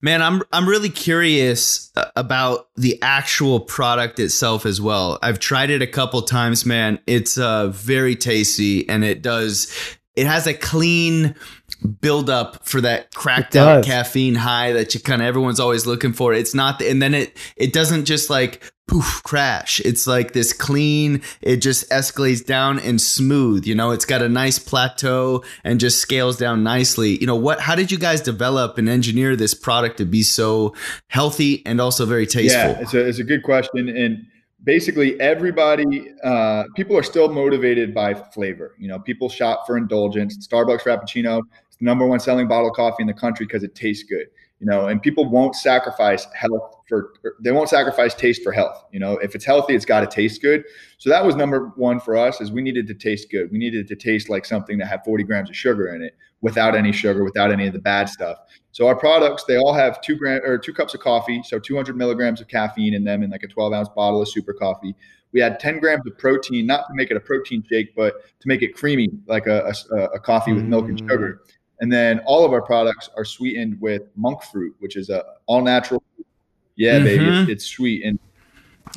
Man, 0.00 0.22
I'm 0.22 0.42
I'm 0.52 0.68
really 0.68 0.90
curious 0.90 1.90
uh, 1.96 2.06
about 2.14 2.68
the 2.76 2.98
actual 3.02 3.60
product 3.60 4.20
itself 4.20 4.64
as 4.64 4.80
well. 4.80 5.18
I've 5.22 5.40
tried 5.40 5.70
it 5.70 5.82
a 5.82 5.86
couple 5.86 6.22
times, 6.22 6.64
man. 6.64 7.00
It's 7.06 7.36
uh, 7.36 7.68
very 7.68 8.14
tasty, 8.14 8.88
and 8.88 9.04
it 9.04 9.22
does. 9.22 9.72
It 10.14 10.26
has 10.26 10.46
a 10.46 10.54
clean 10.54 11.34
build 12.00 12.30
up 12.30 12.66
for 12.66 12.80
that 12.80 13.14
cracked 13.14 13.54
out 13.54 13.84
caffeine 13.84 14.34
high 14.34 14.72
that 14.72 14.94
you 14.94 15.00
kind 15.00 15.20
of 15.20 15.28
everyone's 15.28 15.60
always 15.60 15.86
looking 15.86 16.12
for. 16.12 16.32
It's 16.32 16.54
not, 16.54 16.78
the, 16.78 16.90
and 16.90 17.02
then 17.02 17.14
it 17.14 17.36
it 17.56 17.72
doesn't 17.72 18.04
just 18.04 18.30
like 18.30 18.72
poof 18.88 19.22
crash. 19.22 19.80
It's 19.80 20.06
like 20.06 20.32
this 20.32 20.52
clean. 20.52 21.22
It 21.40 21.58
just 21.58 21.88
escalates 21.90 22.44
down 22.44 22.80
and 22.80 23.00
smooth. 23.00 23.66
You 23.66 23.74
know, 23.74 23.92
it's 23.92 24.04
got 24.04 24.22
a 24.22 24.28
nice 24.28 24.58
plateau 24.58 25.44
and 25.62 25.78
just 25.78 25.98
scales 25.98 26.36
down 26.36 26.64
nicely. 26.64 27.18
You 27.20 27.26
know 27.26 27.36
what? 27.36 27.60
How 27.60 27.76
did 27.76 27.92
you 27.92 27.98
guys 27.98 28.20
develop 28.20 28.78
and 28.78 28.88
engineer 28.88 29.36
this 29.36 29.54
product 29.54 29.98
to 29.98 30.04
be 30.04 30.22
so 30.22 30.74
healthy 31.08 31.64
and 31.66 31.80
also 31.80 32.06
very 32.06 32.26
tasteful? 32.26 32.72
Yeah, 32.72 32.80
it's 32.80 32.94
a 32.94 33.06
it's 33.06 33.18
a 33.18 33.24
good 33.24 33.42
question 33.44 33.88
and 33.88 34.26
basically 34.64 35.18
everybody 35.20 36.12
uh, 36.24 36.64
people 36.74 36.96
are 36.96 37.02
still 37.02 37.28
motivated 37.28 37.94
by 37.94 38.14
flavor 38.14 38.74
you 38.78 38.88
know 38.88 38.98
people 38.98 39.28
shop 39.28 39.64
for 39.66 39.76
indulgence 39.76 40.46
starbucks 40.46 40.82
frappuccino 40.82 41.42
the 41.78 41.84
number 41.84 42.06
one 42.06 42.18
selling 42.18 42.48
bottle 42.48 42.68
of 42.68 42.74
coffee 42.74 43.02
in 43.02 43.06
the 43.06 43.14
country 43.14 43.46
because 43.46 43.62
it 43.62 43.74
tastes 43.74 44.02
good 44.02 44.26
you 44.60 44.66
know 44.66 44.88
and 44.88 45.00
people 45.02 45.28
won't 45.28 45.54
sacrifice 45.54 46.26
health 46.34 46.76
for 46.88 47.12
er, 47.24 47.36
they 47.40 47.52
won't 47.52 47.68
sacrifice 47.68 48.14
taste 48.14 48.42
for 48.42 48.52
health 48.52 48.84
you 48.92 48.98
know? 48.98 49.18
If 49.18 49.34
it's 49.34 49.44
healthy 49.44 49.74
it's 49.74 49.84
got 49.84 50.00
to 50.00 50.06
taste 50.06 50.42
good. 50.42 50.64
So 50.98 51.10
that 51.10 51.24
was 51.24 51.36
number 51.36 51.72
one 51.76 52.00
for 52.00 52.16
us 52.16 52.40
is 52.40 52.50
we 52.50 52.62
needed 52.62 52.86
to 52.88 52.94
taste 52.94 53.30
good. 53.30 53.50
We 53.52 53.58
needed 53.58 53.86
to 53.88 53.96
taste 53.96 54.28
like 54.28 54.44
something 54.44 54.78
that 54.78 54.86
had 54.86 55.04
40 55.04 55.24
grams 55.24 55.50
of 55.50 55.56
sugar 55.56 55.94
in 55.94 56.02
it 56.02 56.16
without 56.40 56.74
any 56.74 56.92
sugar 56.92 57.24
without 57.24 57.50
any 57.50 57.66
of 57.66 57.72
the 57.72 57.78
bad 57.78 58.08
stuff. 58.08 58.38
So 58.72 58.86
our 58.86 58.96
products 58.96 59.44
they 59.44 59.56
all 59.56 59.74
have 59.74 60.00
two 60.00 60.16
gram 60.16 60.40
or 60.44 60.58
two 60.58 60.72
cups 60.72 60.94
of 60.94 61.00
coffee 61.00 61.42
so 61.44 61.58
200 61.58 61.96
milligrams 61.96 62.40
of 62.40 62.48
caffeine 62.48 62.94
in 62.94 63.04
them 63.04 63.22
in 63.22 63.30
like 63.30 63.42
a 63.42 63.48
12 63.48 63.72
ounce 63.72 63.88
bottle 63.88 64.22
of 64.22 64.28
super 64.28 64.52
coffee. 64.52 64.94
We 65.32 65.40
had 65.40 65.60
10 65.60 65.78
grams 65.78 66.06
of 66.06 66.16
protein 66.16 66.66
not 66.66 66.86
to 66.88 66.94
make 66.94 67.10
it 67.10 67.16
a 67.16 67.20
protein 67.20 67.62
shake 67.68 67.94
but 67.94 68.14
to 68.40 68.48
make 68.48 68.62
it 68.62 68.74
creamy 68.74 69.10
like 69.26 69.46
a, 69.46 69.72
a, 69.92 69.96
a 70.14 70.20
coffee 70.20 70.52
with 70.52 70.64
milk 70.64 70.86
and 70.86 71.00
mm. 71.02 71.08
sugar 71.08 71.42
and 71.80 71.92
then 71.92 72.20
all 72.20 72.44
of 72.44 72.52
our 72.52 72.62
products 72.62 73.08
are 73.16 73.24
sweetened 73.24 73.80
with 73.80 74.02
monk 74.16 74.42
fruit, 74.42 74.74
which 74.78 74.96
is 74.96 75.10
a 75.10 75.24
all 75.46 75.62
natural. 75.62 76.02
Yeah, 76.76 76.96
mm-hmm. 76.96 77.04
baby, 77.04 77.24
it's, 77.24 77.50
it's, 77.50 77.64
sweet 77.66 78.04
and 78.04 78.18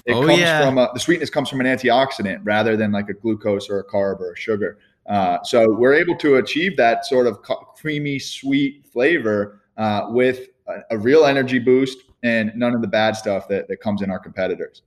it 0.06 0.14
oh, 0.14 0.26
comes 0.26 0.40
yeah. 0.40 0.66
from 0.66 0.78
a, 0.78 0.90
the 0.94 1.00
sweetness 1.00 1.30
comes 1.30 1.50
from 1.50 1.62
an 1.62 1.68
antioxidant 1.68 2.42
rather 2.44 2.78
than 2.78 2.92
like 2.92 3.10
a 3.10 3.14
glucose 3.14 3.70
or 3.70 3.80
a 3.80 3.86
carb 3.86 4.20
or 4.20 4.34
a 4.34 4.38
sugar. 4.38 4.78
Uh, 5.08 5.42
so 5.44 5.70
we're 5.70 5.94
able 5.94 6.16
to 6.16 6.36
achieve 6.36 6.78
that 6.78 7.06
sort 7.06 7.28
of 7.28 7.42
creamy, 7.42 8.20
sweet 8.20 8.86
flavor 8.86 9.62
uh, 9.78 10.08
with 10.10 10.48
a, 10.68 10.96
a, 10.96 10.98
real 10.98 11.26
energy 11.26 11.58
boost 11.58 11.98
and 12.24 12.52
none 12.56 12.76
of 12.76 12.82
the 12.82 12.88
bad 12.88 13.16
stuff 13.16 13.48
that, 13.48 13.68
that 13.68 13.78
comes 13.82 14.04
in 14.04 14.12
our 14.12 14.20
competitors. 14.20 14.84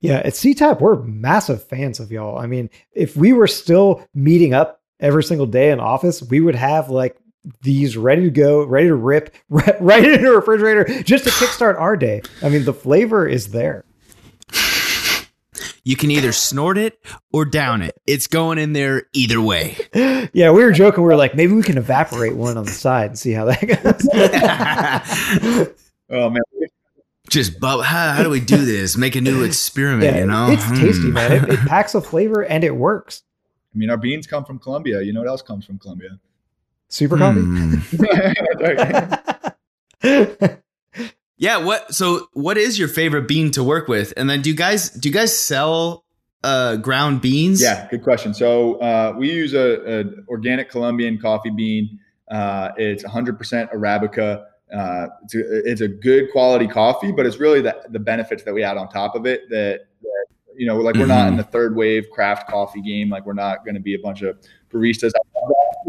Yeah, 0.00 0.18
at 0.24 0.32
CTAP, 0.32 0.80
we're 0.80 1.02
massive 1.02 1.62
fans 1.62 2.00
of 2.00 2.10
y'all. 2.10 2.38
I 2.38 2.46
mean, 2.46 2.70
if 2.92 3.16
we 3.16 3.32
were 3.32 3.46
still 3.46 4.04
meeting 4.14 4.52
up 4.54 4.80
every 4.98 5.22
single 5.22 5.46
day 5.46 5.70
in 5.70 5.78
office, 5.78 6.22
we 6.22 6.40
would 6.40 6.54
have 6.54 6.88
like 6.90 7.16
these 7.62 7.96
ready 7.96 8.22
to 8.22 8.30
go, 8.30 8.64
ready 8.64 8.88
to 8.88 8.94
rip 8.94 9.34
right 9.48 10.04
into 10.04 10.30
a 10.30 10.36
refrigerator 10.36 10.84
just 11.02 11.24
to 11.24 11.30
kickstart 11.30 11.78
our 11.78 11.96
day. 11.96 12.22
I 12.42 12.48
mean, 12.48 12.64
the 12.64 12.74
flavor 12.74 13.26
is 13.26 13.48
there. 13.48 13.84
You 15.84 15.96
can 15.96 16.12
either 16.12 16.30
snort 16.30 16.78
it 16.78 17.04
or 17.32 17.44
down 17.44 17.82
it. 17.82 18.00
It's 18.06 18.28
going 18.28 18.58
in 18.58 18.72
there 18.72 19.08
either 19.12 19.40
way. 19.40 19.76
Yeah, 20.34 20.52
we 20.52 20.62
were 20.62 20.72
joking. 20.72 21.02
We 21.02 21.08
were 21.08 21.16
like, 21.16 21.34
maybe 21.34 21.52
we 21.52 21.62
can 21.62 21.76
evaporate 21.76 22.36
one 22.36 22.56
on 22.56 22.64
the 22.64 22.70
side 22.70 23.10
and 23.10 23.18
see 23.18 23.32
how 23.32 23.44
that 23.46 23.60
goes. 23.60 24.08
oh 26.10 26.30
man, 26.30 26.42
just 27.28 27.58
but 27.60 27.82
how, 27.82 28.12
how, 28.12 28.22
do 28.22 28.30
we 28.30 28.40
do 28.40 28.64
this? 28.64 28.96
Make 28.96 29.16
a 29.16 29.20
new 29.20 29.42
experiment, 29.42 30.14
yeah, 30.14 30.20
you 30.20 30.26
know? 30.26 30.50
It's 30.50 30.64
hmm. 30.64 30.74
tasty, 30.76 31.10
man. 31.10 31.32
It, 31.32 31.50
it 31.50 31.58
packs 31.60 31.94
a 31.94 32.00
flavor 32.00 32.44
and 32.44 32.62
it 32.62 32.76
works. 32.76 33.22
I 33.74 33.78
mean, 33.78 33.90
our 33.90 33.96
beans 33.96 34.26
come 34.26 34.44
from 34.44 34.58
Colombia. 34.58 35.02
You 35.02 35.12
know 35.12 35.20
what 35.20 35.28
else 35.28 35.42
comes 35.42 35.66
from 35.66 35.78
Colombia? 35.78 36.18
Super 36.92 37.16
coffee. 37.16 37.40
Mm. 40.02 40.60
yeah. 41.38 41.58
What? 41.58 41.94
So, 41.94 42.26
what 42.32 42.58
is 42.58 42.76
your 42.76 42.88
favorite 42.88 43.28
bean 43.28 43.52
to 43.52 43.62
work 43.62 43.86
with? 43.86 44.12
And 44.16 44.28
then, 44.28 44.42
do 44.42 44.50
you 44.50 44.56
guys 44.56 44.90
do 44.90 45.08
you 45.08 45.14
guys 45.14 45.38
sell 45.38 46.04
uh, 46.42 46.74
ground 46.74 47.20
beans? 47.20 47.62
Yeah, 47.62 47.86
good 47.88 48.02
question. 48.02 48.34
So, 48.34 48.80
uh, 48.80 49.14
we 49.16 49.30
use 49.30 49.54
a, 49.54 50.00
a, 50.00 50.04
organic 50.28 50.70
Colombian 50.70 51.18
coffee 51.18 51.50
bean. 51.50 52.00
Uh, 52.28 52.70
it's 52.76 53.04
100% 53.04 53.72
arabica. 53.72 54.44
Uh, 54.74 55.06
it's, 55.22 55.34
a, 55.36 55.70
it's 55.70 55.80
a 55.82 55.88
good 55.88 56.32
quality 56.32 56.66
coffee, 56.66 57.12
but 57.12 57.24
it's 57.24 57.38
really 57.38 57.60
the, 57.60 57.80
the 57.90 58.00
benefits 58.00 58.42
that 58.42 58.52
we 58.52 58.64
add 58.64 58.76
on 58.76 58.88
top 58.88 59.14
of 59.14 59.24
it 59.24 59.48
that, 59.50 59.82
that 60.00 60.26
you 60.56 60.66
know, 60.66 60.78
like 60.78 60.96
we're 60.96 61.02
mm-hmm. 61.02 61.10
not 61.10 61.28
in 61.28 61.34
mm-hmm. 61.34 61.36
the 61.36 61.44
third 61.44 61.76
wave 61.76 62.10
craft 62.10 62.48
coffee 62.48 62.82
game. 62.82 63.08
Like 63.08 63.24
we're 63.24 63.34
not 63.34 63.64
going 63.64 63.76
to 63.76 63.80
be 63.80 63.94
a 63.94 64.00
bunch 64.00 64.22
of 64.22 64.36
baristas. 64.72 65.12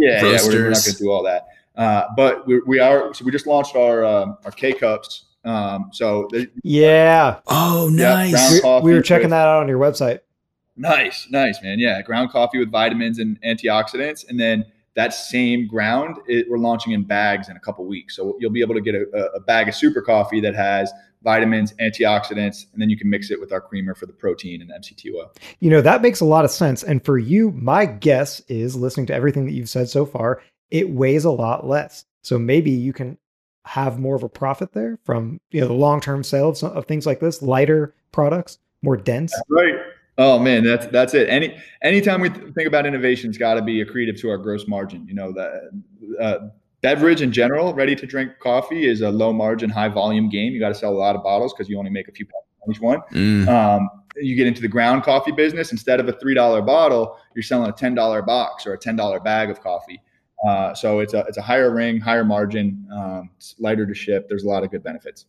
Yeah, 0.04 0.22
yeah, 0.24 0.38
we're, 0.44 0.50
we're 0.64 0.70
not 0.70 0.84
going 0.84 0.96
to 0.96 0.98
do 0.98 1.12
all 1.12 1.24
that. 1.24 1.48
Uh, 1.76 2.06
but 2.16 2.46
we, 2.48 2.62
we, 2.68 2.80
are. 2.80 3.14
So 3.14 3.26
we 3.26 3.32
just 3.32 3.48
launched 3.48 3.76
our 3.76 4.06
um, 4.06 4.38
our 4.46 4.52
K 4.52 4.74
cups 4.74 5.26
Um, 5.44 5.90
so 5.92 6.28
the, 6.32 6.50
Yeah. 6.64 7.40
Oh, 7.48 7.90
nice. 7.92 8.62
brown 8.62 8.84
We, 8.84 8.92
we 8.92 8.98
were 8.98 9.02
checking 9.02 9.26
with- 9.26 9.32
that 9.32 9.48
out 9.48 9.62
on 9.62 9.68
your 9.68 9.80
website. 9.80 10.20
nice, 10.78 11.28
nice, 11.32 11.62
man. 11.64 11.80
Yeah, 11.80 12.02
ground 12.02 12.30
coffee 12.30 12.60
with 12.60 12.72
vitamins 12.72 13.20
and 13.20 13.40
antioxidants, 13.44 14.28
and 14.30 14.40
then 14.40 14.66
that 14.96 15.14
same 15.14 15.66
ground 15.68 16.18
it, 16.28 16.46
we're 16.50 16.60
launching 16.60 16.94
in 16.94 17.04
bags 17.04 17.50
in 17.50 17.58
a 17.58 17.60
couple 17.60 17.84
weeks. 17.86 18.16
So 18.16 18.38
you'll 18.40 18.52
be 18.52 18.62
able 18.62 18.76
to 18.76 18.82
get 18.82 18.94
a, 18.96 19.32
a 19.36 19.40
bag 19.40 19.68
of 19.68 19.74
super 19.76 20.02
coffee 20.02 20.40
that 20.42 20.54
has 20.56 20.92
vitamins, 21.24 21.74
antioxidants, 21.74 22.66
and 22.74 22.82
then 22.82 22.90
you 22.90 22.98
can 22.98 23.10
mix 23.10 23.32
it 23.32 23.40
with 23.40 23.52
our 23.52 23.62
creamer 23.62 23.96
for 23.96 24.06
the 24.06 24.14
protein 24.14 24.62
and 24.62 24.72
MCT 24.72 25.14
oil. 25.16 25.32
You 25.60 25.70
know, 25.70 25.82
that 25.82 26.02
makes 26.02 26.20
a 26.20 26.26
lot 26.26 26.46
of 26.46 26.52
sense. 26.52 26.84
And 26.84 27.04
for 27.04 27.18
you, 27.18 27.52
my 27.52 27.86
guess 27.86 28.42
is 28.42 28.76
listening 28.76 29.06
to 29.08 29.14
everything 29.14 29.46
that 29.46 29.54
you've 29.54 29.70
said 29.70 29.90
so 29.90 30.06
far, 30.06 30.42
it 30.70 30.90
weighs 30.90 31.26
a 31.26 31.32
lot 31.32 31.66
less. 31.66 32.06
So 32.24 32.38
maybe 32.38 32.72
you 32.72 32.94
can 32.94 33.18
have 33.66 34.00
more 34.00 34.16
of 34.16 34.24
a 34.24 34.30
profit 34.30 34.74
there 34.74 35.00
from 35.06 35.40
you 35.52 35.62
know 35.62 35.68
the 35.68 35.74
long-term 35.74 36.24
sales 36.24 36.64
of, 36.64 36.86
things 36.86 37.06
like 37.06 37.20
this, 37.20 37.42
lighter 37.42 37.96
products, 38.12 38.60
more 38.82 38.98
dense. 38.98 39.34
Right. 39.50 39.76
Oh 40.18 40.38
man, 40.38 40.64
that's 40.64 40.86
that's 40.88 41.14
it. 41.14 41.30
Any 41.30 41.58
anytime 41.82 42.22
we 42.22 42.30
th- 42.30 42.54
think 42.54 42.68
about 42.68 42.86
innovation, 42.86 43.30
it's 43.30 43.38
got 43.38 43.56
to 43.56 43.62
be 43.62 43.84
accretive 43.84 44.20
to 44.22 44.30
our 44.30 44.38
gross 44.38 44.68
margin. 44.68 45.08
You 45.08 45.16
know 45.16 45.32
that 45.32 45.72
uh, 46.20 46.40
beverage 46.84 47.22
in 47.22 47.32
general, 47.32 47.74
ready 47.74 47.96
to 47.96 48.06
drink 48.06 48.34
coffee 48.40 48.88
is 48.88 49.02
a 49.02 49.10
low 49.10 49.34
margin, 49.34 49.72
high 49.72 49.88
volume 49.88 50.30
game. 50.30 50.54
You 50.54 50.60
got 50.60 50.70
to 50.70 50.76
sell 50.76 50.92
a 50.92 51.00
lot 51.00 51.16
of 51.16 51.24
bottles 51.24 51.54
because 51.54 51.68
you 51.68 51.80
only 51.80 51.90
make 51.90 52.08
a 52.08 52.12
few 52.12 52.28
pounds 52.28 52.46
on 52.62 52.72
each 52.72 52.82
one. 52.82 53.02
Mm. 53.12 53.48
Um, 53.48 53.90
you 54.18 54.36
get 54.36 54.46
into 54.46 54.62
the 54.62 54.68
ground 54.68 55.02
coffee 55.02 55.32
business. 55.32 55.72
Instead 55.72 56.00
of 56.00 56.08
a 56.08 56.14
three 56.14 56.36
dollar 56.36 56.62
bottle, 56.62 57.18
you're 57.34 57.42
selling 57.42 57.70
a 57.70 57.74
ten 57.74 57.96
dollar 57.96 58.22
box 58.22 58.68
or 58.68 58.74
a 58.74 58.78
ten 58.78 58.96
dollar 58.96 59.20
bag 59.20 59.50
of 59.50 59.62
coffee. 59.62 60.00
Uh, 60.48 60.76
so 60.76 61.00
it's 61.00 61.14
a 61.14 61.20
it's 61.22 61.38
a 61.38 61.42
higher 61.42 61.74
ring, 61.74 62.00
higher 62.00 62.26
margin, 62.26 62.86
um, 62.94 63.30
it's 63.38 63.56
lighter 63.60 63.88
to 63.88 63.94
ship. 63.94 64.28
There's 64.28 64.44
a 64.44 64.50
lot 64.50 64.64
of 64.64 64.70
good 64.70 64.84
benefits. 64.84 65.26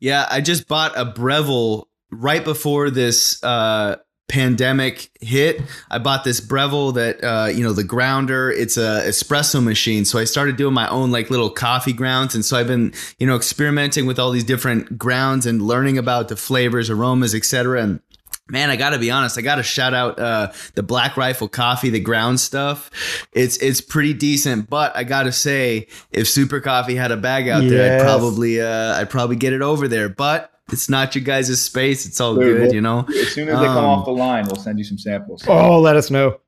Yeah, 0.00 0.26
I 0.28 0.40
just 0.40 0.68
bought 0.68 0.92
a 0.96 1.06
Breville 1.06 1.88
right 2.10 2.44
before 2.44 2.90
this 2.90 3.42
uh, 3.42 3.96
pandemic 4.28 5.10
hit. 5.20 5.62
I 5.90 5.98
bought 5.98 6.24
this 6.24 6.40
Breville 6.40 6.94
that 6.94 7.22
uh, 7.22 7.46
you 7.46 7.62
know 7.62 7.72
the 7.72 7.84
grounder. 7.84 8.50
It's 8.50 8.76
a 8.76 9.02
espresso 9.06 9.62
machine, 9.62 10.04
so 10.04 10.18
I 10.18 10.24
started 10.24 10.56
doing 10.56 10.74
my 10.74 10.88
own 10.88 11.10
like 11.10 11.30
little 11.30 11.50
coffee 11.50 11.92
grounds, 11.92 12.34
and 12.34 12.44
so 12.44 12.56
I've 12.56 12.66
been 12.66 12.92
you 13.18 13.26
know 13.26 13.36
experimenting 13.36 14.06
with 14.06 14.18
all 14.18 14.30
these 14.30 14.44
different 14.44 14.98
grounds 14.98 15.46
and 15.46 15.62
learning 15.62 15.98
about 15.98 16.28
the 16.28 16.36
flavors, 16.36 16.90
aromas, 16.90 17.34
etc. 17.34 17.82
And 17.82 18.00
Man, 18.48 18.70
I 18.70 18.76
gotta 18.76 18.98
be 18.98 19.10
honest. 19.10 19.36
I 19.36 19.40
gotta 19.40 19.64
shout 19.64 19.92
out 19.92 20.20
uh, 20.20 20.52
the 20.74 20.82
Black 20.84 21.16
Rifle 21.16 21.48
Coffee, 21.48 21.90
the 21.90 21.98
ground 21.98 22.38
stuff. 22.38 22.92
It's 23.32 23.56
it's 23.56 23.80
pretty 23.80 24.14
decent, 24.14 24.70
but 24.70 24.96
I 24.96 25.02
gotta 25.02 25.32
say, 25.32 25.88
if 26.12 26.28
Super 26.28 26.60
Coffee 26.60 26.94
had 26.94 27.10
a 27.10 27.16
bag 27.16 27.48
out 27.48 27.64
there, 27.64 27.98
I'd 27.98 28.02
probably 28.04 28.60
uh, 28.60 29.00
I'd 29.00 29.10
probably 29.10 29.34
get 29.34 29.52
it 29.52 29.62
over 29.62 29.88
there. 29.88 30.08
But 30.08 30.52
it's 30.72 30.88
not 30.88 31.14
your 31.14 31.24
guys' 31.24 31.60
space. 31.60 32.06
It's 32.06 32.20
all 32.20 32.34
Dude, 32.34 32.44
good, 32.44 32.60
well- 32.66 32.74
you 32.74 32.80
know. 32.80 33.06
As 33.08 33.28
soon 33.28 33.48
as 33.48 33.58
they 33.60 33.66
come 33.66 33.78
Um, 33.78 33.84
off 33.84 34.04
the 34.04 34.12
line, 34.12 34.46
we'll 34.46 34.56
send 34.62 34.78
you 34.78 34.84
some 34.84 34.98
samples. 34.98 35.44
Oh, 35.46 35.80
let 35.80 35.96
us 35.96 36.10
know. 36.10 36.40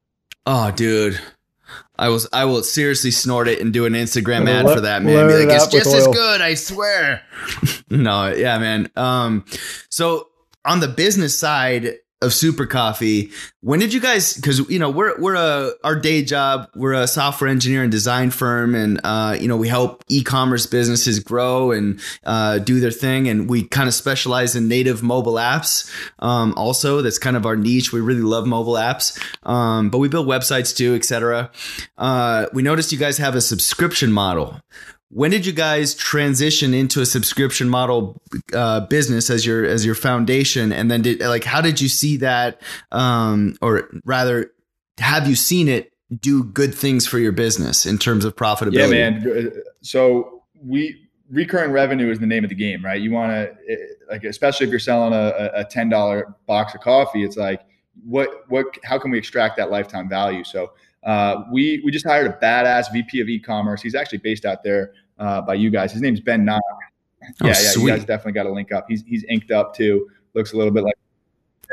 Oh, 0.47 0.71
dude. 0.71 1.21
I 1.99 2.09
was 2.09 2.27
I 2.33 2.45
will 2.47 2.63
seriously 2.63 3.11
snort 3.11 3.49
it 3.49 3.61
and 3.61 3.73
do 3.73 3.85
an 3.85 3.93
Instagram 3.93 4.49
ad 4.49 4.65
it 4.67 4.75
for 4.75 4.81
that 4.83 5.03
man. 5.03 5.27
Be 5.27 5.45
like, 5.45 5.55
it's 5.55 5.65
with 5.67 5.83
just 5.85 5.95
as 5.95 6.07
oil." 6.07 6.13
good, 6.15 6.41
I 6.41 6.55
swear. 6.55 7.23
no, 7.91 8.33
yeah, 8.33 8.59
man. 8.59 8.91
Um, 8.97 9.45
so 9.91 10.29
on 10.65 10.81
the 10.81 10.89
business 10.89 11.39
side 11.39 11.97
of 12.21 12.35
Super 12.35 12.67
Coffee, 12.67 13.31
when 13.61 13.79
did 13.79 13.93
you 13.93 14.01
guys? 14.01 14.35
Because 14.35 14.69
you 14.71 14.79
know 14.79 14.91
we're 14.91 15.19
we're 15.21 15.37
a 15.37 15.73
our 15.85 15.95
day 15.95 16.23
job, 16.25 16.69
we're 16.75 16.95
a 16.95 17.07
software 17.07 17.49
engineer 17.49 17.83
and 17.83 17.93
design 17.93 18.31
firm, 18.31 18.75
and 18.75 19.01
uh, 19.05 19.37
you 19.39 19.47
know 19.47 19.57
we 19.57 19.69
help 19.69 20.05
e-commerce 20.09 20.67
businesses 20.67 21.21
grow 21.21 21.71
and 21.71 22.01
uh, 22.25 22.59
do 22.59 22.81
their 22.81 22.91
thing, 22.91 23.29
and 23.29 23.49
we 23.49 23.65
kind 23.65 23.89
of 23.89 23.95
specialize 23.95 24.57
in 24.57 24.69
native 24.69 25.03
mobile 25.03 25.35
apps. 25.35 25.91
Um, 26.19 26.55
also, 26.57 27.03
that's 27.03 27.19
kind 27.19 27.37
of 27.37 27.47
our 27.47 27.57
niche. 27.57 27.93
We 27.93 28.01
really 28.01 28.23
love 28.23 28.47
mobile 28.47 28.75
apps, 28.75 29.19
um, 29.45 29.91
but 29.91 29.99
we 29.99 30.09
build 30.09 30.27
websites 30.27 30.77
too, 30.77 30.95
etc. 30.95 31.51
Uh, 31.97 32.47
we 32.53 32.63
noticed 32.63 32.91
you 32.91 32.99
guys 32.99 33.19
have 33.19 33.35
a 33.37 33.41
subscription 33.41 34.13
model. 34.13 34.61
When 35.11 35.31
did 35.31 35.47
you 35.47 35.53
guys 35.53 35.95
transition 35.95 36.75
into 36.75 37.01
a 37.01 37.07
subscription 37.07 37.69
model 37.69 38.21
uh, 38.53 38.81
business 38.81 39.31
as 39.31 39.47
your 39.47 39.65
as 39.65 39.87
your 39.87 39.95
foundation? 39.95 40.73
And 40.73 40.91
then 40.91 41.03
did 41.03 41.21
like 41.21 41.45
how 41.45 41.61
did 41.61 41.81
you 41.81 41.89
see 41.89 42.19
that, 42.19 42.61
um, 42.93 43.57
or 43.63 43.89
rather, 44.05 44.53
have 44.99 45.27
you 45.27 45.35
seen 45.35 45.69
it 45.69 45.93
do 46.21 46.45
good 46.45 46.75
things 46.75 47.07
for 47.07 47.19
your 47.19 47.33
business 47.33 47.87
in 47.87 47.99
terms 47.99 48.25
of 48.25 48.37
profitability? 48.37 48.95
Yeah, 48.95 49.11
man. 49.11 49.53
So 49.81 50.43
we 50.63 51.09
recurring 51.31 51.71
revenue 51.73 52.11
is 52.11 52.19
the 52.19 52.27
name 52.27 52.45
of 52.45 52.51
the 52.51 52.57
game, 52.57 52.85
right? 52.85 53.01
You 53.01 53.13
want 53.13 53.33
to 53.33 53.57
like, 54.11 54.25
especially 54.25 54.67
if 54.67 54.71
you're 54.71 54.79
selling 54.79 55.13
a, 55.13 55.51
a 55.55 55.65
ten 55.65 55.89
dollar 55.89 56.35
box 56.47 56.75
of 56.75 56.81
coffee, 56.81 57.25
it's 57.25 57.37
like 57.37 57.61
what 58.05 58.45
what 58.49 58.67
how 58.85 58.99
can 58.99 59.11
we 59.11 59.19
extract 59.19 59.57
that 59.57 59.71
lifetime 59.71 60.09
value? 60.09 60.45
So 60.45 60.73
uh, 61.05 61.45
we 61.53 61.81
we 61.85 61.91
just 61.91 62.07
hired 62.07 62.27
a 62.27 62.33
badass 62.35 62.93
VP 62.93 63.21
of 63.21 63.29
e-commerce. 63.29 63.81
He's 63.81 63.95
actually 63.95 64.19
based 64.19 64.45
out 64.45 64.63
there 64.63 64.93
uh, 65.19 65.41
by 65.43 65.55
you 65.55 65.71
guys. 65.71 65.93
His 65.93 66.03
name's 66.03 66.21
Ben 66.21 66.45
Knox. 66.45 66.63
Oh, 67.43 67.47
Yeah, 67.47 67.55
yeah. 67.61 67.73
You 67.81 67.89
guys 67.89 68.05
definitely 68.05 68.33
got 68.33 68.45
to 68.45 68.53
link 68.53 68.73
up. 68.73 68.87
He's 68.89 69.03
he's 69.05 69.25
inked 69.25 69.51
up 69.51 69.75
too. 69.75 70.09
Looks 70.35 70.53
a 70.53 70.57
little 70.57 70.73
bit 70.73 70.85
like. 70.85 70.95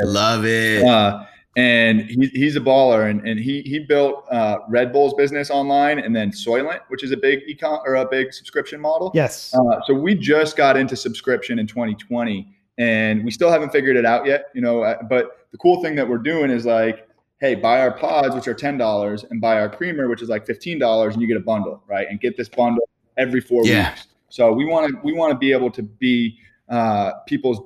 I 0.01 0.03
love 0.03 0.45
it. 0.45 0.83
Uh, 0.83 1.25
and 1.57 2.01
he, 2.01 2.27
he's 2.33 2.57
a 2.57 2.59
baller, 2.59 3.09
and, 3.09 3.25
and 3.25 3.39
he 3.39 3.61
he 3.61 3.79
built 3.79 4.25
uh, 4.29 4.59
Red 4.67 4.91
Bull's 4.91 5.13
business 5.13 5.49
online, 5.49 5.99
and 5.99 6.13
then 6.13 6.31
Soylent, 6.31 6.81
which 6.89 7.03
is 7.03 7.11
a 7.11 7.17
big 7.17 7.41
econ 7.47 7.81
or 7.85 7.95
a 7.95 8.05
big 8.05 8.33
subscription 8.33 8.81
model. 8.81 9.11
Yes. 9.13 9.53
Uh, 9.55 9.79
so 9.85 9.93
we 9.93 10.15
just 10.15 10.57
got 10.57 10.75
into 10.75 10.97
subscription 10.97 11.59
in 11.59 11.67
2020, 11.67 12.47
and 12.77 13.23
we 13.23 13.31
still 13.31 13.49
haven't 13.49 13.71
figured 13.71 13.95
it 13.95 14.05
out 14.05 14.25
yet. 14.25 14.47
You 14.53 14.61
know, 14.61 14.81
uh, 14.81 15.01
but 15.03 15.47
the 15.51 15.57
cool 15.57 15.81
thing 15.81 15.95
that 15.95 16.07
we're 16.07 16.17
doing 16.17 16.51
is 16.51 16.65
like, 16.65 17.07
hey, 17.39 17.55
buy 17.55 17.81
our 17.81 17.91
pods, 17.91 18.33
which 18.35 18.47
are 18.47 18.53
ten 18.53 18.77
dollars, 18.77 19.25
and 19.29 19.41
buy 19.41 19.59
our 19.59 19.69
creamer, 19.69 20.07
which 20.07 20.21
is 20.21 20.29
like 20.29 20.45
fifteen 20.45 20.79
dollars, 20.79 21.13
and 21.13 21.21
you 21.21 21.27
get 21.27 21.37
a 21.37 21.41
bundle, 21.41 21.83
right? 21.87 22.07
And 22.09 22.19
get 22.19 22.37
this 22.37 22.49
bundle 22.49 22.87
every 23.17 23.41
four 23.41 23.65
Yeah. 23.65 23.91
weeks. 23.91 24.07
So 24.29 24.51
we 24.51 24.65
want 24.65 24.91
to 24.91 24.99
we 25.03 25.13
want 25.13 25.31
to 25.31 25.37
be 25.37 25.51
able 25.51 25.71
to 25.71 25.83
be 25.83 26.37
uh, 26.69 27.11
people's, 27.27 27.59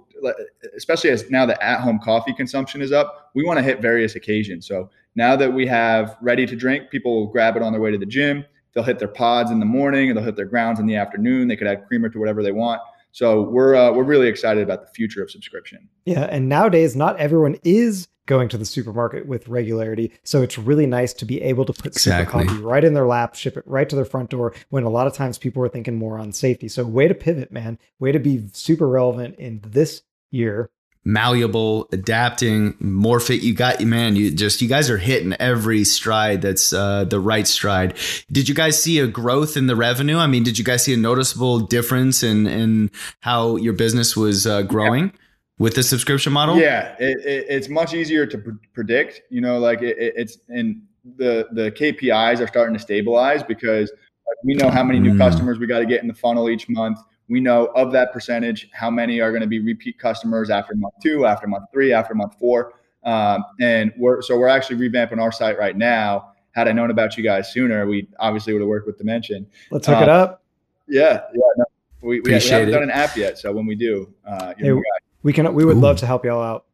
especially 0.76 1.09
as 1.09 1.30
now 1.32 1.45
the 1.45 1.61
at 1.63 1.80
home 1.80 1.99
coffee 1.99 2.34
consumption 2.34 2.82
is 2.82 2.91
up. 2.91 3.32
We 3.34 3.43
want 3.43 3.57
to 3.57 3.63
hit 3.63 3.82
various 3.82 4.15
occasions. 4.15 4.67
So 4.67 4.89
now 5.15 5.36
that 5.36 5.51
we 5.51 5.65
have 5.67 6.17
ready 6.22 6.45
to 6.45 6.55
drink, 6.55 6.89
people 6.89 7.15
will 7.15 7.28
grab 7.28 7.55
it 7.55 7.61
on 7.63 7.72
their 7.72 7.82
way 7.82 7.91
to 7.91 7.97
the 7.97 8.05
gym. 8.05 8.45
They'll 8.74 8.84
hit 8.84 8.99
their 8.99 9.07
pods 9.07 9.49
in 9.51 9.59
the 9.59 9.65
morning, 9.65 10.09
and 10.09 10.17
they'll 10.17 10.26
hit 10.26 10.36
their 10.36 10.45
grounds 10.45 10.80
in 10.80 10.86
the 10.86 10.95
afternoon. 10.95 11.47
They 11.47 11.55
could 11.55 11.67
add 11.67 11.88
creamer 11.88 12.09
to 12.09 12.20
whatever 12.20 12.43
they 12.43 12.51
want. 12.51 12.82
So 13.11 13.41
we're 13.41 13.76
uh, 13.76 13.91
we're 13.91 14.03
really 14.03 14.28
excited 14.28 14.61
about 14.61 14.82
the 14.82 14.91
future 14.93 15.24
of 15.24 15.32
subscription. 15.32 15.89
Yeah, 16.05 16.26
and 16.30 16.47
nowadays 16.47 16.95
not 16.95 17.17
everyone 17.17 17.57
is 17.63 18.07
going 18.30 18.47
to 18.47 18.57
the 18.57 18.63
supermarket 18.65 19.25
with 19.25 19.49
regularity, 19.49 20.13
so 20.23 20.41
it's 20.41 20.57
really 20.57 20.86
nice 20.86 21.11
to 21.15 21.25
be 21.25 21.41
able 21.41 21.65
to 21.65 21.73
put 21.73 21.88
Exactly. 21.88 22.43
super 22.43 22.53
coffee 22.53 22.63
right 22.63 22.84
in 22.86 22.93
their 22.93 23.05
lap, 23.05 23.36
ship 23.36 23.57
it 23.57 23.63
right 23.65 23.89
to 23.89 23.95
their 23.97 24.05
front 24.05 24.30
door. 24.30 24.53
When 24.69 24.84
a 24.86 24.89
lot 24.89 25.07
of 25.07 25.13
times 25.13 25.38
people 25.38 25.61
are 25.65 25.69
thinking 25.69 25.95
more 25.97 26.17
on 26.17 26.32
safety. 26.32 26.69
So 26.69 26.86
way 26.86 27.09
to 27.09 27.13
pivot, 27.15 27.51
man. 27.51 27.77
Way 27.99 28.13
to 28.13 28.19
be 28.19 28.47
super 28.53 28.88
relevant 28.88 29.36
in 29.38 29.59
this 29.65 30.03
year. 30.32 30.69
malleable, 31.05 31.88
adapting, 31.91 32.75
more 32.80 33.19
fit. 33.19 33.41
You 33.41 33.53
got, 33.53 33.82
man, 33.82 34.15
you 34.15 34.32
just, 34.32 34.61
you 34.61 34.67
guys 34.67 34.89
are 34.89 34.97
hitting 34.97 35.34
every 35.39 35.84
stride 35.84 36.41
that's 36.41 36.71
uh, 36.73 37.05
the 37.05 37.19
right 37.19 37.47
stride. 37.47 37.95
Did 38.32 38.47
you 38.47 38.53
guys 38.53 38.82
see 38.82 38.99
a 38.99 39.07
growth 39.07 39.57
in 39.57 39.67
the 39.67 39.75
revenue? 39.75 40.17
I 40.17 40.27
mean, 40.27 40.43
did 40.43 40.57
you 40.59 40.63
guys 40.63 40.84
see 40.84 40.93
a 40.93 40.97
noticeable 40.97 41.59
difference 41.61 42.21
in, 42.21 42.45
in 42.47 42.91
how 43.21 43.55
your 43.55 43.73
business 43.73 44.15
was 44.15 44.45
uh, 44.45 44.61
growing 44.63 45.11
with 45.60 45.76
the 45.76 45.84
subscription 45.84 46.34
model? 46.34 46.57
Yeah, 46.57 46.95
it, 46.99 47.18
it, 47.26 47.45
it's 47.49 47.70
much 47.70 47.93
easier 47.93 48.26
to 48.26 48.38
pr- 48.38 48.49
predict. 48.74 49.22
You 49.30 49.41
know, 49.41 49.60
like 49.60 49.82
it, 49.84 49.97
it- 49.99 50.14
it's 50.18 50.38
and 50.49 50.82
the 51.18 51.47
the 51.51 51.72
KPIs 51.72 52.39
are 52.39 52.47
starting 52.47 52.74
to 52.76 52.80
stabilize 52.82 53.43
because 53.43 53.91
like, 54.28 54.38
we 54.43 54.55
know 54.55 54.70
how 54.70 54.84
many 54.84 54.99
new 54.99 55.14
Mm. 55.14 55.18
customers 55.20 55.60
we 55.60 55.68
got 55.68 55.80
to 55.80 55.86
get 55.86 56.01
in 56.01 56.07
the 56.07 56.14
funnel 56.14 56.49
each 56.49 56.68
month. 56.70 56.99
We 57.28 57.39
know 57.39 57.68
of 57.76 57.91
that 57.91 58.12
percentage 58.12 58.70
how 58.74 58.89
many 58.89 59.20
are 59.22 59.30
going 59.32 59.41
to 59.41 59.47
be 59.47 59.60
repeat 59.60 59.99
customers 59.99 60.49
after 60.49 60.76
month 60.76 60.95
two, 61.03 61.26
after 61.28 61.45
month 61.45 61.66
three, 61.72 61.93
after 61.93 62.16
month 62.16 62.34
four, 62.39 62.74
um, 63.03 63.43
and 63.62 63.93
we're 63.97 64.22
so 64.24 64.36
we're 64.38 64.47
actually 64.47 64.89
revamping 64.89 65.22
our 65.22 65.32
site 65.32 65.57
right 65.60 65.78
now. 65.78 66.32
Had 66.51 66.68
I 66.68 66.72
known 66.72 66.89
about 66.89 67.16
you 67.18 67.24
guys 67.24 67.51
sooner, 67.53 67.86
we 67.86 68.07
obviously 68.20 68.53
would 68.53 68.62
have 68.64 68.68
worked 68.68 68.88
with 68.88 68.97
Dimension. 68.97 69.45
Let's 69.72 69.86
hook 69.86 69.97
Uh, 69.99 70.03
it 70.03 70.10
up. 70.10 70.43
Yeah, 70.88 71.22
yeah. 71.34 71.39
No, 71.57 71.66
we, 72.01 72.20
we, 72.22 72.32
we 72.32 72.34
haven't 72.34 72.70
it. 72.70 72.72
done 72.72 72.82
an 72.84 72.89
app 72.91 73.16
yet, 73.16 73.38
so 73.38 73.51
when 73.53 73.68
we 73.68 73.76
do, 73.76 74.12
uh, 74.26 74.53
Hey, 74.57 74.66
you're 74.66 74.76
the 74.78 74.82
guy. 74.82 74.99
We 75.24 75.34
can 75.34 75.53
we 75.53 75.65
would 75.65 75.78
Ooh. 75.78 75.82
love 75.82 75.97
to 75.97 76.05
help 76.05 76.26
y'all 76.26 76.41
out. 76.41 76.65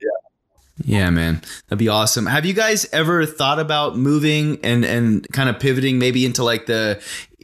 Yeah, 0.00 0.08
Yeah, 0.84 1.10
man, 1.10 1.42
that'd 1.68 1.78
be 1.78 1.88
awesome. 1.88 2.26
Have 2.26 2.44
you 2.44 2.54
guys 2.54 2.86
ever 2.92 3.26
thought 3.26 3.58
about 3.58 3.96
moving 3.96 4.58
and 4.62 4.84
and 4.84 5.26
kind 5.32 5.48
of 5.48 5.60
pivoting 5.60 5.98
maybe 5.98 6.24
into 6.26 6.42
like 6.42 6.66
the 6.66 7.02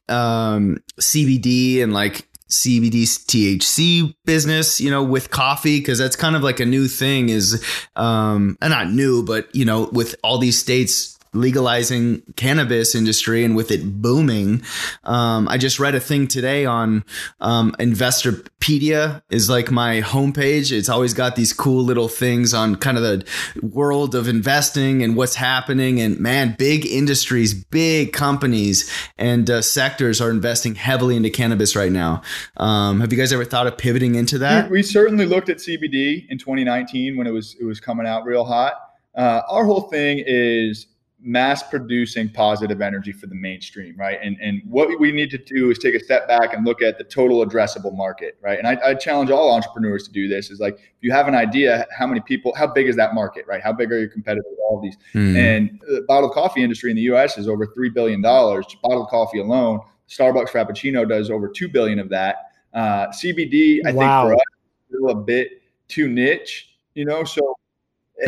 um, 0.08 0.78
CBD 1.00 1.82
and 1.82 1.92
like 1.92 2.28
CBD 2.52 3.04
THC 3.04 4.14
business, 4.26 4.80
you 4.80 4.90
know, 4.90 5.02
with 5.02 5.30
coffee 5.30 5.78
because 5.78 5.98
that's 5.98 6.16
kind 6.16 6.36
of 6.36 6.42
like 6.42 6.60
a 6.60 6.66
new 6.66 6.86
thing. 6.86 7.30
Is 7.30 7.64
um, 7.96 8.58
and 8.60 8.70
not 8.70 8.90
new, 8.90 9.24
but 9.24 9.54
you 9.54 9.64
know, 9.64 9.88
with 9.92 10.14
all 10.22 10.38
these 10.38 10.58
states 10.58 11.11
legalizing 11.34 12.22
cannabis 12.36 12.94
industry 12.94 13.44
and 13.44 13.56
with 13.56 13.70
it 13.70 14.02
booming. 14.02 14.62
Um, 15.04 15.48
I 15.48 15.56
just 15.56 15.80
read 15.80 15.94
a 15.94 16.00
thing 16.00 16.28
today 16.28 16.66
on 16.66 17.04
um, 17.40 17.74
Investorpedia 17.78 19.22
is 19.30 19.48
like 19.48 19.70
my 19.70 20.02
homepage. 20.02 20.70
It's 20.70 20.88
always 20.88 21.14
got 21.14 21.36
these 21.36 21.52
cool 21.52 21.82
little 21.82 22.08
things 22.08 22.52
on 22.52 22.76
kind 22.76 22.98
of 22.98 23.02
the 23.02 23.26
world 23.62 24.14
of 24.14 24.28
investing 24.28 25.02
and 25.02 25.16
what's 25.16 25.36
happening. 25.36 26.00
And 26.00 26.20
man, 26.20 26.54
big 26.58 26.84
industries, 26.84 27.54
big 27.54 28.12
companies 28.12 28.90
and 29.16 29.48
uh, 29.48 29.62
sectors 29.62 30.20
are 30.20 30.30
investing 30.30 30.74
heavily 30.74 31.16
into 31.16 31.30
cannabis 31.30 31.74
right 31.74 31.92
now. 31.92 32.22
Um, 32.58 33.00
have 33.00 33.10
you 33.10 33.18
guys 33.18 33.32
ever 33.32 33.44
thought 33.44 33.66
of 33.66 33.78
pivoting 33.78 34.14
into 34.16 34.38
that? 34.38 34.70
We, 34.70 34.78
we, 34.78 34.82
certainly 34.82 35.24
looked 35.24 35.48
at 35.48 35.56
CBD 35.56 36.26
in 36.28 36.36
2019 36.36 37.16
when 37.16 37.26
it 37.26 37.30
was 37.30 37.56
it 37.58 37.64
was 37.64 37.80
coming 37.80 38.06
out 38.06 38.24
real 38.24 38.44
hot. 38.44 38.74
Uh, 39.16 39.40
our 39.48 39.64
whole 39.64 39.82
thing 39.82 40.22
is 40.26 40.86
mass 41.22 41.62
producing 41.62 42.28
positive 42.28 42.80
energy 42.80 43.12
for 43.12 43.26
the 43.26 43.34
mainstream, 43.34 43.96
right? 43.96 44.18
And 44.22 44.36
and 44.40 44.60
what 44.64 44.98
we 44.98 45.12
need 45.12 45.30
to 45.30 45.38
do 45.38 45.70
is 45.70 45.78
take 45.78 45.94
a 45.94 46.00
step 46.00 46.26
back 46.26 46.52
and 46.52 46.66
look 46.66 46.82
at 46.82 46.98
the 46.98 47.04
total 47.04 47.46
addressable 47.46 47.96
market, 47.96 48.36
right? 48.40 48.58
And 48.58 48.66
I, 48.66 48.78
I, 48.84 48.94
challenge 48.94 49.30
all 49.30 49.52
entrepreneurs 49.52 50.04
to 50.08 50.12
do 50.12 50.28
this. 50.28 50.50
Is 50.50 50.58
like 50.60 50.74
if 50.74 51.02
you 51.02 51.12
have 51.12 51.28
an 51.28 51.34
idea, 51.34 51.86
how 51.96 52.06
many 52.06 52.20
people, 52.20 52.52
how 52.54 52.66
big 52.66 52.88
is 52.88 52.96
that 52.96 53.14
market, 53.14 53.46
right? 53.46 53.62
How 53.62 53.72
big 53.72 53.92
are 53.92 53.98
your 53.98 54.08
competitors? 54.08 54.44
All 54.68 54.78
of 54.78 54.82
these, 54.82 54.96
mm. 55.14 55.36
and 55.36 55.80
the 55.86 56.04
bottled 56.08 56.32
coffee 56.32 56.62
industry 56.62 56.90
in 56.90 56.96
the 56.96 57.02
U.S. 57.02 57.38
is 57.38 57.48
over 57.48 57.66
three 57.66 57.90
billion 57.90 58.20
dollars. 58.20 58.66
Bottled 58.82 59.08
coffee 59.08 59.38
alone, 59.38 59.80
Starbucks 60.08 60.48
Frappuccino 60.48 61.08
does 61.08 61.30
over 61.30 61.48
two 61.48 61.68
billion 61.68 61.98
of 61.98 62.08
that. 62.08 62.50
Uh, 62.74 63.08
CBD, 63.08 63.80
I 63.86 63.92
wow. 63.92 64.28
think 64.28 64.30
for 64.30 64.34
us, 64.34 64.42
still 64.88 65.08
a 65.10 65.22
bit 65.22 65.62
too 65.88 66.08
niche, 66.08 66.74
you 66.94 67.04
know. 67.04 67.22
So 67.24 67.56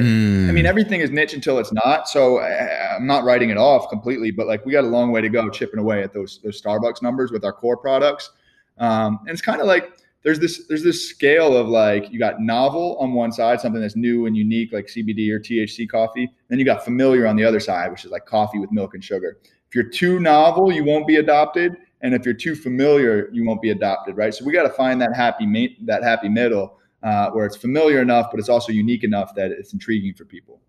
Mm. 0.01 0.49
I 0.49 0.53
mean, 0.53 0.65
hmm. 0.65 0.67
everything 0.67 1.01
is 1.01 1.11
niche 1.11 1.35
until 1.35 1.59
it's 1.59 1.73
not. 1.73 2.09
So 2.09 2.39
I, 2.39 2.97
am 2.97 3.07
not 3.07 3.25
writing 3.25 3.51
it 3.51 3.59
off 3.59 3.89
completely, 3.91 4.31
but 4.31 4.47
like 4.47 4.65
we 4.65 4.73
got 4.73 4.85
a 4.85 4.89
long 4.89 5.13
way 5.13 5.21
to 5.21 5.29
go 5.29 5.49
chipping 5.51 5.79
away 5.79 6.03
at 6.03 6.13
those 6.13 6.41
those 6.43 6.61
Starbucks 6.61 7.03
numbers 7.03 7.31
with 7.31 7.45
our 7.45 7.53
core 7.53 7.77
products. 7.77 8.31
Um, 8.79 9.21
and 9.21 9.31
it's 9.31 9.43
kind 9.43 9.61
of 9.61 9.67
like 9.67 9.93
there's 10.25 10.41
this 10.41 10.67
there's 10.67 10.83
this 10.83 11.09
scale 11.09 11.57
of 11.57 11.69
like 11.69 12.11
you 12.11 12.19
got 12.19 12.41
novel 12.41 12.97
on 12.99 13.13
one 13.13 13.31
side, 13.31 13.61
something 13.61 13.81
that's 13.81 13.95
new 13.95 14.27
and 14.27 14.37
unique 14.37 14.73
like 14.73 14.87
CBD 14.87 15.31
or 15.31 15.39
THC 15.39 15.89
coffee. 15.89 16.29
Then 16.49 16.59
you 16.59 16.65
got 16.65 16.85
familiar 16.85 17.27
on 17.27 17.37
the 17.37 17.45
other 17.45 17.61
side, 17.61 17.91
which 17.91 18.05
is 18.05 18.11
like 18.11 18.25
coffee 18.27 18.59
with 18.59 18.73
milk 18.73 18.95
and 18.95 19.05
sugar. 19.05 19.39
If 19.69 19.75
you're 19.75 19.91
too 19.91 20.19
novel, 20.19 20.73
you 20.73 20.83
won't 20.83 21.07
be 21.07 21.17
adopted, 21.17 21.77
and 22.01 22.15
if 22.15 22.25
you're 22.25 22.35
too 22.35 22.55
familiar, 22.57 23.29
you 23.33 23.45
won't 23.47 23.61
be 23.61 23.71
adopted, 23.71 24.17
right? 24.17 24.35
So 24.35 24.45
we 24.45 24.53
got 24.53 24.63
to 24.63 24.71
find 24.71 25.01
that 25.03 25.15
happy 25.15 25.77
that 25.83 26.03
happy 26.03 26.29
middle 26.29 26.79
uh, 27.05 27.31
where 27.31 27.47
it's 27.47 27.57
familiar 27.57 28.01
enough, 28.01 28.29
but 28.31 28.41
it's 28.41 28.49
also 28.49 28.73
unique 28.73 29.05
enough 29.05 29.35
that 29.35 29.51
it's 29.53 29.73
intriguing 29.73 30.15
for 30.15 30.25
people. 30.25 30.61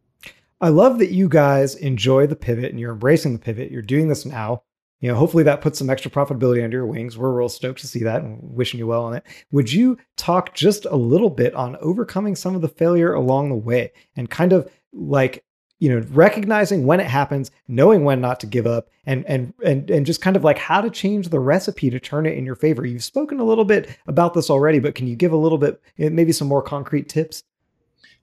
I 0.62 0.70
love 0.70 1.00
that 1.00 1.12
you 1.12 1.30
guys 1.30 1.76
enjoy 1.76 2.28
the 2.28 2.36
pivot 2.36 2.72
and 2.72 2.80
you're 2.80 2.92
embracing 2.92 3.34
the 3.34 3.40
pivot. 3.40 3.72
You're 3.72 3.82
doing 3.82 4.10
this 4.10 4.26
now. 4.26 4.64
You 5.02 5.12
know, 5.12 5.16
hopefully 5.16 5.44
that 5.44 5.62
puts 5.62 5.78
some 5.78 5.90
extra 5.90 6.10
profitability 6.10 6.64
under 6.64 6.78
your 6.78 6.86
wings. 6.86 7.18
We're 7.18 7.32
real 7.32 7.50
stoked 7.50 7.82
to 7.82 7.88
see 7.88 8.04
that 8.04 8.24
and 8.24 8.40
wishing 8.42 8.80
you 8.80 8.88
well 8.88 9.04
on 9.04 9.14
it. 9.14 9.24
Would 9.52 9.72
you 9.72 9.98
talk 10.18 10.54
just 10.54 10.86
a 10.86 10.96
little 10.96 11.30
bit 11.30 11.54
on 11.54 11.76
overcoming 11.78 12.36
some 12.36 12.56
of 12.56 12.62
the 12.62 12.68
failure 12.68 13.14
along 13.14 13.50
the 13.50 13.56
way 13.56 13.92
and 14.16 14.30
kind 14.30 14.52
of 14.52 14.70
like 14.94 15.45
you 15.80 15.90
know 15.90 16.06
recognizing 16.12 16.86
when 16.86 17.00
it 17.00 17.08
happens 17.08 17.52
knowing 17.68 18.04
when 18.04 18.22
not 18.22 18.40
to 18.40 18.48
give 18.48 18.66
up 18.66 18.88
and 19.06 19.26
and 19.26 19.54
and 19.64 19.90
and 19.90 20.06
just 20.06 20.22
kind 20.22 20.36
of 20.36 20.44
like 20.44 20.58
how 20.58 20.82
to 20.82 20.90
change 20.90 21.30
the 21.30 21.40
recipe 21.40 21.90
to 21.90 22.00
turn 22.00 22.26
it 22.26 22.38
in 22.38 22.46
your 22.46 22.56
favor. 22.56 22.86
You've 22.86 23.04
spoken 23.04 23.40
a 23.40 23.44
little 23.44 23.66
bit 23.66 23.98
about 24.08 24.34
this 24.34 24.50
already 24.50 24.80
but 24.80 24.96
can 24.96 25.08
you 25.08 25.16
give 25.16 25.32
a 25.32 25.38
little 25.38 25.58
bit 25.58 25.82
eh, 26.00 26.10
maybe 26.10 26.32
some 26.32 26.48
more 26.48 26.62
concrete 26.62 27.10
tips? 27.10 27.44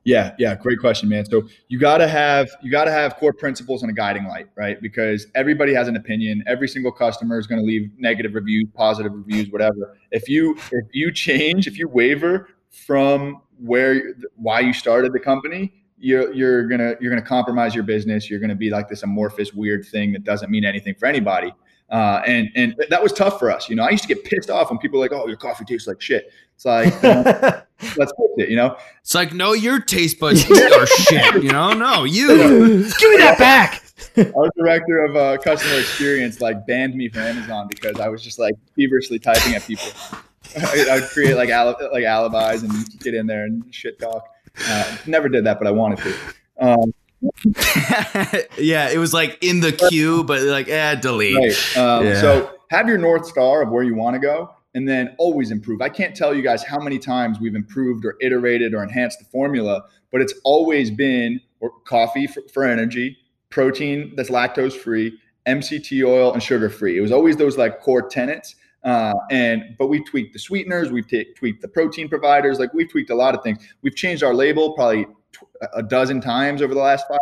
Yeah 0.05 0.35
yeah 0.39 0.55
great 0.55 0.79
question 0.79 1.09
man. 1.09 1.27
So 1.27 1.43
you 1.69 1.79
got 1.79 1.99
to 1.99 2.09
have 2.09 2.51
you 2.63 2.71
got 2.71 2.87
to 2.87 2.91
have 2.91 3.17
core 3.17 3.35
principles 3.35 3.83
and 3.83 3.91
a 3.91 3.95
guiding 3.95 4.27
light 4.27 4.49
right? 4.57 4.81
Because 4.81 5.27
everybody 5.35 5.75
has 5.75 5.89
an 5.89 5.97
opinion. 5.97 6.43
Every 6.47 6.69
single 6.69 6.93
customer 6.93 7.39
is 7.39 7.47
going 7.47 7.61
to 7.61 7.67
leave 7.67 7.91
negative 7.99 8.35
reviews 8.35 8.69
positive 8.75 9.13
reviews 9.13 9.51
whatever. 9.51 9.99
If 10.11 10.29
you 10.29 10.57
if 10.73 10.87
you 10.93 11.13
change 11.13 11.67
if 11.67 11.79
you 11.79 11.89
waver 11.89 12.49
from 12.71 13.43
where 13.59 14.15
why 14.37 14.61
you 14.61 14.73
started 14.73 15.13
the 15.13 15.21
company 15.21 15.82
you're 16.03 16.33
you're 16.35 16.67
gonna 16.69 16.95
you're 17.01 17.11
gonna 17.11 17.27
compromise 17.27 17.75
your 17.75 17.85
business. 17.85 18.29
You're 18.29 18.41
gonna 18.41 18.55
be 18.55 18.71
like 18.71 18.89
this 18.89 19.03
amorphous 19.03 19.55
weird 19.55 19.87
thing 19.87 20.13
that 20.13 20.25
doesn't 20.25 20.51
mean 20.51 20.65
anything 20.65 20.95
for 20.95 21.07
anybody. 21.07 21.53
Uh, 21.91 22.23
and 22.27 22.49
and 22.57 22.75
that 22.89 23.03
was 23.03 23.13
tough 23.13 23.39
for 23.39 23.51
us. 23.51 23.69
You 23.69 23.77
know, 23.77 23.85
I 23.85 23.91
used 23.91 24.03
to 24.05 24.09
get 24.09 24.25
pissed 24.25 24.51
off 24.51 24.71
when 24.71 24.79
people 24.79 24.99
were 24.99 25.05
like, 25.05 25.13
"Oh, 25.13 25.29
your 25.29 25.37
coffee 25.37 25.65
tastes 25.65 25.87
like 25.87 26.01
shit." 26.01 26.33
It's 26.57 26.65
like, 26.65 26.87
you 26.87 27.09
know, 27.09 27.23
let's 27.97 28.13
fix 28.13 28.33
it. 28.39 28.49
You 28.49 28.57
know, 28.57 28.77
it's 29.01 29.15
like, 29.15 29.33
no, 29.33 29.53
your 29.53 29.81
taste 29.81 30.19
buds 30.19 30.51
are 30.51 30.87
shit. 30.87 31.43
You 31.43 31.53
know, 31.53 31.73
no, 31.73 32.05
you 32.05 32.29
give 32.99 33.11
me 33.11 33.17
that 33.19 33.37
back. 33.39 33.83
Our 34.35 34.51
director 34.57 35.05
of 35.05 35.17
uh, 35.17 35.39
customer 35.39 35.79
experience 35.79 36.41
like 36.41 36.67
banned 36.67 36.95
me 36.95 37.09
from 37.09 37.23
Amazon 37.23 37.69
because 37.69 38.01
I 38.01 38.09
was 38.09 38.23
just 38.23 38.39
like 38.39 38.55
feverishly 38.75 39.19
typing 39.19 39.55
at 39.55 39.63
people. 39.63 39.87
I, 40.57 41.01
would 41.01 41.09
create 41.11 41.37
like 41.37 41.51
ali- 41.51 41.89
like 41.93 42.05
alibis 42.05 42.63
and 42.63 42.99
get 43.01 43.15
in 43.15 43.27
there 43.27 43.45
and 43.45 43.63
shit 43.73 43.99
talk. 44.01 44.27
Uh, 44.67 44.97
never 45.07 45.29
did 45.29 45.45
that, 45.45 45.59
but 45.59 45.67
I 45.67 45.71
wanted 45.71 45.99
to. 45.99 46.15
Um, 46.59 46.95
yeah, 48.59 48.91
it 48.91 48.99
was 48.99 49.15
like 49.15 49.39
in 49.43 49.61
the 49.61 49.73
queue, 49.73 50.25
but 50.25 50.43
like, 50.43 50.69
eh, 50.69 50.95
delete. 50.97 51.37
Right. 51.37 51.77
Um, 51.77 52.07
yeah. 52.07 52.21
So 52.21 52.55
have 52.71 52.89
your 52.89 52.99
North 52.99 53.27
Star 53.27 53.63
of 53.63 53.71
where 53.71 53.83
you 53.83 53.95
want 53.95 54.15
to 54.15 54.21
go 54.21 54.51
and 54.75 54.89
then 54.89 55.15
always 55.19 55.51
improve. 55.51 55.83
I 55.83 55.89
can't 55.89 56.17
tell 56.17 56.35
you 56.35 56.43
guys 56.43 56.65
how 56.65 56.79
many 56.79 56.99
times 56.99 57.39
we've 57.41 57.55
improved 57.55 58.05
or 58.05 58.17
iterated 58.21 58.75
or 58.75 58.83
enhanced 58.83 59.19
the 59.19 59.25
formula, 59.27 59.83
but 60.11 60.21
it's 60.21 60.35
always 60.45 60.91
been 60.91 61.41
coffee 61.85 62.27
for, 62.27 62.43
for 62.53 62.65
energy, 62.65 63.19
protein 63.51 64.15
that's 64.17 64.31
lactose 64.31 64.73
free, 64.73 65.19
MCT 65.47 66.07
oil, 66.07 66.33
and 66.33 66.43
sugar 66.43 66.71
free. 66.71 66.97
It 66.97 67.03
was 67.03 67.13
always 67.13 67.37
those 67.37 67.59
like 67.59 67.81
core 67.81 68.09
tenets. 68.09 68.57
Uh, 68.85 69.15
and 69.31 69.77
but 69.79 69.87
we've 69.87 70.05
tweaked 70.05 70.33
the 70.33 70.39
sweeteners, 70.39 70.91
we've 70.91 71.07
t- 71.07 71.33
tweaked 71.37 71.63
the 71.63 71.69
protein 71.69 72.09
providers, 72.09 72.59
like 72.59 72.73
we've 72.75 72.91
tweaked 72.91 73.11
a 73.11 73.15
lot 73.15 73.35
of 73.35 73.43
things. 73.43 73.59
We've 73.83 73.95
changed 73.95 74.23
our 74.23 74.35
label 74.35 74.73
probably 74.73 75.07
a 75.75 75.83
dozen 75.83 76.21
times 76.21 76.63
over 76.63 76.75
the 76.75 76.81
last 76.81 77.07
five. 77.07 77.19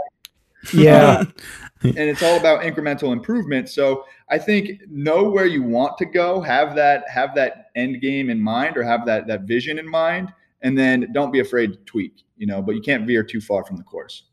Yeah, 0.72 1.24
and 1.82 1.98
it's 1.98 2.22
all 2.22 2.38
about 2.38 2.62
incremental 2.62 3.12
improvement. 3.12 3.68
So 3.68 4.04
I 4.30 4.38
think 4.38 4.82
know 4.88 5.28
where 5.28 5.46
you 5.46 5.62
want 5.62 5.98
to 5.98 6.06
go, 6.06 6.40
have 6.40 6.74
that 6.76 7.08
have 7.08 7.34
that 7.34 7.70
end 7.76 8.00
game 8.00 8.30
in 8.30 8.40
mind, 8.40 8.76
or 8.76 8.82
have 8.82 9.04
that 9.06 9.26
that 9.26 9.42
vision 9.42 9.78
in 9.78 9.88
mind, 9.88 10.32
and 10.62 10.78
then 10.78 11.08
don't 11.12 11.30
be 11.30 11.40
afraid 11.40 11.72
to 11.72 11.78
tweak. 11.80 12.22
You 12.38 12.46
know, 12.46 12.62
but 12.62 12.74
you 12.74 12.80
can't 12.80 13.06
veer 13.06 13.22
too 13.22 13.40
far 13.40 13.64
from 13.64 13.76
the 13.76 13.82
course. 13.82 14.24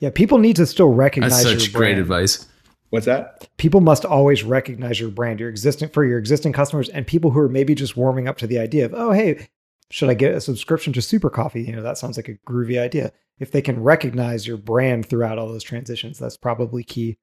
Yeah, 0.00 0.10
people 0.10 0.38
need 0.38 0.56
to 0.56 0.66
still 0.66 0.88
recognize. 0.88 1.44
That's 1.44 1.64
such 1.64 1.72
great 1.72 1.98
advice. 1.98 2.46
What's 2.92 3.06
that? 3.06 3.48
People 3.56 3.80
must 3.80 4.04
always 4.04 4.42
recognize 4.42 5.00
your 5.00 5.08
brand, 5.08 5.40
your 5.40 5.48
existing 5.48 5.88
for 5.88 6.04
your 6.04 6.18
existing 6.18 6.52
customers 6.52 6.90
and 6.90 7.06
people 7.06 7.30
who 7.30 7.38
are 7.38 7.48
maybe 7.48 7.74
just 7.74 7.96
warming 7.96 8.28
up 8.28 8.36
to 8.36 8.46
the 8.46 8.58
idea 8.58 8.84
of, 8.84 8.92
oh, 8.92 9.12
hey, 9.12 9.48
should 9.88 10.10
I 10.10 10.14
get 10.14 10.34
a 10.34 10.42
subscription 10.42 10.92
to 10.92 11.00
Super 11.00 11.30
Coffee? 11.30 11.62
You 11.62 11.74
know, 11.74 11.80
that 11.80 11.96
sounds 11.96 12.18
like 12.18 12.28
a 12.28 12.34
groovy 12.46 12.78
idea. 12.78 13.10
If 13.38 13.50
they 13.50 13.62
can 13.62 13.82
recognize 13.82 14.46
your 14.46 14.58
brand 14.58 15.06
throughout 15.06 15.38
all 15.38 15.48
those 15.48 15.62
transitions, 15.62 16.18
that's 16.18 16.36
probably 16.36 16.84
key. 16.84 17.16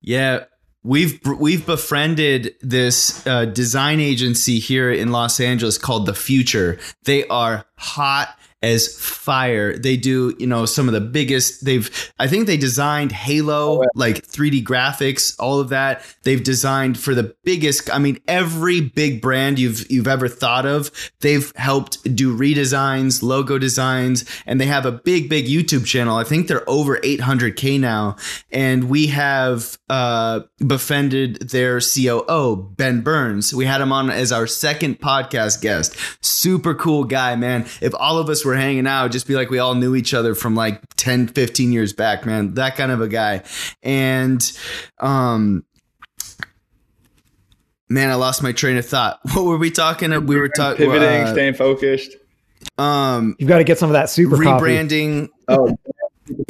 Yeah, 0.00 0.44
we've 0.82 1.20
we've 1.38 1.66
befriended 1.66 2.54
this 2.62 3.26
uh, 3.26 3.44
design 3.44 4.00
agency 4.00 4.58
here 4.58 4.90
in 4.90 5.12
Los 5.12 5.38
Angeles 5.38 5.76
called 5.76 6.06
The 6.06 6.14
Futur. 6.14 6.78
They 7.04 7.26
are 7.26 7.66
hot 7.76 8.38
as 8.62 8.94
fire. 8.98 9.76
They 9.76 9.96
do, 9.96 10.34
you 10.38 10.46
know, 10.46 10.66
some 10.66 10.86
of 10.86 10.92
the 10.94 11.00
biggest. 11.00 11.64
They've, 11.64 12.12
I 12.18 12.26
think 12.26 12.46
they 12.46 12.56
designed 12.56 13.12
Halo, 13.12 13.82
like 13.94 14.26
3D 14.26 14.64
graphics, 14.64 15.34
all 15.38 15.60
of 15.60 15.70
that. 15.70 16.02
They've 16.24 16.42
designed 16.42 16.98
for 16.98 17.14
the 17.14 17.34
biggest. 17.44 17.92
I 17.92 17.98
mean, 17.98 18.18
every 18.28 18.80
big 18.80 19.22
brand 19.22 19.58
you've 19.58 19.90
you've 19.90 20.08
ever 20.08 20.28
thought 20.28 20.66
of. 20.66 20.90
They've 21.20 21.50
helped 21.56 22.02
do 22.14 22.36
redesigns, 22.36 23.22
logo 23.22 23.58
designs, 23.58 24.24
and 24.46 24.60
they 24.60 24.66
have 24.66 24.84
a 24.84 24.92
big, 24.92 25.28
big 25.28 25.46
YouTube 25.46 25.86
channel. 25.86 26.16
I 26.16 26.24
think 26.24 26.46
they're 26.46 26.68
over 26.68 26.98
800k 26.98 27.80
now, 27.80 28.16
and 28.50 28.84
we 28.84 29.06
have 29.08 29.78
uh, 29.88 30.40
befriended 30.66 31.48
their 31.48 31.80
COO 31.80 32.56
Ben 32.76 33.00
Burns. 33.00 33.54
We 33.54 33.64
had 33.64 33.80
him 33.80 33.92
on 33.92 34.10
as 34.10 34.32
our 34.32 34.46
second 34.46 35.00
podcast 35.00 35.62
guest. 35.62 35.96
Super 36.22 36.74
cool 36.74 37.04
guy, 37.04 37.36
man. 37.36 37.66
If 37.80 37.94
all 37.94 38.18
of 38.18 38.28
us 38.28 38.44
were 38.44 38.49
hanging 38.56 38.86
out, 38.86 39.10
just 39.10 39.26
be 39.26 39.34
like 39.34 39.50
we 39.50 39.58
all 39.58 39.74
knew 39.74 39.94
each 39.94 40.14
other 40.14 40.34
from 40.34 40.54
like 40.54 40.80
10, 40.96 41.28
15 41.28 41.72
years 41.72 41.92
back, 41.92 42.26
man. 42.26 42.54
That 42.54 42.76
kind 42.76 42.92
of 42.92 43.00
a 43.00 43.08
guy. 43.08 43.42
And 43.82 44.40
um 44.98 45.64
man, 47.88 48.10
I 48.10 48.14
lost 48.14 48.42
my 48.42 48.52
train 48.52 48.76
of 48.76 48.86
thought. 48.86 49.20
What 49.34 49.44
were 49.44 49.58
we 49.58 49.70
talking? 49.70 50.12
About? 50.12 50.28
We 50.28 50.36
were 50.36 50.48
talking 50.48 50.90
pivoting, 50.90 51.22
uh, 51.22 51.32
staying 51.32 51.54
focused. 51.54 52.16
Um, 52.78 53.36
you've 53.38 53.48
got 53.48 53.58
to 53.58 53.64
get 53.64 53.78
some 53.78 53.90
of 53.90 53.94
that 53.94 54.10
super 54.10 54.36
rebranding. 54.36 55.28
Oh, 55.48 55.76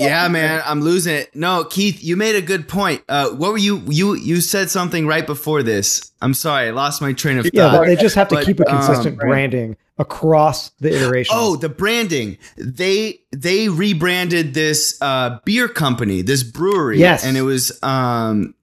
Yeah, 0.00 0.28
man, 0.28 0.62
I'm 0.64 0.80
losing 0.80 1.14
it. 1.14 1.34
No, 1.34 1.64
Keith, 1.64 2.02
you 2.02 2.16
made 2.16 2.36
a 2.36 2.42
good 2.42 2.68
point. 2.68 3.02
Uh, 3.08 3.30
what 3.30 3.52
were 3.52 3.58
you 3.58 3.82
you 3.88 4.14
you 4.14 4.40
said 4.40 4.70
something 4.70 5.06
right 5.06 5.26
before 5.26 5.62
this? 5.62 6.12
I'm 6.22 6.34
sorry, 6.34 6.68
I 6.68 6.70
lost 6.70 7.00
my 7.00 7.12
train 7.12 7.38
of 7.38 7.44
thought. 7.44 7.54
Yeah, 7.54 7.84
they 7.84 7.96
just 7.96 8.14
have 8.14 8.28
to 8.28 8.36
But, 8.36 8.44
keep 8.44 8.60
a 8.60 8.64
consistent 8.64 9.20
um, 9.20 9.28
branding 9.28 9.76
across 9.98 10.70
the 10.80 10.94
iterations. 10.94 11.38
Oh, 11.38 11.56
the 11.56 11.68
branding. 11.68 12.38
They 12.56 13.20
they 13.32 13.68
rebranded 13.68 14.54
this 14.54 14.98
uh, 15.00 15.38
beer 15.44 15.68
company, 15.68 16.22
this 16.22 16.42
brewery. 16.42 16.98
Yes. 16.98 17.24
And 17.24 17.36
it 17.36 17.42
was 17.42 17.78
um, 17.82 18.54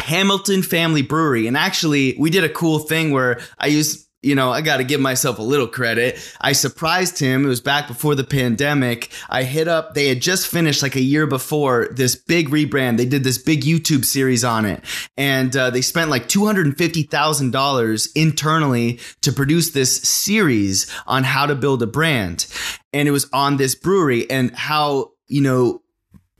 Hamilton 0.00 0.62
Family 0.62 1.02
Brewery. 1.02 1.46
And 1.46 1.56
actually, 1.56 2.16
we 2.18 2.30
did 2.30 2.44
a 2.44 2.48
cool 2.48 2.80
thing 2.80 3.12
where 3.12 3.40
I 3.58 3.68
used, 3.68 4.06
you 4.22 4.34
know, 4.34 4.50
I 4.50 4.60
got 4.60 4.78
to 4.78 4.84
give 4.84 5.00
myself 5.00 5.38
a 5.38 5.42
little 5.42 5.66
credit. 5.66 6.18
I 6.40 6.52
surprised 6.52 7.18
him. 7.18 7.44
It 7.44 7.48
was 7.48 7.62
back 7.62 7.88
before 7.88 8.14
the 8.14 8.24
pandemic. 8.24 9.10
I 9.30 9.44
hit 9.44 9.66
up, 9.66 9.94
they 9.94 10.08
had 10.08 10.20
just 10.20 10.46
finished 10.46 10.82
like 10.82 10.94
a 10.94 11.00
year 11.00 11.26
before 11.26 11.88
this 11.90 12.16
big 12.16 12.50
rebrand. 12.50 12.98
They 12.98 13.06
did 13.06 13.24
this 13.24 13.38
big 13.38 13.62
YouTube 13.62 14.04
series 14.04 14.44
on 14.44 14.66
it. 14.66 14.84
And 15.16 15.56
uh, 15.56 15.70
they 15.70 15.80
spent 15.80 16.10
like 16.10 16.28
$250,000 16.28 18.08
internally 18.14 19.00
to 19.22 19.32
produce 19.32 19.70
this 19.70 19.96
series 19.96 20.94
on 21.06 21.24
how 21.24 21.46
to 21.46 21.54
build 21.54 21.82
a 21.82 21.86
brand. 21.86 22.46
And 22.92 23.08
it 23.08 23.12
was 23.12 23.26
on 23.32 23.56
this 23.56 23.74
brewery 23.74 24.30
and 24.30 24.54
how, 24.54 25.12
you 25.28 25.40
know, 25.40 25.82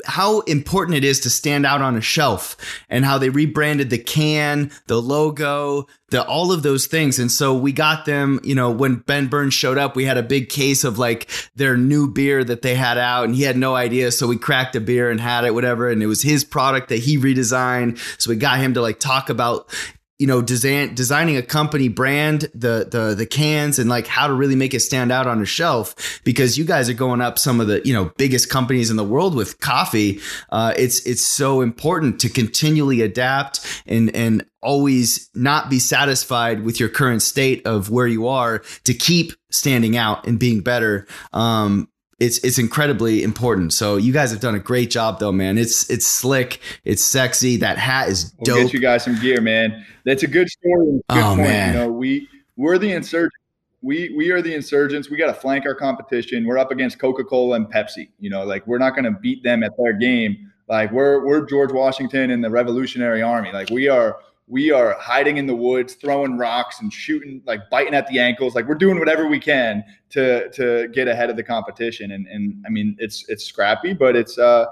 how 0.04 0.40
important 0.40 0.96
it 0.96 1.04
is 1.04 1.20
to 1.20 1.30
stand 1.30 1.66
out 1.66 1.82
on 1.82 1.96
a 1.96 2.00
shelf 2.00 2.56
and 2.88 3.04
how 3.04 3.18
they 3.18 3.30
rebranded 3.30 3.90
the 3.90 3.98
can, 3.98 4.70
the 4.86 5.00
logo, 5.00 5.86
the 6.10 6.24
all 6.24 6.52
of 6.52 6.62
those 6.62 6.86
things. 6.86 7.18
And 7.18 7.30
so 7.30 7.54
we 7.54 7.72
got 7.72 8.04
them, 8.04 8.40
you 8.42 8.54
know, 8.54 8.70
when 8.70 8.96
Ben 8.96 9.28
Burns 9.28 9.54
showed 9.54 9.78
up, 9.78 9.96
we 9.96 10.04
had 10.04 10.18
a 10.18 10.22
big 10.22 10.48
case 10.48 10.84
of 10.84 10.98
like 10.98 11.30
their 11.54 11.76
new 11.76 12.12
beer 12.12 12.42
that 12.44 12.62
they 12.62 12.74
had 12.74 12.98
out 12.98 13.24
and 13.24 13.34
he 13.34 13.42
had 13.42 13.56
no 13.56 13.74
idea. 13.76 14.10
So 14.12 14.26
we 14.26 14.36
cracked 14.36 14.76
a 14.76 14.80
beer 14.80 15.10
and 15.10 15.20
had 15.20 15.44
it, 15.44 15.54
whatever. 15.54 15.90
And 15.90 16.02
it 16.02 16.06
was 16.06 16.22
his 16.22 16.44
product 16.44 16.88
that 16.88 16.98
he 16.98 17.16
redesigned. 17.16 17.98
So 18.20 18.30
we 18.30 18.36
got 18.36 18.58
him 18.58 18.74
to 18.74 18.82
like 18.82 18.98
talk 18.98 19.30
about 19.30 19.72
you 20.20 20.26
know 20.26 20.42
design 20.42 20.94
designing 20.94 21.38
a 21.38 21.42
company 21.42 21.88
brand 21.88 22.42
the 22.54 22.86
the 22.90 23.14
the 23.16 23.24
cans 23.24 23.78
and 23.78 23.88
like 23.88 24.06
how 24.06 24.26
to 24.26 24.34
really 24.34 24.54
make 24.54 24.74
it 24.74 24.80
stand 24.80 25.10
out 25.10 25.26
on 25.26 25.40
a 25.40 25.46
shelf 25.46 26.20
because 26.24 26.58
you 26.58 26.64
guys 26.64 26.90
are 26.90 26.94
going 26.94 27.22
up 27.22 27.38
some 27.38 27.58
of 27.58 27.66
the 27.66 27.80
you 27.86 27.94
know 27.94 28.12
biggest 28.18 28.50
companies 28.50 28.90
in 28.90 28.96
the 28.96 29.04
world 29.04 29.34
with 29.34 29.58
coffee. 29.60 30.20
Uh, 30.50 30.74
it's 30.76 31.04
it's 31.06 31.24
so 31.24 31.62
important 31.62 32.20
to 32.20 32.28
continually 32.28 33.00
adapt 33.00 33.82
and 33.86 34.14
and 34.14 34.44
always 34.62 35.30
not 35.34 35.70
be 35.70 35.78
satisfied 35.78 36.64
with 36.64 36.78
your 36.78 36.90
current 36.90 37.22
state 37.22 37.66
of 37.66 37.88
where 37.88 38.06
you 38.06 38.28
are 38.28 38.58
to 38.84 38.92
keep 38.92 39.32
standing 39.50 39.96
out 39.96 40.26
and 40.26 40.38
being 40.38 40.60
better. 40.60 41.06
Um 41.32 41.88
it's 42.20 42.38
it's 42.44 42.58
incredibly 42.58 43.22
important. 43.22 43.72
So 43.72 43.96
you 43.96 44.12
guys 44.12 44.30
have 44.30 44.40
done 44.40 44.54
a 44.54 44.58
great 44.60 44.90
job 44.90 45.18
though, 45.18 45.32
man. 45.32 45.58
It's 45.58 45.88
it's 45.90 46.06
slick, 46.06 46.60
it's 46.84 47.02
sexy. 47.02 47.56
That 47.56 47.78
hat 47.78 48.08
is 48.08 48.32
We'll 48.38 48.56
dope. 48.56 48.64
get 48.66 48.72
you 48.74 48.80
guys 48.80 49.02
some 49.04 49.18
gear, 49.18 49.40
man. 49.40 49.84
That's 50.04 50.22
a 50.22 50.26
good 50.28 50.48
story. 50.48 50.86
Good 50.86 51.02
Oh, 51.08 51.22
point. 51.34 51.40
man. 51.40 51.72
You 51.74 51.78
know, 51.80 51.90
we 51.90 52.28
we're 52.56 52.78
the 52.78 52.92
insurgents. 52.92 53.34
We 53.82 54.12
we 54.16 54.30
are 54.30 54.42
the 54.42 54.54
insurgents. 54.54 55.08
We 55.10 55.16
got 55.16 55.26
to 55.28 55.34
flank 55.34 55.64
our 55.66 55.74
competition. 55.74 56.44
We're 56.46 56.58
up 56.58 56.70
against 56.70 56.98
Coca 56.98 57.24
Cola 57.24 57.56
and 57.56 57.66
Pepsi. 57.66 58.10
You 58.18 58.28
know, 58.30 58.44
like 58.44 58.66
we're 58.66 58.78
not 58.78 58.90
going 58.94 59.04
to 59.12 59.18
beat 59.18 59.42
them 59.42 59.62
at 59.62 59.72
their 59.82 59.94
game. 59.94 60.50
Like 60.68 60.92
we're 60.92 61.24
we're 61.26 61.46
George 61.46 61.72
Washington 61.72 62.30
and 62.30 62.44
the 62.44 62.50
Revolutionary 62.50 63.22
Army. 63.22 63.50
Like 63.52 63.70
we 63.70 63.88
are 63.88 64.18
we 64.50 64.70
are 64.72 64.94
hiding 64.98 65.36
in 65.36 65.46
the 65.46 65.54
woods, 65.54 65.94
throwing 65.94 66.36
rocks 66.36 66.80
and 66.80 66.92
shooting, 66.92 67.40
like 67.46 67.60
biting 67.70 67.94
at 67.94 68.06
the 68.08 68.18
ankles. 68.18 68.54
Like 68.54 68.66
we're 68.66 68.74
doing 68.74 68.98
whatever 68.98 69.26
we 69.28 69.38
can 69.40 69.84
to 70.10 70.50
to 70.50 70.88
get 70.88 71.06
ahead 71.08 71.30
of 71.30 71.36
the 71.36 71.42
competition. 71.44 72.10
And 72.12 72.26
and 72.26 72.62
I 72.66 72.68
mean, 72.70 72.96
it's 72.98 73.24
it's 73.28 73.44
scrappy, 73.44 73.92
but 73.94 74.16
it's 74.16 74.38
uh 74.38 74.66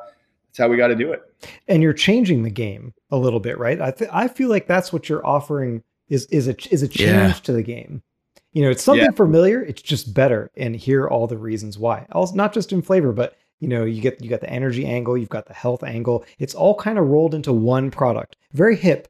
it's 0.50 0.58
how 0.58 0.68
we 0.68 0.76
got 0.76 0.88
to 0.88 0.96
do 0.96 1.12
it. 1.12 1.22
and 1.68 1.82
you're 1.82 1.92
changing 1.92 2.42
the 2.42 2.50
game 2.50 2.92
a 3.10 3.16
little 3.16 3.40
bit, 3.40 3.58
right? 3.58 3.80
I 3.80 3.90
th- 3.92 4.10
I 4.12 4.26
feel 4.28 4.48
like 4.48 4.66
that's 4.66 4.92
what 4.92 5.08
you're 5.08 5.24
offering 5.26 5.82
is 6.08 6.26
is 6.26 6.48
a 6.48 6.56
is 6.72 6.82
a 6.82 6.88
change 6.88 7.10
Yeah. 7.10 7.32
to 7.44 7.52
the 7.52 7.62
game. 7.62 8.02
You 8.54 8.62
know, 8.64 8.70
it's 8.70 8.82
something 8.82 9.04
Yeah. 9.04 9.10
familiar. 9.16 9.62
It's 9.62 9.82
just 9.82 10.12
better, 10.14 10.50
and 10.56 10.74
here 10.74 11.02
are 11.04 11.10
all 11.10 11.26
the 11.28 11.36
reasons 11.38 11.78
why. 11.78 12.06
Also, 12.12 12.34
not 12.34 12.52
just 12.52 12.72
in 12.72 12.82
flavor, 12.82 13.12
but 13.12 13.36
you 13.60 13.68
know, 13.68 13.84
you 13.84 14.00
get 14.00 14.22
you 14.24 14.30
got 14.30 14.40
the 14.40 14.50
energy 14.50 14.86
angle, 14.86 15.16
you've 15.18 15.28
got 15.28 15.46
the 15.46 15.52
health 15.54 15.84
angle. 15.84 16.24
It's 16.38 16.54
all 16.54 16.74
kind 16.74 16.98
of 16.98 17.06
rolled 17.08 17.34
into 17.34 17.52
one 17.52 17.90
product. 17.90 18.36
Very 18.52 18.74
hip. 18.74 19.06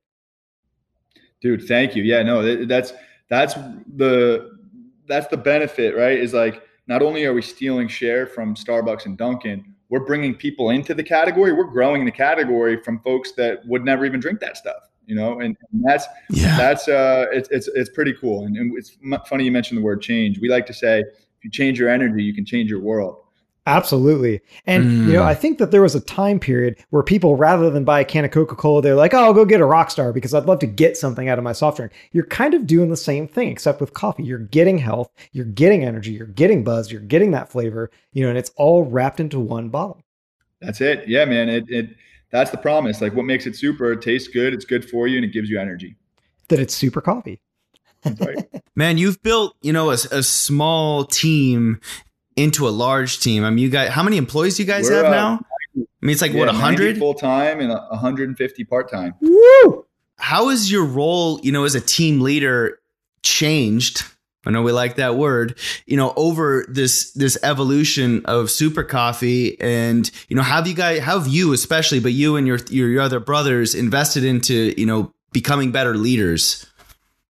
Dude 1.41 1.67
thank 1.67 1.95
you. 1.95 2.03
Yeah 2.03 2.23
no 2.23 2.43
that- 2.43 2.69
that's 2.69 2.93
that's 3.29 3.55
the 3.97 4.59
that's 5.07 5.27
the 5.29 5.37
benefit 5.37 5.97
right? 5.97 6.19
Is 6.19 6.35
like 6.35 6.63
not 6.87 7.03
only 7.03 7.25
are 7.25 7.35
we 7.35 7.43
stealing 7.43 7.89
share 7.89 8.27
from 8.27 8.55
starbucks 8.55 9.07
and 9.07 9.17
dunkin 9.17 9.75
we're 9.91 10.05
bringing 10.05 10.35
people 10.35 10.69
into 10.69 10.93
the 10.93 11.03
category. 11.03 11.55
We're 11.55 11.65
growing 11.65 12.05
the 12.05 12.13
category 12.13 12.83
from 12.83 13.01
folks 13.01 13.33
that 13.33 13.67
would 13.67 13.85
never 13.85 14.05
even 14.05 14.21
drink 14.21 14.39
that 14.41 14.59
stuff 14.59 14.83
you 15.09 15.17
know? 15.17 15.41
And, 15.41 15.57
and 15.73 15.83
that's 15.85 16.07
yeah. 16.31 16.57
that's 16.57 16.87
uh 16.87 17.27
it's 17.33 17.49
it's, 17.49 17.69
it's 17.69 17.91
pretty 17.91 18.15
cool. 18.21 18.45
And, 18.45 18.57
and 18.57 18.79
it's 18.79 18.97
funny 19.29 19.45
you 19.45 19.51
mentioned 19.51 19.79
the 19.79 19.83
word 19.83 20.03
change. 20.03 20.39
We 20.39 20.49
like 20.49 20.67
to 20.67 20.75
say 20.75 21.01
if 21.01 21.45
you 21.45 21.51
change 21.51 21.81
your 21.81 21.89
energy 21.89 22.23
you 22.23 22.35
can 22.35 22.45
change 22.45 22.71
your 22.71 22.81
world 22.81 23.25
Absolutely. 23.69 24.41
And 24.67 25.07
you 25.07 25.13
know, 25.13 25.21
Mm. 25.23 25.27
I 25.27 25.35
think 25.35 25.59
that 25.59 25.71
there 25.71 25.83
was 25.83 25.95
a 25.95 26.01
time 26.01 26.41
period 26.41 26.77
where 26.91 27.03
people 27.03 27.37
rather 27.37 27.69
than 27.71 27.85
buy 27.85 28.01
a 28.01 28.05
can 28.05 28.25
of 28.25 28.31
Coca-Cola, 28.31 28.81
they're 28.83 28.95
like, 28.95 29.13
"Oh, 29.15 29.19
I'll 29.19 29.35
go 29.35 29.45
get 29.45 29.61
a 29.61 29.65
Rockstar 29.65 30.13
because 30.15 30.33
I'd 30.35 30.47
love 30.47 30.59
to 30.61 30.67
get 30.67 30.97
something 30.97 31.29
out 31.29 31.37
of 31.39 31.45
my 31.45 31.53
soft 31.53 31.77
drink." 31.77 31.93
You're 32.13 32.25
kind 32.27 32.55
of 32.55 32.67
doing 32.67 32.89
the 32.91 32.97
same 32.97 33.29
thing 33.29 33.49
except 33.49 33.81
with 33.81 33.93
coffee. 33.93 34.23
You're 34.25 34.39
getting 34.39 34.79
health, 34.79 35.11
you're 35.33 35.45
getting 35.45 35.85
energy, 35.85 36.13
you're 36.13 36.27
getting 36.27 36.65
buzz, 36.65 36.91
you're 36.91 37.01
getting 37.03 37.31
that 37.33 37.51
flavor, 37.51 37.91
you 38.13 38.23
know, 38.25 38.31
and 38.31 38.39
it's 38.39 38.51
all 38.57 38.85
wrapped 38.85 39.21
into 39.21 39.39
one 39.39 39.69
bottle. 39.69 40.03
that's 40.61 40.81
it 40.81 41.07
yeah 41.07 41.25
man 41.25 41.49
it, 41.49 41.65
it 41.69 41.91
that's 42.33 42.51
the 42.51 42.57
promise 42.59 43.01
like 43.01 43.15
what 43.15 43.25
makes 43.25 43.47
it 43.47 43.55
super 43.55 43.93
it 43.93 44.03
tastes 44.03 44.27
good 44.29 44.53
it's 44.53 44.65
good 44.65 44.85
for 44.89 45.07
you 45.07 45.17
and 45.17 45.25
it 45.25 45.33
gives 45.33 45.49
you 45.49 45.61
energy 45.61 45.95
That 46.49 46.59
it's 46.59 46.75
super 46.75 47.01
coffee. 47.01 47.41
Right. 48.05 48.39
Man, 48.77 48.97
you've 48.97 49.21
built, 49.23 49.57
you 49.61 49.73
know, 49.73 49.91
a, 49.91 49.95
a 50.13 50.23
small 50.23 51.05
team 51.05 51.81
into 52.39 52.69
a 52.69 52.71
large 52.71 53.21
team. 53.21 53.45
I 53.45 53.51
mean, 53.51 53.59
you 53.59 53.69
guys, 53.69 53.91
how 53.91 54.03
many 54.03 54.17
employees 54.17 54.57
do 54.57 54.63
you 54.63 54.67
guys 54.67 54.89
We're, 54.89 54.97
have 54.97 55.07
uh, 55.07 55.11
now? 55.11 55.45
I 55.77 56.07
mean, 56.07 56.13
it's 56.13 56.23
like 56.23 56.33
what, 56.33 56.47
Yeah, 56.47 56.59
90 56.59 56.63
100? 56.63 56.99
full-time 56.99 57.61
and 57.61 57.71
150 57.71 58.65
part-time 58.65 59.15
Woo! 59.21 59.85
How 60.17 60.49
has 60.49 60.71
your 60.71 60.85
role, 60.85 61.41
you 61.43 61.53
know, 61.53 61.65
as 61.65 61.75
a 61.75 61.81
team 61.81 62.21
leader 62.21 62.81
changed? 63.23 64.05
I 64.47 64.51
know 64.51 64.63
we 64.63 64.73
like 64.73 64.97
that 64.97 65.17
word, 65.17 65.59
you 65.87 65.97
know, 65.97 66.13
over 66.17 66.65
this 66.69 67.13
this 67.13 67.37
evolution 67.43 68.25
of 68.25 68.51
super 68.51 68.83
coffee 68.83 69.61
and 69.61 70.11
you 70.29 70.37
know, 70.37 70.43
have 70.43 70.67
you 70.67 70.75
guys 70.75 71.01
have 71.01 71.29
you 71.29 71.53
especially, 71.53 72.01
but 72.01 72.13
you 72.13 72.37
and 72.37 72.47
your 72.47 72.59
your, 72.71 72.89
your 72.89 73.03
other 73.03 73.21
brothers 73.21 73.75
invested 73.75 74.25
into, 74.25 74.75
you 74.77 74.87
know, 74.87 75.13
becoming 75.33 75.71
better 75.71 75.97
leaders 75.97 76.67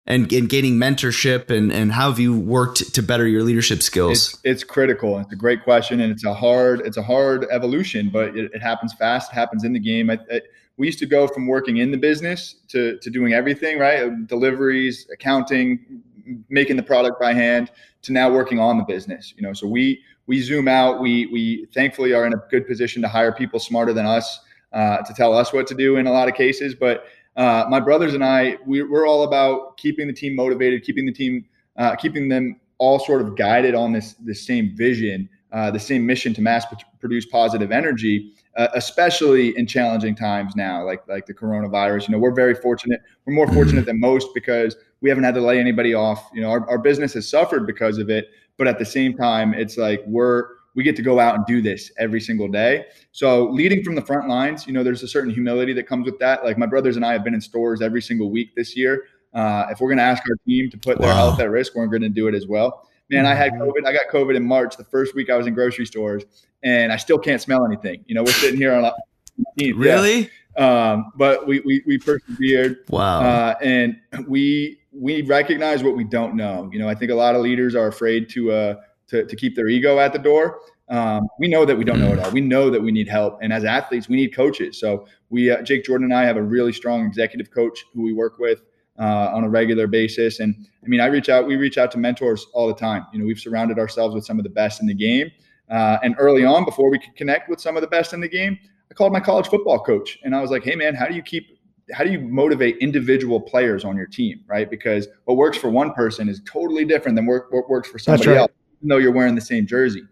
and, 0.07 0.33
and 0.33 0.49
gaining 0.49 0.75
mentorship 0.75 1.51
and, 1.51 1.73
and 1.73 1.93
how 1.93 2.11
have 2.11 2.19
you 2.19 2.39
worked 2.39 2.95
to 2.95 3.03
better 3.03 3.27
your 3.27 3.43
leadership 3.43 3.83
skills? 3.83 4.13
it's 4.13 4.39
it's 4.45 4.65
critical. 4.65 5.19
It's 5.19 5.33
a 5.33 5.37
great 5.37 5.65
question 5.65 6.01
and 6.01 6.13
it's 6.13 6.25
a 6.25 6.35
hard 6.35 6.81
it's 6.81 6.97
a 6.97 7.03
hard 7.03 7.47
evolution 7.51 8.11
but 8.11 8.37
it, 8.37 8.51
it 8.55 8.63
happens 8.63 8.95
fast. 8.95 9.33
It 9.33 9.35
happens 9.35 9.65
in 9.65 9.73
the 9.73 9.81
game. 9.81 10.11
I, 10.11 10.19
I, 10.31 10.41
we 10.77 10.87
used 10.87 10.99
to 11.01 11.07
go 11.07 11.27
from 11.27 11.47
working 11.47 11.79
in 11.79 11.91
the 11.91 11.97
business 11.97 12.57
to, 12.69 12.99
to 12.99 13.11
doing 13.11 13.33
everything 13.33 13.79
right? 13.79 14.27
Deliveries 14.27 15.09
accounting 15.13 16.03
making 16.49 16.77
the 16.77 16.83
product 16.83 17.21
by 17.21 17.33
hand 17.33 17.71
to 18.03 18.13
now 18.13 18.31
working 18.31 18.61
on 18.61 18.79
the 18.79 18.85
business 18.85 19.35
you 19.37 19.43
know? 19.43 19.53
So 19.53 19.67
we 19.67 20.03
we 20.29 20.41
zoom 20.41 20.69
out. 20.69 21.01
We 21.01 21.27
we 21.27 21.67
thankfully 21.73 22.13
are 22.13 22.27
in 22.27 22.33
a 22.33 22.43
good 22.51 22.67
position 22.67 23.03
to 23.03 23.09
hire 23.09 23.33
people 23.33 23.61
smarter 23.61 23.93
than 23.93 24.07
us 24.07 24.41
uh, 24.73 24.99
to 24.99 25.15
tell 25.15 25.37
us 25.37 25.53
what 25.53 25.67
to 25.69 25.75
do 25.75 25.97
in 25.97 26.07
a 26.07 26.13
lot 26.13 26.29
of 26.29 26.35
cases 26.35 26.75
but 26.75 27.07
uh, 27.37 27.65
my 27.69 27.81
brothers 27.81 28.15
and 28.15 28.25
i 28.25 28.57
we, 28.67 28.83
we're 28.83 29.07
all 29.07 29.25
about 29.25 29.77
keeping 29.77 30.07
the 30.07 30.13
team 30.13 30.35
motivated 30.35 30.83
keeping 30.83 31.07
the 31.07 31.13
team 31.13 31.45
uh, 31.77 31.95
keeping 31.97 32.29
them 32.29 32.59
all 32.79 32.99
sort 32.99 33.23
of 33.23 33.37
guided 33.37 33.75
on 33.75 33.93
this 33.93 34.15
this 34.15 34.47
same 34.47 34.75
vision, 34.77 35.29
uh, 35.53 35.71
the 35.71 35.81
same 35.81 36.05
mission 36.05 36.35
to 36.35 36.43
mass 36.43 36.67
produce 37.01 37.27
positive 37.27 37.73
energy, 37.73 38.33
uh, 38.57 38.69
especially 38.75 39.57
in 39.57 39.67
challenging 39.67 40.15
times 40.15 40.55
now, 40.57 40.85
like 40.85 41.07
like 41.09 41.27
the 41.27 41.35
coronavirus. 41.35 42.09
You 42.09 42.13
know, 42.13 42.19
we're 42.19 42.35
very 42.35 42.55
fortunate. 42.55 43.01
We're 43.25 43.35
more 43.35 43.49
fortunate 43.53 43.87
than 43.87 44.01
most 44.01 44.29
because 44.35 44.77
we 45.01 45.09
haven't 45.09 45.25
had 45.25 45.35
to 45.35 45.41
lay 45.41 45.59
anybody 45.59 45.95
off. 45.95 46.31
You 46.35 46.43
know, 46.43 46.51
our, 46.51 46.69
our 46.69 46.79
business 46.79 47.15
has 47.15 47.29
suffered 47.29 47.67
because 47.67 47.99
of 47.99 48.11
it, 48.11 48.29
but 48.57 48.67
at 48.67 48.79
the 48.79 48.85
same 48.85 49.17
time, 49.17 49.55
it's 49.55 49.77
like 49.77 50.03
we're 50.07 50.56
we 50.77 50.85
get 50.85 50.95
to 50.97 51.03
go 51.03 51.19
out 51.19 51.35
and 51.35 51.45
do 51.47 51.61
this 51.61 51.91
every 51.99 52.21
single 52.21 52.47
day. 52.47 52.85
So 53.11 53.49
leading 53.49 53.83
from 53.83 53.95
the 53.97 54.03
front 54.03 54.29
lines, 54.29 54.67
you 54.67 54.73
know, 54.73 54.85
there's 54.85 55.03
a 55.03 55.09
certain 55.09 55.31
humility 55.33 55.73
that 55.73 55.89
comes 55.89 56.05
with 56.07 56.19
that. 56.21 56.45
Like 56.45 56.59
my 56.59 56.67
brothers 56.67 56.95
and 56.97 57.05
I 57.05 57.13
have 57.15 57.25
been 57.25 57.35
in 57.35 57.41
stores 57.41 57.83
every 57.83 58.03
single 58.03 58.31
week 58.31 58.55
this 58.55 58.77
year. 58.77 59.05
Uh, 59.35 59.67
if 59.71 59.81
we're 59.81 59.89
going 59.89 59.99
to 59.99 60.05
ask 60.05 60.23
our 60.31 60.37
team 60.47 60.71
to 60.71 60.79
put 60.79 60.99
their 61.01 61.13
health 61.13 61.41
at 61.41 61.51
risk, 61.51 61.75
we're 61.75 61.87
going 61.87 62.03
to 62.03 62.09
do 62.09 62.29
it 62.29 62.35
as 62.35 62.47
well. 62.47 62.87
Man, 63.11 63.25
I 63.27 63.35
had 63.35 63.53
Mhm. 63.53 63.61
COVID. 63.61 63.87
I 63.87 63.93
got 63.93 64.07
COVID 64.13 64.37
in 64.37 64.43
March, 64.45 64.77
the 64.77 64.85
first 64.85 65.15
week 65.15 65.31
I 65.31 65.37
was 65.37 65.47
in 65.47 65.55
grocery 65.55 65.87
stores, 65.87 66.25
and 66.63 66.93
I 66.93 66.97
still 66.97 67.19
can't 67.19 67.41
smell 67.41 67.65
anything. 67.65 68.05
You 68.07 68.15
know, 68.15 68.23
we're 68.23 68.33
sitting 68.33 68.59
here 68.59 68.73
on 68.75 68.85
a 68.85 68.93
15th, 69.39 69.47
yeah. 69.57 69.73
Really? 69.77 70.31
Um, 70.57 71.13
but 71.17 71.47
we, 71.47 71.61
we 71.61 71.83
we 71.87 71.99
persevered, 71.99 72.79
Wow. 72.89 73.21
uh, 73.21 73.55
and 73.63 73.97
we 74.27 74.81
we 74.91 75.21
recognize 75.23 75.83
what 75.85 75.95
we 75.97 76.05
don't 76.05 76.35
know. 76.35 76.69
You 76.73 76.79
know, 76.79 76.89
I 76.89 76.95
think 76.95 77.11
a 77.11 77.15
lot 77.15 77.35
of 77.35 77.43
leaders 77.43 77.75
are 77.75 77.87
afraid 77.89 78.29
to 78.31 78.51
uh 78.53 78.75
to, 79.09 79.25
to 79.25 79.37
keep 79.37 79.55
their 79.55 79.69
ego 79.69 79.99
at 79.99 80.13
the 80.13 80.19
door. 80.19 80.61
um, 80.89 81.27
we 81.39 81.49
know 81.49 81.65
that 81.65 81.77
we 81.77 81.85
don't 81.85 82.01
know 82.01 82.13
it 82.13 82.19
all. 82.19 82.31
We 82.31 82.41
know 82.41 82.71
that 82.71 82.81
we 82.81 82.93
need 82.93 83.09
help, 83.09 83.39
and 83.43 83.53
as 83.53 83.65
athletes, 83.65 84.09
we 84.09 84.17
need 84.17 84.35
coaches. 84.35 84.79
So 84.79 85.07
we, 85.31 85.51
uh, 85.51 85.63
Jake 85.63 85.85
Jordan 85.85 86.07
and 86.07 86.15
I, 86.15 86.25
have 86.25 86.37
a 86.37 86.43
really 86.43 86.73
strong 86.73 87.05
executive 87.05 87.51
coach 87.51 87.85
who 87.93 88.03
we 88.03 88.13
work 88.13 88.39
with 88.39 88.63
uh, 88.99 89.31
on 89.35 89.45
a 89.45 89.49
regular 89.49 89.87
basis. 89.87 90.41
And 90.41 90.55
I 90.85 90.89
mean, 90.89 91.01
I 91.01 91.07
reach 91.07 91.29
out, 91.29 91.47
we 91.47 91.57
reach 91.57 91.79
out 91.79 91.91
to 91.93 91.99
mentors 91.99 92.47
all 92.53 92.67
the 92.67 92.75
time. 92.75 93.07
You 93.13 93.19
know, 93.19 93.27
we've 93.27 93.39
surrounded 93.39 93.79
ourselves 93.79 94.15
with 94.15 94.25
some 94.25 94.39
of 94.39 94.45
the 94.45 94.51
best 94.51 94.81
in 94.81 94.87
the 94.87 94.95
game. 94.95 95.31
Uh, 95.69 95.99
and 96.03 96.15
early 96.19 96.45
on, 96.45 96.65
before 96.65 96.91
we 96.91 96.99
could 96.99 97.17
connect 97.17 97.49
with 97.51 97.61
some 97.61 97.77
of 97.77 97.81
the 97.81 97.89
best 97.89 98.13
in 98.13 98.21
the 98.21 98.29
game, 98.29 98.57
I 98.91 98.95
called 98.95 99.13
my 99.13 99.21
college 99.21 99.49
football 99.49 99.81
coach 99.81 100.19
and 100.23 100.35
I 100.35 100.41
was 100.41 100.51
like, 100.53 100.63
"Hey, 100.63 100.77
man, 100.77 100.95
how 100.95 101.09
do 101.09 101.15
you 101.15 101.23
keep 101.23 101.59
how 101.93 102.05
do 102.05 102.11
you 102.11 102.21
motivate 102.21 102.77
individual 102.79 103.41
players 103.41 103.85
on 103.85 103.97
your 103.97 104.07
team, 104.07 104.43
right? 104.47 104.69
Because 104.69 105.09
what 105.25 105.37
works 105.37 105.57
for 105.57 105.71
one 105.71 105.93
person 105.93 106.29
is 106.29 106.41
totally 106.45 106.85
different 106.85 107.17
than 107.17 107.27
what 107.27 107.69
works 107.69 107.89
for 107.89 107.99
somebody 107.99 108.31
right. 108.31 108.39
else, 108.39 108.53
even 108.79 108.89
though 108.89 108.99
you're 108.99 109.13
wearing 109.13 109.35
the 109.35 109.41
same 109.41 109.67
jersey. 109.67 110.03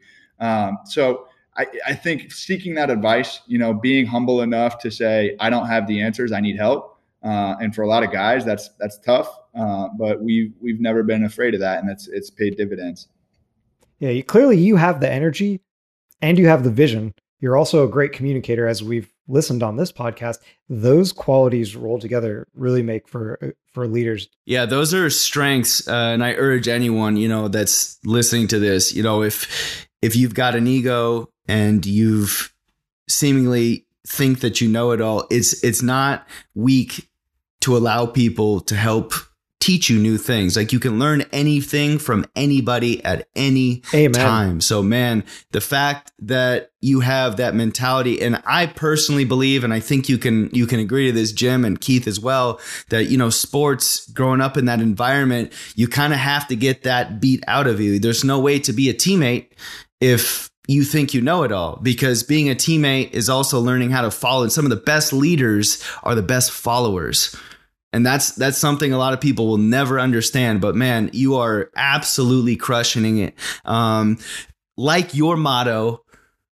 Um, 0.40 0.78
so 0.84 1.28
I, 1.56 1.66
I, 1.86 1.94
think 1.94 2.32
seeking 2.32 2.74
that 2.74 2.90
advice, 2.90 3.40
you 3.46 3.58
know, 3.58 3.72
being 3.72 4.06
humble 4.06 4.42
enough 4.42 4.78
to 4.80 4.90
say, 4.90 5.36
I 5.38 5.48
don't 5.50 5.66
have 5.66 5.86
the 5.86 6.00
answers, 6.00 6.32
I 6.32 6.40
need 6.40 6.56
help. 6.56 6.98
Uh, 7.22 7.56
and 7.60 7.74
for 7.74 7.82
a 7.82 7.88
lot 7.88 8.02
of 8.02 8.12
guys, 8.12 8.44
that's 8.44 8.70
that's 8.78 8.98
tough. 8.98 9.38
Uh, 9.54 9.88
but 9.98 10.20
we've 10.20 10.52
we've 10.60 10.80
never 10.80 11.02
been 11.02 11.24
afraid 11.24 11.54
of 11.54 11.60
that, 11.60 11.78
and 11.78 11.90
it's 11.90 12.06
it's 12.06 12.28
paid 12.28 12.56
dividends. 12.56 13.08
Yeah, 13.98 14.10
you, 14.10 14.22
clearly 14.22 14.58
you 14.58 14.76
have 14.76 15.00
the 15.00 15.10
energy, 15.10 15.62
and 16.20 16.38
you 16.38 16.48
have 16.48 16.64
the 16.64 16.70
vision. 16.70 17.14
You're 17.40 17.56
also 17.56 17.84
a 17.84 17.88
great 17.88 18.12
communicator, 18.12 18.68
as 18.68 18.82
we've 18.82 19.10
listened 19.26 19.62
on 19.62 19.76
this 19.76 19.90
podcast. 19.90 20.40
Those 20.68 21.12
qualities 21.12 21.74
rolled 21.74 22.02
together 22.02 22.46
really 22.54 22.82
make 22.82 23.08
for 23.08 23.54
for 23.74 23.86
leaders. 23.86 24.28
Yeah, 24.46 24.64
those 24.64 24.94
are 24.94 25.10
strengths, 25.10 25.86
uh, 25.86 25.92
and 25.92 26.24
I 26.24 26.34
urge 26.34 26.68
anyone 26.68 27.16
you 27.16 27.28
know 27.28 27.48
that's 27.48 27.98
listening 28.04 28.48
to 28.48 28.58
this, 28.58 28.94
you 28.94 29.02
know, 29.02 29.22
if 29.22 29.86
if 30.00 30.16
you've 30.16 30.34
got 30.34 30.54
an 30.54 30.66
ego 30.66 31.28
and 31.46 31.84
you've 31.84 32.54
seemingly 33.08 33.86
think 34.06 34.40
that 34.40 34.60
you 34.60 34.68
know 34.68 34.92
it 34.92 35.00
all, 35.00 35.26
it's 35.30 35.62
it's 35.64 35.82
not 35.82 36.26
weak 36.54 37.10
to 37.62 37.76
allow 37.76 38.06
people 38.06 38.60
to 38.60 38.76
help 38.76 39.12
teach 39.64 39.88
you 39.88 39.98
new 39.98 40.18
things. 40.18 40.58
Like 40.58 40.74
you 40.74 40.78
can 40.78 40.98
learn 40.98 41.22
anything 41.32 41.98
from 41.98 42.26
anybody 42.36 43.02
at 43.02 43.26
any 43.34 43.82
Amen. 43.94 44.12
time. 44.12 44.60
So 44.60 44.82
man, 44.82 45.24
the 45.52 45.60
fact 45.62 46.12
that 46.18 46.70
you 46.82 47.00
have 47.00 47.38
that 47.38 47.54
mentality 47.54 48.20
and 48.20 48.42
I 48.44 48.66
personally 48.66 49.24
believe 49.24 49.64
and 49.64 49.72
I 49.72 49.80
think 49.80 50.06
you 50.06 50.18
can 50.18 50.50
you 50.52 50.66
can 50.66 50.80
agree 50.80 51.06
to 51.06 51.12
this 51.12 51.32
Jim 51.32 51.64
and 51.64 51.80
Keith 51.80 52.06
as 52.06 52.20
well 52.20 52.60
that 52.90 53.04
you 53.04 53.16
know 53.16 53.30
sports 53.30 54.06
growing 54.10 54.42
up 54.42 54.58
in 54.58 54.66
that 54.66 54.80
environment, 54.80 55.50
you 55.74 55.88
kind 55.88 56.12
of 56.12 56.18
have 56.18 56.46
to 56.48 56.56
get 56.56 56.82
that 56.82 57.18
beat 57.18 57.42
out 57.48 57.66
of 57.66 57.80
you. 57.80 57.98
There's 57.98 58.22
no 58.22 58.38
way 58.38 58.58
to 58.58 58.72
be 58.74 58.90
a 58.90 58.94
teammate 58.94 59.46
if 59.98 60.50
you 60.68 60.84
think 60.84 61.14
you 61.14 61.22
know 61.22 61.42
it 61.42 61.52
all 61.52 61.76
because 61.82 62.22
being 62.22 62.50
a 62.50 62.54
teammate 62.54 63.12
is 63.12 63.30
also 63.30 63.60
learning 63.60 63.88
how 63.88 64.02
to 64.02 64.10
follow 64.10 64.42
and 64.42 64.52
some 64.52 64.66
of 64.66 64.70
the 64.70 64.76
best 64.76 65.14
leaders 65.14 65.82
are 66.02 66.14
the 66.14 66.22
best 66.22 66.50
followers 66.50 67.34
and 67.94 68.04
that's 68.04 68.32
that's 68.32 68.58
something 68.58 68.92
a 68.92 68.98
lot 68.98 69.14
of 69.14 69.20
people 69.20 69.46
will 69.46 69.56
never 69.56 70.00
understand 70.00 70.60
but 70.60 70.74
man 70.74 71.08
you 71.12 71.36
are 71.36 71.70
absolutely 71.76 72.56
crushing 72.56 73.18
it. 73.18 73.34
Um, 73.64 74.18
like 74.76 75.14
your 75.14 75.36
motto 75.36 76.04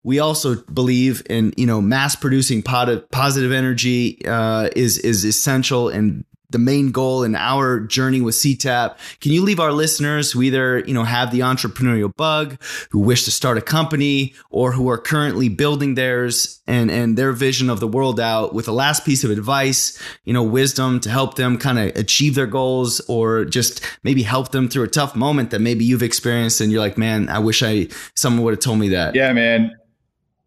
we 0.04 0.20
also 0.20 0.56
believe 0.56 1.22
in 1.30 1.54
you 1.58 1.68
know 1.68 1.82
mass 1.82 2.16
producing 2.16 2.64
positive 2.64 3.52
energy 3.52 4.26
uh, 4.26 4.70
is 4.76 4.98
is 4.98 5.24
essential 5.24 5.90
and 5.90 6.26
the 6.50 6.58
main 6.58 6.92
goal 6.92 7.24
in 7.24 7.36
our 7.36 7.80
journey 7.80 8.22
with 8.22 8.36
CTAP. 8.36 8.98
Can 9.20 9.32
you 9.32 9.44
leave 9.44 9.60
our 9.60 9.72
listeners 9.72 10.32
who 10.32 10.42
either, 10.42 10.80
you 10.80 10.94
know, 10.94 11.04
have 11.04 11.32
the 11.32 11.42
entrepreneurial 11.42 12.16
bug, 12.16 12.62
who 12.92 13.00
wish 13.00 13.26
to 13.26 13.32
start 13.32 13.58
a 13.58 13.62
company, 13.62 14.34
or 14.50 14.72
who 14.72 14.90
are 14.90 14.98
currently 14.98 15.50
building 15.50 15.96
theirs 15.96 16.62
and, 16.66 16.90
and 16.90 17.18
their 17.18 17.34
vision 17.34 17.70
of 17.70 17.80
the 17.80 17.88
world 17.88 18.20
out 18.20 18.54
with 18.54 18.68
a 18.68 18.72
last 18.72 19.06
piece 19.06 19.24
of 19.24 19.32
advice, 19.32 20.02
you 20.24 20.34
know, 20.34 20.44
wisdom 20.44 21.00
to 21.02 21.10
help 21.10 21.36
them 21.36 21.58
kind 21.58 21.80
of 21.80 21.96
achieve 21.96 22.36
their 22.36 22.48
goals 22.48 23.02
or 23.10 23.44
just 23.44 23.82
maybe 24.04 24.24
help 24.24 24.52
them 24.52 24.70
through 24.70 24.84
a 24.84 24.88
tough 24.88 25.16
moment 25.16 25.52
that 25.52 25.60
maybe 25.60 25.84
you've 25.84 26.04
experienced 26.04 26.62
and 26.62 26.72
you're 26.72 26.82
like, 26.82 26.98
man, 26.98 27.28
I 27.30 27.40
wish 27.40 27.62
I 27.62 27.88
someone 28.16 28.44
would 28.44 28.54
have 28.54 28.62
told 28.62 28.80
me 28.80 28.90
that. 28.90 29.16
Yeah, 29.16 29.34
man 29.34 29.72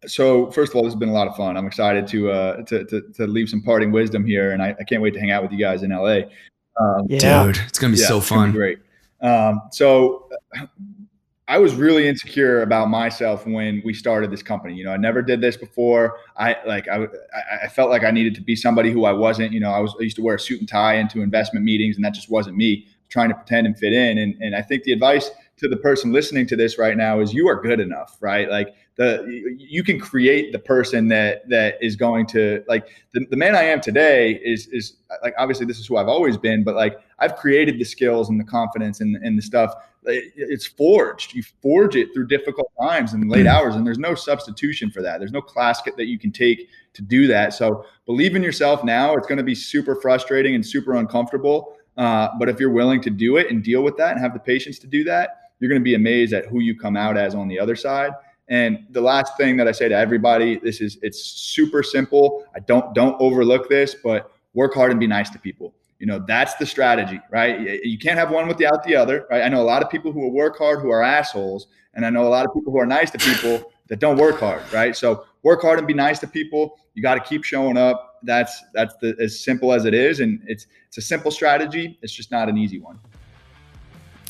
so 0.07 0.49
first 0.51 0.71
of 0.71 0.75
all, 0.75 0.83
this 0.83 0.93
has 0.93 0.99
been 0.99 1.09
a 1.09 1.13
lot 1.13 1.27
of 1.27 1.35
fun. 1.35 1.57
I'm 1.57 1.67
excited 1.67 2.07
to 2.07 2.31
uh, 2.31 2.63
to, 2.63 2.85
to, 2.85 3.01
to 3.13 3.27
leave 3.27 3.49
some 3.49 3.61
parting 3.61 3.91
wisdom 3.91 4.25
here, 4.25 4.51
and 4.51 4.61
I, 4.61 4.75
I, 4.79 4.83
can't 4.83 5.01
wait 5.01 5.13
to 5.13 5.19
hang 5.19 5.31
out 5.31 5.43
with 5.43 5.51
you 5.51 5.59
guys 5.59 5.83
in 5.83 5.91
LA. 5.91 6.21
Um, 6.79 7.05
yeah. 7.07 7.45
Dude, 7.45 7.57
it's 7.67 7.77
gonna 7.77 7.93
be 7.93 7.99
yeah, 7.99 8.07
so 8.07 8.19
fun. 8.19 8.51
Be 8.51 8.57
great. 8.57 8.79
Um, 9.21 9.61
so 9.71 10.29
I 11.47 11.57
was 11.57 11.75
really 11.75 12.07
insecure 12.07 12.63
about 12.63 12.89
myself 12.89 13.45
when 13.45 13.81
we 13.83 13.93
started 13.93 14.31
this 14.31 14.41
company. 14.41 14.73
You 14.73 14.85
know, 14.85 14.91
I 14.91 14.97
never 14.97 15.21
did 15.21 15.41
this 15.41 15.57
before. 15.57 16.17
I 16.37 16.55
like 16.65 16.87
I, 16.87 17.07
I 17.63 17.67
felt 17.67 17.89
like 17.89 18.03
I 18.03 18.11
needed 18.11 18.33
to 18.35 18.41
be 18.41 18.55
somebody 18.55 18.91
who 18.91 19.05
I 19.05 19.11
wasn't. 19.11 19.51
You 19.51 19.59
know, 19.59 19.71
I 19.71 19.79
was 19.79 19.93
I 19.99 20.03
used 20.03 20.15
to 20.15 20.23
wear 20.23 20.35
a 20.35 20.39
suit 20.39 20.59
and 20.59 20.69
tie 20.69 20.95
into 20.95 21.21
investment 21.21 21.65
meetings, 21.65 21.95
and 21.95 22.05
that 22.05 22.13
just 22.13 22.29
wasn't 22.29 22.57
me. 22.57 22.87
Trying 23.09 23.29
to 23.29 23.35
pretend 23.35 23.67
and 23.67 23.77
fit 23.77 23.93
in, 23.93 24.17
and 24.17 24.35
and 24.41 24.55
I 24.55 24.61
think 24.61 24.83
the 24.83 24.93
advice 24.93 25.29
to 25.61 25.69
the 25.69 25.77
person 25.77 26.11
listening 26.11 26.47
to 26.47 26.55
this 26.55 26.79
right 26.79 26.97
now 26.97 27.19
is 27.19 27.33
you 27.33 27.47
are 27.47 27.61
good 27.61 27.79
enough, 27.79 28.17
right? 28.19 28.49
Like 28.49 28.73
the 28.95 29.55
you 29.55 29.83
can 29.83 29.99
create 29.99 30.51
the 30.51 30.57
person 30.57 31.07
that 31.09 31.47
that 31.49 31.75
is 31.81 31.95
going 31.95 32.25
to 32.27 32.63
like 32.67 32.87
the, 33.13 33.27
the 33.29 33.37
man 33.37 33.55
I 33.55 33.63
am 33.63 33.79
today 33.79 34.41
is 34.43 34.67
is 34.67 34.97
like 35.21 35.35
obviously 35.37 35.67
this 35.67 35.77
is 35.77 35.85
who 35.85 35.97
I've 35.97 36.07
always 36.07 36.35
been, 36.35 36.63
but 36.63 36.75
like 36.75 36.99
I've 37.19 37.35
created 37.35 37.77
the 37.77 37.83
skills 37.83 38.29
and 38.29 38.39
the 38.39 38.43
confidence 38.43 39.01
and, 39.01 39.15
and 39.17 39.37
the 39.37 39.41
stuff. 39.43 39.75
It's 40.03 40.65
forged. 40.65 41.35
You 41.35 41.43
forge 41.61 41.95
it 41.95 42.07
through 42.11 42.25
difficult 42.25 42.71
times 42.81 43.13
and 43.13 43.29
late 43.29 43.45
hmm. 43.45 43.49
hours, 43.49 43.75
and 43.75 43.85
there's 43.85 43.99
no 43.99 44.15
substitution 44.15 44.89
for 44.89 45.03
that. 45.03 45.19
There's 45.19 45.31
no 45.31 45.41
class 45.41 45.83
that 45.83 46.07
you 46.07 46.17
can 46.17 46.31
take 46.31 46.69
to 46.93 47.03
do 47.03 47.27
that. 47.27 47.53
So 47.53 47.85
believe 48.07 48.35
in 48.35 48.41
yourself 48.41 48.83
now. 48.83 49.15
It's 49.15 49.27
going 49.27 49.37
to 49.37 49.43
be 49.43 49.53
super 49.53 49.93
frustrating 49.93 50.55
and 50.55 50.65
super 50.65 50.95
uncomfortable. 50.95 51.77
Uh, 51.97 52.29
but 52.39 52.49
if 52.49 52.59
you're 52.59 52.71
willing 52.71 52.99
to 53.01 53.11
do 53.11 53.37
it 53.37 53.51
and 53.51 53.63
deal 53.63 53.83
with 53.83 53.95
that 53.97 54.13
and 54.13 54.19
have 54.19 54.33
the 54.33 54.39
patience 54.39 54.79
to 54.79 54.87
do 54.87 55.03
that, 55.03 55.50
you're 55.61 55.69
going 55.69 55.79
to 55.79 55.85
be 55.85 55.95
amazed 55.95 56.33
at 56.33 56.47
who 56.47 56.59
you 56.59 56.77
come 56.77 56.97
out 56.97 57.15
as 57.15 57.35
on 57.35 57.47
the 57.47 57.57
other 57.57 57.75
side. 57.77 58.11
And 58.49 58.85
the 58.89 58.99
last 58.99 59.37
thing 59.37 59.55
that 59.57 59.67
I 59.67 59.71
say 59.71 59.87
to 59.87 59.95
everybody, 59.95 60.59
this 60.59 60.81
is 60.81 60.97
it's 61.01 61.23
super 61.23 61.83
simple. 61.83 62.45
I 62.53 62.59
don't 62.59 62.93
don't 62.93 63.15
overlook 63.21 63.69
this, 63.69 63.95
but 64.03 64.33
work 64.53 64.73
hard 64.73 64.91
and 64.91 64.99
be 64.99 65.07
nice 65.07 65.29
to 65.29 65.39
people. 65.39 65.73
You 65.99 66.07
know, 66.07 66.19
that's 66.27 66.55
the 66.55 66.65
strategy, 66.65 67.21
right? 67.29 67.81
You 67.85 67.97
can't 67.97 68.17
have 68.17 68.31
one 68.31 68.47
without 68.47 68.83
the 68.83 68.95
other, 68.95 69.27
right? 69.29 69.43
I 69.43 69.47
know 69.49 69.61
a 69.61 69.63
lot 69.63 69.83
of 69.83 69.89
people 69.89 70.11
who 70.11 70.19
will 70.19 70.33
work 70.33 70.57
hard 70.57 70.79
who 70.79 70.89
are 70.89 71.03
assholes, 71.03 71.67
and 71.93 72.05
I 72.05 72.09
know 72.09 72.27
a 72.27 72.29
lot 72.29 72.45
of 72.45 72.53
people 72.53 72.73
who 72.73 72.79
are 72.79 72.87
nice 72.87 73.11
to 73.11 73.19
people 73.19 73.71
that 73.87 73.99
don't 73.99 74.17
work 74.17 74.39
hard, 74.39 74.63
right? 74.73 74.95
So 74.95 75.25
work 75.43 75.61
hard 75.61 75.77
and 75.77 75.87
be 75.87 75.93
nice 75.93 76.17
to 76.19 76.27
people. 76.27 76.79
You 76.95 77.03
got 77.03 77.15
to 77.15 77.21
keep 77.21 77.43
showing 77.43 77.77
up. 77.77 78.17
That's 78.23 78.63
that's 78.73 78.95
the, 78.99 79.15
as 79.19 79.39
simple 79.39 79.71
as 79.71 79.85
it 79.85 79.93
is, 79.93 80.19
and 80.19 80.41
it's 80.47 80.65
it's 80.87 80.97
a 80.97 81.01
simple 81.01 81.31
strategy. 81.31 81.99
It's 82.01 82.13
just 82.13 82.31
not 82.31 82.49
an 82.49 82.57
easy 82.57 82.79
one. 82.79 82.99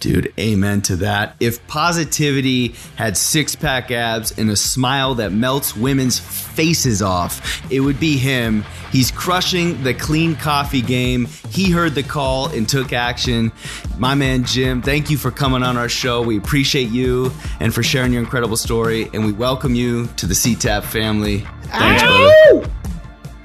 Dude, 0.01 0.33
amen 0.39 0.81
to 0.83 0.95
that. 0.95 1.35
If 1.39 1.65
positivity 1.67 2.73
had 2.95 3.15
six 3.15 3.55
pack 3.55 3.91
abs 3.91 4.35
and 4.35 4.49
a 4.49 4.55
smile 4.55 5.13
that 5.15 5.31
melts 5.31 5.75
women's 5.75 6.17
faces 6.17 7.03
off, 7.03 7.61
it 7.71 7.81
would 7.81 7.99
be 7.99 8.17
him. 8.17 8.65
He's 8.91 9.11
crushing 9.11 9.83
the 9.83 9.93
clean 9.93 10.35
coffee 10.35 10.81
game. 10.81 11.27
He 11.49 11.69
heard 11.69 11.93
the 11.93 12.01
call 12.01 12.47
and 12.47 12.67
took 12.67 12.93
action. 12.93 13.51
My 13.99 14.15
man, 14.15 14.43
Jim, 14.43 14.81
thank 14.81 15.11
you 15.11 15.17
for 15.17 15.29
coming 15.29 15.61
on 15.61 15.77
our 15.77 15.87
show. 15.87 16.23
We 16.23 16.35
appreciate 16.35 16.89
you 16.89 17.31
and 17.59 17.71
for 17.71 17.83
sharing 17.83 18.11
your 18.11 18.23
incredible 18.23 18.57
story. 18.57 19.07
And 19.13 19.23
we 19.23 19.31
welcome 19.31 19.75
you 19.75 20.07
to 20.17 20.25
the 20.25 20.33
CTAP 20.33 20.83
family. 20.83 21.45
Thanks, 21.65 22.01
brother. 22.01 22.71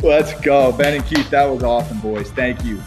Let's 0.02 0.40
go. 0.40 0.72
Ben 0.72 0.94
and 0.94 1.04
Keith, 1.04 1.28
that 1.28 1.44
was 1.44 1.62
awesome, 1.62 2.00
boys. 2.00 2.30
Thank 2.30 2.64
you. 2.64 2.82